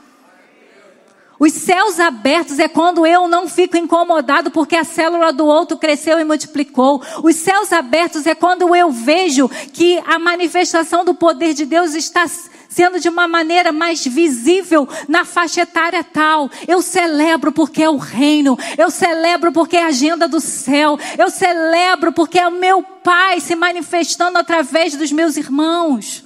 Os 1.39 1.53
céus 1.53 2.01
abertos 2.01 2.59
é 2.59 2.67
quando 2.67 3.07
eu 3.07 3.29
não 3.29 3.49
fico 3.49 3.77
incomodado 3.77 4.51
porque 4.51 4.75
a 4.75 4.83
célula 4.83 5.33
do 5.33 5.47
outro 5.47 5.77
cresceu 5.77 6.19
e 6.19 6.25
multiplicou. 6.25 7.01
Os 7.23 7.37
céus 7.37 7.73
abertos 7.73 8.27
é 8.27 8.35
quando 8.35 8.75
eu 8.75 8.91
vejo 8.91 9.49
que 9.73 10.03
a 10.05 10.19
manifestação 10.19 11.05
do 11.05 11.15
poder 11.15 11.55
de 11.55 11.65
Deus 11.65 11.95
está 11.95 12.27
sendo 12.69 12.99
de 12.99 13.09
uma 13.09 13.29
maneira 13.29 13.71
mais 13.71 14.05
visível 14.05 14.89
na 15.09 15.25
faixa 15.25 15.61
etária 15.61 16.03
tal. 16.03 16.51
Eu 16.67 16.83
celebro 16.83 17.53
porque 17.53 17.85
é 17.85 17.89
o 17.89 17.97
reino. 17.97 18.59
Eu 18.77 18.91
celebro 18.91 19.53
porque 19.53 19.77
é 19.77 19.85
a 19.85 19.89
agenda 19.89 20.27
do 20.27 20.41
céu. 20.41 20.99
Eu 21.17 21.31
celebro 21.31 22.13
porque 22.13 22.39
é 22.39 22.49
o 22.49 22.53
meu 22.53 22.83
Pai 22.83 23.41
se 23.41 23.55
manifestando 23.55 24.37
através 24.37 24.95
dos 24.95 25.11
meus 25.13 25.37
irmãos. 25.37 26.25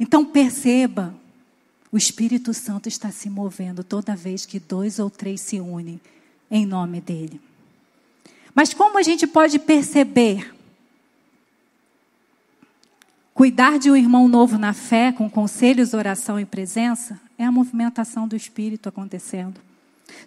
Então 0.00 0.24
perceba 0.24 1.14
o 1.96 1.98
Espírito 1.98 2.52
Santo 2.52 2.90
está 2.90 3.10
se 3.10 3.30
movendo 3.30 3.82
toda 3.82 4.14
vez 4.14 4.44
que 4.44 4.60
dois 4.60 4.98
ou 4.98 5.08
três 5.08 5.40
se 5.40 5.58
unem 5.58 5.98
em 6.50 6.66
nome 6.66 7.00
dele. 7.00 7.40
Mas 8.54 8.74
como 8.74 8.98
a 8.98 9.02
gente 9.02 9.26
pode 9.26 9.58
perceber? 9.58 10.54
Cuidar 13.32 13.78
de 13.78 13.90
um 13.90 13.96
irmão 13.96 14.28
novo 14.28 14.58
na 14.58 14.74
fé, 14.74 15.10
com 15.10 15.30
conselhos, 15.30 15.94
oração 15.94 16.38
e 16.38 16.44
presença, 16.44 17.18
é 17.38 17.46
a 17.46 17.50
movimentação 17.50 18.28
do 18.28 18.36
Espírito 18.36 18.90
acontecendo. 18.90 19.58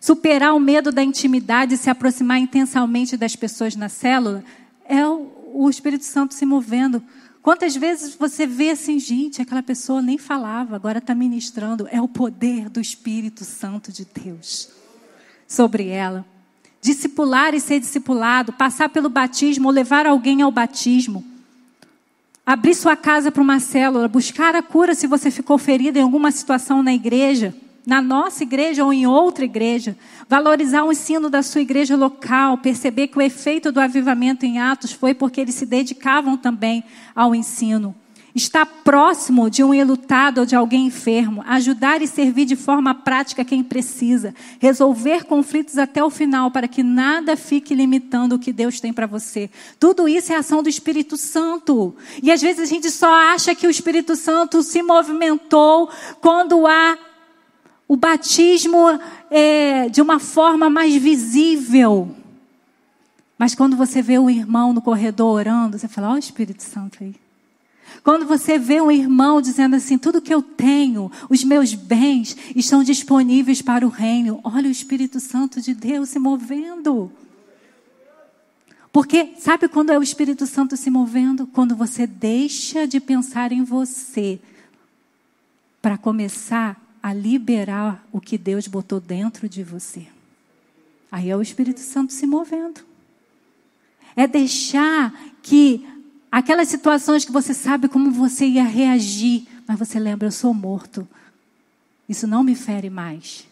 Superar 0.02 0.56
o 0.56 0.60
medo 0.60 0.92
da 0.92 1.04
intimidade 1.04 1.76
e 1.76 1.78
se 1.78 1.92
aproximar 1.92 2.40
intensamente 2.40 3.16
das 3.16 3.36
pessoas 3.36 3.76
na 3.76 3.90
célula 3.90 4.44
é 4.86 5.06
o, 5.06 5.70
Espírito 5.70 6.04
Santo 6.04 6.34
se 6.34 6.48
movendo 6.48 7.00
Quantas 7.42 7.76
vezes 7.76 8.16
você 8.16 8.46
vê 8.46 8.72
assim, 8.72 9.00
gente, 9.00 9.42
aquela 9.42 9.64
pessoa 9.64 10.02
nem 10.02 10.18
falava, 10.18 10.76
agora 10.76 11.00
está 11.00 11.16
ministrando. 11.16 11.88
É 11.92 12.02
o 12.02 12.08
poder 12.08 12.70
do 12.70 12.82
Espírito 12.82 13.46
Santo 13.46 13.92
de 13.92 14.06
Deus 14.06 14.70
sobre 15.48 15.88
ela. 15.88 16.26
Discipular 16.82 17.54
e 17.54 17.60
ser 17.60 17.80
discipulado, 17.80 18.54
passar 18.54 18.90
pelo 18.90 19.10
batismo 19.10 19.68
ou 19.68 19.74
levar 19.74 20.06
alguém 20.06 20.42
ao 20.42 20.52
batismo. 20.52 21.24
Abrir 22.46 22.74
sua 22.74 22.96
casa 22.96 23.32
para 23.32 23.42
uma 23.42 23.60
célula, 23.60 24.08
buscar 24.08 24.56
a 24.56 24.62
cura 24.62 24.96
se 24.96 25.08
você 25.08 25.30
ficou 25.30 25.58
ferido 25.58 26.00
em 26.00 26.02
alguma 26.02 26.32
situação 26.32 26.82
na 26.84 26.94
igreja 26.94 27.56
na 27.86 28.02
nossa 28.02 28.44
igreja 28.44 28.84
ou 28.84 28.94
em 28.94 29.08
outra 29.08 29.46
igreja, 29.46 29.98
valorizar 30.28 30.84
o 30.84 30.92
ensino 30.92 31.30
da 31.30 31.42
sua 31.42 31.62
igreja 31.62 31.96
local, 31.96 32.58
perceber 32.58 33.08
que 33.08 33.18
o 33.18 33.22
efeito 33.22 33.72
do 33.72 33.80
avivamento 33.80 34.46
em 34.46 34.60
Atos 34.60 34.92
foi 34.92 35.14
porque 35.14 35.42
eles 35.42 35.56
se 35.56 35.66
dedicavam 35.66 36.38
também 36.38 36.84
ao 37.16 37.34
ensino. 37.34 37.96
Estar 38.36 38.64
próximo 38.66 39.50
de 39.50 39.64
um 39.64 39.74
enlutado 39.74 40.42
ou 40.42 40.46
de 40.46 40.56
alguém 40.56 40.86
enfermo, 40.86 41.44
ajudar 41.48 42.02
e 42.02 42.08
servir 42.08 42.46
de 42.46 42.56
forma 42.56 42.94
prática 42.94 43.44
quem 43.44 43.64
precisa, 43.64 44.36
resolver 44.60 45.26
conflitos 45.26 45.80
até 45.80 46.04
o 46.04 46.12
final 46.12 46.52
para 46.52 46.68
que 46.68 46.84
nada 46.84 47.36
fique 47.36 47.74
limitando 47.74 48.36
o 48.36 48.40
que 48.40 48.54
Deus 48.54 48.80
tem 48.80 48.94
para 48.94 49.08
você. 49.08 49.50
Tudo 49.80 50.08
isso 50.08 50.32
é 50.32 50.36
ação 50.36 50.62
do 50.62 50.70
Espírito 50.70 51.18
Santo. 51.18 51.96
E 52.22 52.32
às 52.32 52.40
vezes 52.40 52.62
a 52.62 52.66
gente 52.66 52.92
só 52.92 53.12
acha 53.12 53.56
que 53.56 53.66
o 53.66 53.72
Espírito 53.72 54.16
Santo 54.16 54.62
se 54.62 54.84
movimentou 54.84 55.90
quando 56.22 56.68
há 56.68 56.98
o 57.90 57.98
batismo 57.98 58.78
é, 59.32 59.90
de 59.90 60.00
uma 60.00 60.20
forma 60.20 60.70
mais 60.70 60.96
visível. 60.96 62.16
Mas 63.36 63.56
quando 63.56 63.76
você 63.76 64.00
vê 64.00 64.20
um 64.20 64.30
irmão 64.30 64.72
no 64.72 64.82
corredor 64.82 65.40
orando, 65.40 65.80
você 65.80 65.88
fala: 65.88 66.12
Ó, 66.12 66.14
oh, 66.14 66.18
Espírito 66.18 66.62
Santo 66.62 67.04
aí. 67.04 67.16
Quando 68.04 68.28
você 68.28 68.60
vê 68.60 68.80
um 68.80 68.92
irmão 68.92 69.42
dizendo 69.42 69.76
assim: 69.76 69.98
tudo 69.98 70.22
que 70.22 70.32
eu 70.32 70.44
tenho, 70.44 71.12
os 71.32 71.44
meus 71.44 71.74
bens 71.74 72.38
estão 72.56 72.84
disponíveis 72.84 73.60
para 73.60 73.88
o 73.88 73.90
reino, 73.90 74.40
olha 74.44 74.68
o 74.68 74.72
Espírito 74.72 75.20
Santo 75.20 75.60
de 75.60 75.74
Deus 75.74 76.10
se 76.10 76.20
movendo. 76.20 77.12
Porque 78.92 79.34
sabe 79.40 79.68
quando 79.68 79.92
é 79.92 79.98
o 79.98 80.04
Espírito 80.04 80.46
Santo 80.46 80.78
se 80.78 80.92
movendo? 80.92 81.48
Quando 81.48 81.76
você 81.76 82.06
deixa 82.06 82.86
de 82.86 83.00
pensar 83.00 83.52
em 83.52 83.64
você 83.64 84.40
para 85.82 85.98
começar 85.98 86.89
a 87.02 87.14
liberar 87.14 88.06
o 88.12 88.20
que 88.20 88.38
Deus 88.38 88.68
botou 88.68 89.00
dentro 89.00 89.48
de 89.48 89.64
você. 89.64 90.08
Aí 91.12 91.30
é 91.30 91.36
o 91.36 91.42
Espírito 91.42 91.80
Santo 91.80 92.14
se 92.14 92.28
movendo. 92.28 92.82
É 94.16 94.28
deixar 94.28 95.14
que 95.42 95.88
aquelas 96.32 96.68
situações 96.68 97.26
que 97.26 97.32
você 97.32 97.54
sabe 97.54 97.88
como 97.88 98.12
você 98.12 98.46
ia 98.46 98.64
reagir, 98.64 99.48
mas 99.68 99.80
você 99.80 100.00
lembra, 100.00 100.28
eu 100.28 100.32
sou 100.32 100.54
morto. 100.54 101.08
Isso 102.08 102.28
não 102.28 102.44
me 102.44 102.56
fere 102.56 102.90
mais. 102.90 103.48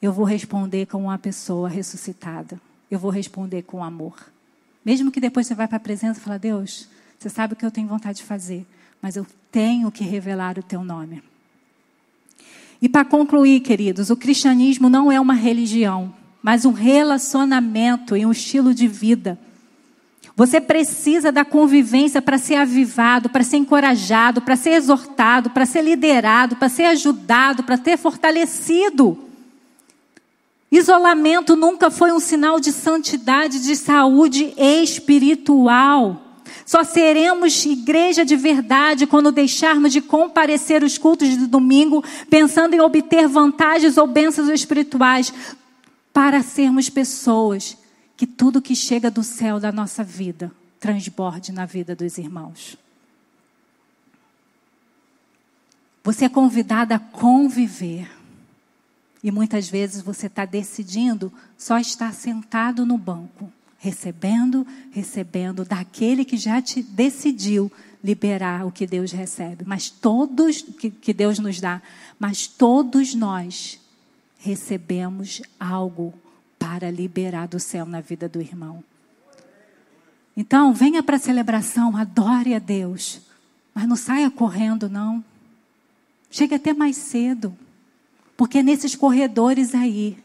Eu 0.00 0.12
vou 0.12 0.24
responder 0.24 0.86
como 0.86 1.04
uma 1.04 1.18
pessoa 1.18 1.68
ressuscitada. 1.68 2.60
Eu 2.90 2.98
vou 2.98 3.10
responder 3.10 3.62
com 3.62 3.84
amor. 3.84 4.16
Mesmo 4.84 5.10
que 5.10 5.20
depois 5.20 5.46
você 5.46 5.54
vá 5.54 5.68
para 5.68 5.76
a 5.76 5.80
presença 5.80 6.18
e 6.18 6.22
fale, 6.22 6.38
Deus, 6.38 6.88
você 7.18 7.28
sabe 7.28 7.52
o 7.52 7.56
que 7.56 7.64
eu 7.64 7.70
tenho 7.70 7.86
vontade 7.86 8.18
de 8.18 8.24
fazer, 8.24 8.66
mas 9.02 9.14
eu 9.14 9.26
tenho 9.52 9.90
que 9.92 10.02
revelar 10.02 10.58
o 10.58 10.62
teu 10.62 10.82
nome. 10.82 11.22
E 12.80 12.88
para 12.88 13.04
concluir, 13.04 13.60
queridos, 13.60 14.10
o 14.10 14.16
cristianismo 14.16 14.88
não 14.88 15.12
é 15.12 15.20
uma 15.20 15.34
religião, 15.34 16.14
mas 16.42 16.64
um 16.64 16.72
relacionamento 16.72 18.16
e 18.16 18.24
um 18.24 18.32
estilo 18.32 18.72
de 18.72 18.88
vida. 18.88 19.38
Você 20.34 20.58
precisa 20.58 21.30
da 21.30 21.44
convivência 21.44 22.22
para 22.22 22.38
ser 22.38 22.54
avivado, 22.54 23.28
para 23.28 23.44
ser 23.44 23.58
encorajado, 23.58 24.40
para 24.40 24.56
ser 24.56 24.70
exortado, 24.70 25.50
para 25.50 25.66
ser 25.66 25.82
liderado, 25.82 26.56
para 26.56 26.70
ser 26.70 26.84
ajudado, 26.84 27.62
para 27.62 27.76
ter 27.76 27.98
fortalecido. 27.98 29.18
Isolamento 30.72 31.56
nunca 31.56 31.90
foi 31.90 32.12
um 32.12 32.20
sinal 32.20 32.58
de 32.58 32.72
santidade, 32.72 33.62
de 33.62 33.76
saúde 33.76 34.54
espiritual. 34.56 36.29
Só 36.70 36.84
seremos 36.84 37.66
igreja 37.66 38.24
de 38.24 38.36
verdade 38.36 39.04
quando 39.04 39.32
deixarmos 39.32 39.92
de 39.92 40.00
comparecer 40.00 40.84
os 40.84 40.96
cultos 40.96 41.28
de 41.28 41.48
domingo 41.48 42.00
pensando 42.30 42.74
em 42.74 42.80
obter 42.80 43.26
vantagens 43.26 43.96
ou 43.96 44.06
bênçãos 44.06 44.48
espirituais 44.48 45.34
para 46.12 46.44
sermos 46.44 46.88
pessoas 46.88 47.76
que 48.16 48.24
tudo 48.24 48.62
que 48.62 48.76
chega 48.76 49.10
do 49.10 49.24
céu 49.24 49.58
da 49.58 49.72
nossa 49.72 50.04
vida 50.04 50.52
transborde 50.78 51.50
na 51.50 51.66
vida 51.66 51.96
dos 51.96 52.18
irmãos. 52.18 52.76
Você 56.04 56.26
é 56.26 56.28
convidada 56.28 56.94
a 56.94 57.00
conviver. 57.00 58.08
E 59.24 59.32
muitas 59.32 59.68
vezes 59.68 60.02
você 60.02 60.28
está 60.28 60.44
decidindo 60.44 61.32
só 61.58 61.80
estar 61.80 62.14
sentado 62.14 62.86
no 62.86 62.96
banco 62.96 63.52
recebendo, 63.80 64.66
recebendo 64.92 65.64
daquele 65.64 66.22
que 66.22 66.36
já 66.36 66.60
te 66.60 66.82
decidiu 66.82 67.72
liberar 68.04 68.66
o 68.66 68.70
que 68.70 68.86
Deus 68.86 69.10
recebe. 69.10 69.64
Mas 69.66 69.88
todos, 69.88 70.60
que, 70.60 70.90
que 70.90 71.14
Deus 71.14 71.38
nos 71.38 71.58
dá, 71.60 71.80
mas 72.18 72.46
todos 72.46 73.14
nós 73.14 73.80
recebemos 74.38 75.40
algo 75.58 76.12
para 76.58 76.90
liberar 76.90 77.48
do 77.48 77.58
céu 77.58 77.86
na 77.86 78.02
vida 78.02 78.28
do 78.28 78.40
irmão. 78.40 78.84
Então, 80.36 80.74
venha 80.74 81.02
para 81.02 81.16
a 81.16 81.20
celebração, 81.20 81.96
adore 81.96 82.54
a 82.54 82.58
Deus, 82.58 83.22
mas 83.74 83.88
não 83.88 83.96
saia 83.96 84.30
correndo, 84.30 84.90
não. 84.90 85.24
Chegue 86.30 86.54
até 86.54 86.74
mais 86.74 86.96
cedo, 86.96 87.56
porque 88.36 88.62
nesses 88.62 88.94
corredores 88.94 89.74
aí, 89.74 90.18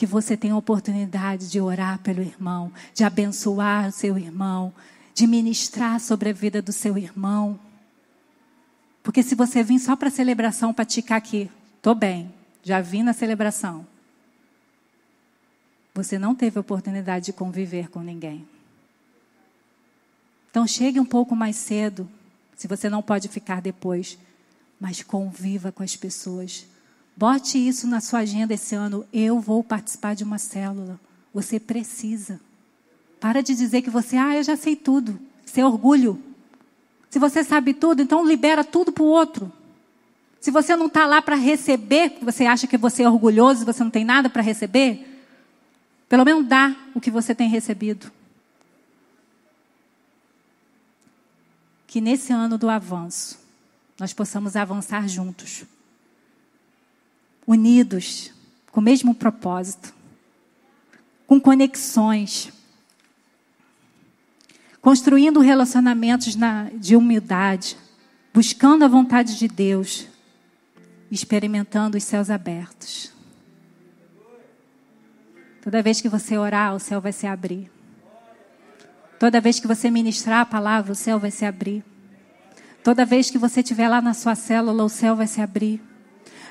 que 0.00 0.06
você 0.06 0.34
tenha 0.34 0.54
a 0.54 0.56
oportunidade 0.56 1.50
de 1.50 1.60
orar 1.60 1.98
pelo 1.98 2.22
irmão, 2.22 2.72
de 2.94 3.04
abençoar 3.04 3.88
o 3.88 3.92
seu 3.92 4.16
irmão, 4.16 4.72
de 5.12 5.26
ministrar 5.26 6.00
sobre 6.00 6.30
a 6.30 6.32
vida 6.32 6.62
do 6.62 6.72
seu 6.72 6.96
irmão. 6.96 7.60
Porque 9.02 9.22
se 9.22 9.34
você 9.34 9.62
vir 9.62 9.78
só 9.78 9.94
para 9.94 10.08
a 10.08 10.10
celebração 10.10 10.72
para 10.72 10.86
ticar 10.86 11.18
aqui, 11.18 11.50
estou 11.76 11.94
bem, 11.94 12.32
já 12.62 12.80
vim 12.80 13.02
na 13.02 13.12
celebração. 13.12 13.86
Você 15.92 16.18
não 16.18 16.34
teve 16.34 16.56
a 16.56 16.62
oportunidade 16.62 17.26
de 17.26 17.34
conviver 17.34 17.90
com 17.90 18.00
ninguém. 18.00 18.48
Então 20.50 20.66
chegue 20.66 20.98
um 20.98 21.04
pouco 21.04 21.36
mais 21.36 21.56
cedo, 21.56 22.08
se 22.56 22.66
você 22.66 22.88
não 22.88 23.02
pode 23.02 23.28
ficar 23.28 23.60
depois, 23.60 24.16
mas 24.80 25.02
conviva 25.02 25.70
com 25.70 25.82
as 25.82 25.94
pessoas. 25.94 26.66
Bote 27.16 27.58
isso 27.58 27.86
na 27.86 28.00
sua 28.00 28.20
agenda 28.20 28.54
esse 28.54 28.74
ano. 28.74 29.04
Eu 29.12 29.40
vou 29.40 29.62
participar 29.62 30.14
de 30.14 30.24
uma 30.24 30.38
célula. 30.38 30.98
Você 31.34 31.60
precisa. 31.60 32.40
Para 33.20 33.42
de 33.42 33.54
dizer 33.54 33.82
que 33.82 33.90
você, 33.90 34.16
ah, 34.16 34.36
eu 34.36 34.42
já 34.42 34.56
sei 34.56 34.74
tudo. 34.74 35.20
Isso 35.44 35.60
é 35.60 35.66
orgulho. 35.66 36.22
Se 37.10 37.18
você 37.18 37.42
sabe 37.42 37.74
tudo, 37.74 38.02
então 38.02 38.24
libera 38.24 38.64
tudo 38.64 38.92
para 38.92 39.02
o 39.02 39.06
outro. 39.06 39.52
Se 40.40 40.50
você 40.50 40.74
não 40.74 40.86
está 40.86 41.04
lá 41.06 41.20
para 41.20 41.36
receber, 41.36 42.16
você 42.22 42.46
acha 42.46 42.66
que 42.66 42.78
você 42.78 43.02
é 43.02 43.08
orgulhoso 43.08 43.66
você 43.66 43.84
não 43.84 43.90
tem 43.90 44.04
nada 44.04 44.30
para 44.30 44.40
receber, 44.40 45.06
pelo 46.08 46.24
menos 46.24 46.46
dá 46.46 46.74
o 46.94 47.00
que 47.00 47.10
você 47.10 47.34
tem 47.34 47.48
recebido. 47.48 48.10
Que 51.86 52.00
nesse 52.00 52.32
ano 52.32 52.56
do 52.56 52.70
avanço, 52.70 53.38
nós 53.98 54.14
possamos 54.14 54.56
avançar 54.56 55.06
juntos, 55.08 55.64
unidos, 57.46 58.32
com 58.70 58.80
o 58.80 58.82
mesmo 58.82 59.14
propósito, 59.14 59.94
com 61.26 61.40
conexões, 61.40 62.52
construindo 64.80 65.40
relacionamentos 65.40 66.34
na, 66.34 66.70
de 66.74 66.96
humildade, 66.96 67.76
buscando 68.32 68.84
a 68.84 68.88
vontade 68.88 69.38
de 69.38 69.48
Deus, 69.48 70.06
experimentando 71.10 71.96
os 71.96 72.04
céus 72.04 72.30
abertos. 72.30 73.12
Toda 75.62 75.82
vez 75.82 76.00
que 76.00 76.08
você 76.08 76.38
orar, 76.38 76.74
o 76.74 76.80
céu 76.80 77.00
vai 77.00 77.12
se 77.12 77.26
abrir. 77.26 77.70
Toda 79.18 79.40
vez 79.40 79.60
que 79.60 79.66
você 79.66 79.90
ministrar 79.90 80.40
a 80.40 80.46
palavra, 80.46 80.92
o 80.92 80.94
céu 80.94 81.18
vai 81.18 81.30
se 81.30 81.44
abrir. 81.44 81.84
Toda 82.82 83.04
vez 83.04 83.30
que 83.30 83.36
você 83.36 83.60
estiver 83.60 83.88
lá 83.88 84.00
na 84.00 84.14
sua 84.14 84.34
célula, 84.34 84.82
o 84.82 84.88
céu 84.88 85.14
vai 85.14 85.26
se 85.26 85.42
abrir. 85.42 85.89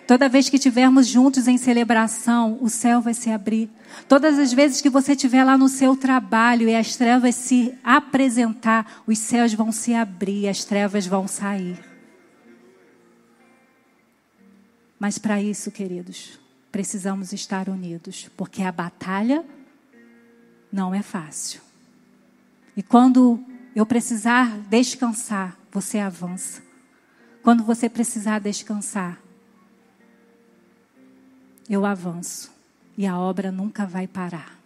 Toda 0.10 0.28
vez 0.28 0.50
que 0.50 0.56
estivermos 0.56 1.06
juntos 1.06 1.48
em 1.48 1.56
celebração, 1.56 2.58
o 2.62 2.68
céu 2.68 3.00
vai 3.00 3.14
se 3.14 3.30
abrir. 3.30 3.70
Todas 4.08 4.40
as 4.40 4.52
vezes 4.52 4.82
que 4.82 4.90
você 4.90 5.12
estiver 5.12 5.44
lá 5.44 5.56
no 5.56 5.70
seu 5.70 5.96
trabalho 5.96 6.68
e 6.68 6.76
as 6.76 6.96
trevas 6.96 7.36
se 7.36 7.78
apresentar, 7.84 9.04
os 9.06 9.20
céus 9.20 9.54
vão 9.54 9.72
se 9.72 9.94
abrir, 9.94 10.48
as 10.48 10.66
trevas 10.66 11.06
vão 11.06 11.28
sair. 11.28 11.80
Mas 14.98 15.20
para 15.20 15.40
isso, 15.44 15.70
queridos, 15.70 16.40
precisamos 16.72 17.32
estar 17.32 17.70
unidos, 17.70 18.32
porque 18.36 18.64
a 18.64 18.72
batalha 18.72 19.46
não 20.74 20.92
é 20.92 21.04
fácil. 21.04 21.62
E 22.76 22.82
quando 22.82 23.40
eu 23.76 23.86
precisar 23.86 24.58
descansar, 24.72 25.56
você 25.72 26.00
avança. 26.00 26.64
Quando 27.44 27.64
você 27.64 27.88
precisar 27.88 28.40
descansar, 28.40 29.29
eu 31.70 31.86
avanço. 31.86 32.52
E 32.98 33.06
a 33.06 33.18
obra 33.18 33.52
nunca 33.52 33.86
vai 33.86 34.08
parar. 34.08 34.58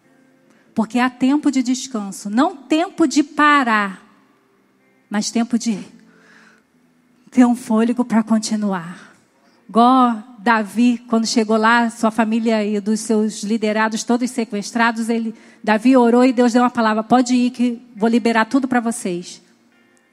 Porque 0.74 0.98
há 0.98 1.10
tempo 1.10 1.52
de 1.52 1.62
descanso, 1.62 2.30
não 2.30 2.56
tempo 2.56 3.08
de 3.08 3.22
parar, 3.22 4.02
mas 5.08 5.30
tempo 5.30 5.60
de 5.60 5.78
ter 7.30 7.46
um 7.46 7.56
fôlego 7.56 8.04
para 8.04 8.24
continuar. 8.24 9.14
Gó, 9.70 10.16
Davi, 10.40 10.98
quando 11.08 11.28
chegou 11.28 11.58
lá, 11.58 11.90
sua 11.90 12.12
família 12.12 12.66
e 12.66 12.80
dos 12.80 13.00
seus 13.02 13.44
liderados 13.44 14.04
todos 14.04 14.30
sequestrados, 14.32 15.10
ele, 15.10 15.34
Davi 15.64 15.96
orou 15.96 16.26
e 16.26 16.34
Deus 16.34 16.54
deu 16.54 16.64
uma 16.64 16.70
palavra: 16.70 17.04
pode 17.04 17.36
ir 17.36 17.52
que 17.52 17.82
vou 17.96 18.10
liberar 18.10 18.46
tudo 18.46 18.68
para 18.68 18.80
vocês. 18.80 19.42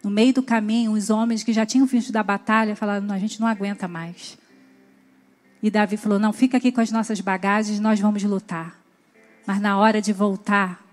No 0.02 0.10
meio 0.10 0.32
do 0.32 0.42
caminho, 0.42 0.92
os 0.92 1.10
homens 1.10 1.42
que 1.42 1.52
já 1.52 1.66
tinham 1.66 1.86
visto 1.86 2.12
da 2.12 2.22
batalha 2.22 2.76
falaram: 2.76 3.10
a 3.12 3.18
gente 3.18 3.40
não 3.40 3.46
aguenta 3.46 3.88
mais. 3.88 4.38
E 5.62 5.70
Davi 5.70 5.96
falou: 5.96 6.18
não, 6.18 6.32
fica 6.32 6.56
aqui 6.56 6.72
com 6.72 6.80
as 6.80 6.90
nossas 6.90 7.20
bagagens, 7.20 7.80
nós 7.80 8.00
vamos 8.00 8.22
lutar. 8.22 8.78
Mas 9.46 9.60
na 9.60 9.78
hora 9.78 10.00
de 10.00 10.12
voltar, 10.12 10.84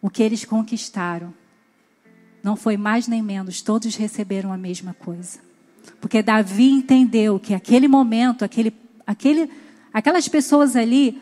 o 0.00 0.10
que 0.10 0.22
eles 0.22 0.44
conquistaram 0.44 1.32
não 2.42 2.56
foi 2.56 2.76
mais 2.76 3.08
nem 3.08 3.22
menos, 3.22 3.60
todos 3.60 3.96
receberam 3.96 4.52
a 4.52 4.56
mesma 4.56 4.94
coisa. 4.94 5.40
Porque 6.00 6.22
Davi 6.22 6.70
entendeu 6.70 7.40
que 7.40 7.54
aquele 7.54 7.88
momento, 7.88 8.44
aquele, 8.44 8.72
aquele, 9.06 9.50
aquelas 9.92 10.28
pessoas 10.28 10.76
ali 10.76 11.20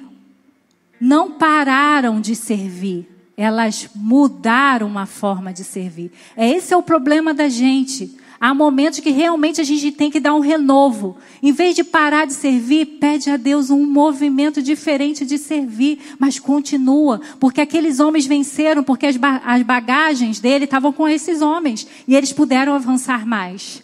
não 1.00 1.32
pararam 1.32 2.20
de 2.20 2.34
servir, 2.36 3.08
elas 3.36 3.88
mudaram 3.94 4.98
a 4.98 5.06
forma 5.06 5.52
de 5.52 5.64
servir. 5.64 6.12
É 6.36 6.48
esse 6.48 6.72
é 6.72 6.76
o 6.76 6.82
problema 6.82 7.32
da 7.32 7.48
gente. 7.48 8.18
Há 8.44 8.52
momentos 8.52 9.00
que 9.00 9.08
realmente 9.08 9.58
a 9.58 9.64
gente 9.64 9.90
tem 9.90 10.10
que 10.10 10.20
dar 10.20 10.34
um 10.34 10.40
renovo. 10.40 11.16
Em 11.42 11.50
vez 11.50 11.74
de 11.74 11.82
parar 11.82 12.26
de 12.26 12.34
servir, 12.34 12.98
pede 13.00 13.30
a 13.30 13.38
Deus 13.38 13.70
um 13.70 13.86
movimento 13.86 14.60
diferente 14.60 15.24
de 15.24 15.38
servir, 15.38 16.14
mas 16.18 16.38
continua, 16.38 17.22
porque 17.40 17.62
aqueles 17.62 18.00
homens 18.00 18.26
venceram, 18.26 18.84
porque 18.84 19.06
as, 19.06 19.16
bagagens 19.64 20.40
dele 20.40 20.66
estavam 20.66 20.92
com 20.92 21.08
esses 21.08 21.40
homens 21.40 21.86
e 22.06 22.14
eles 22.14 22.34
puderam 22.34 22.74
avançar 22.74 23.26
mais. 23.26 23.82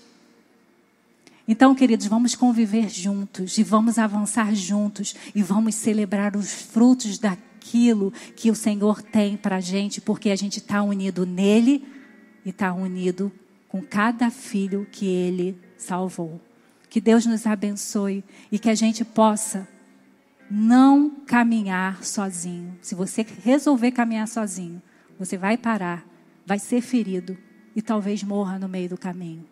Então, 1.49 1.75
queridos, 1.75 2.07
vamos 2.07 2.35
conviver 2.35 2.91
juntos 2.91 3.57
e 3.57 3.63
vamos 3.63 3.99
avançar 3.99 4.55
juntos 4.55 5.15
e 5.35 5.43
vamos 5.43 5.75
celebrar 5.75 6.37
os 6.37 6.53
frutos 6.53 7.17
daquilo 7.17 8.13
que 8.37 8.51
o 8.51 8.55
Senhor 8.55 9.01
tem 9.01 9.39
para 9.39 9.57
a 9.57 9.61
gente, 9.61 10.03
porque 10.03 10.29
a 10.29 10.37
gente 10.37 10.59
está 10.59 10.83
unido 10.83 11.25
nele 11.25 11.83
e 12.45 12.51
está 12.51 12.75
unido 12.75 13.33
com 13.71 13.81
cada 13.81 14.31
filho 14.31 14.87
que 14.91 15.07
ele 15.07 15.57
salvou. 15.77 16.41
Que 16.89 17.01
Deus 17.01 17.25
nos 17.25 17.47
abençoe 17.47 18.25
e 18.51 18.59
que 18.59 18.69
a 18.69 18.75
gente 18.75 19.05
possa 19.05 19.67
não 20.51 21.09
caminhar 21.25 22.03
sozinho. 22.05 22.77
Se 22.83 22.97
você 22.97 23.25
resolver 23.45 23.93
caminhar 23.93 24.27
sozinho, 24.27 24.83
você 25.17 25.39
vai 25.39 25.57
parar, 25.57 26.05
vai 26.45 26.59
ser 26.59 26.81
ferido 26.81 27.39
e 27.77 27.81
talvez 27.81 28.25
morra 28.25 28.59
no 28.59 28.69
meio 28.69 28.89
do 28.89 28.99
caminho. 28.99 29.47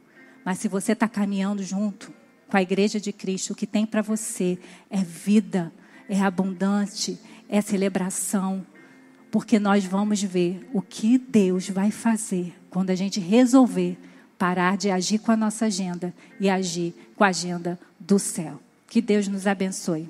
Mas 0.44 0.58
se 0.58 0.66
você 0.66 0.92
está 0.92 1.06
caminhando 1.06 1.62
junto 1.62 2.12
com 2.48 2.56
a 2.56 2.62
igreja 2.62 2.98
de 2.98 3.12
Cristo, 3.12 3.52
o 3.52 3.56
que 3.56 3.66
tem 3.68 3.86
para 3.86 4.02
você 4.02 4.58
é 4.90 4.98
vida, 4.98 5.72
é 6.08 6.20
abundante, 6.20 7.20
é 7.48 7.60
celebração. 7.60 8.66
Porque 9.30 9.60
nós 9.60 9.84
vamos 9.84 10.20
ver 10.20 10.68
o 10.72 10.82
que 10.82 11.18
Deus 11.18 11.68
vai 11.68 11.92
fazer 11.92 12.58
quando 12.70 12.90
a 12.90 12.94
gente 12.96 13.20
resolver 13.20 13.96
parar 14.38 14.76
de 14.76 14.90
agir 14.90 15.18
com 15.18 15.32
a 15.32 15.36
nossa 15.36 15.66
agenda 15.66 16.14
e 16.38 16.48
agir 16.48 16.94
com 17.16 17.24
a 17.24 17.28
agenda 17.28 17.78
do 17.98 18.18
céu. 18.18 18.60
Que 18.88 19.02
Deus 19.02 19.26
nos 19.26 19.46
abençoe. 19.46 20.08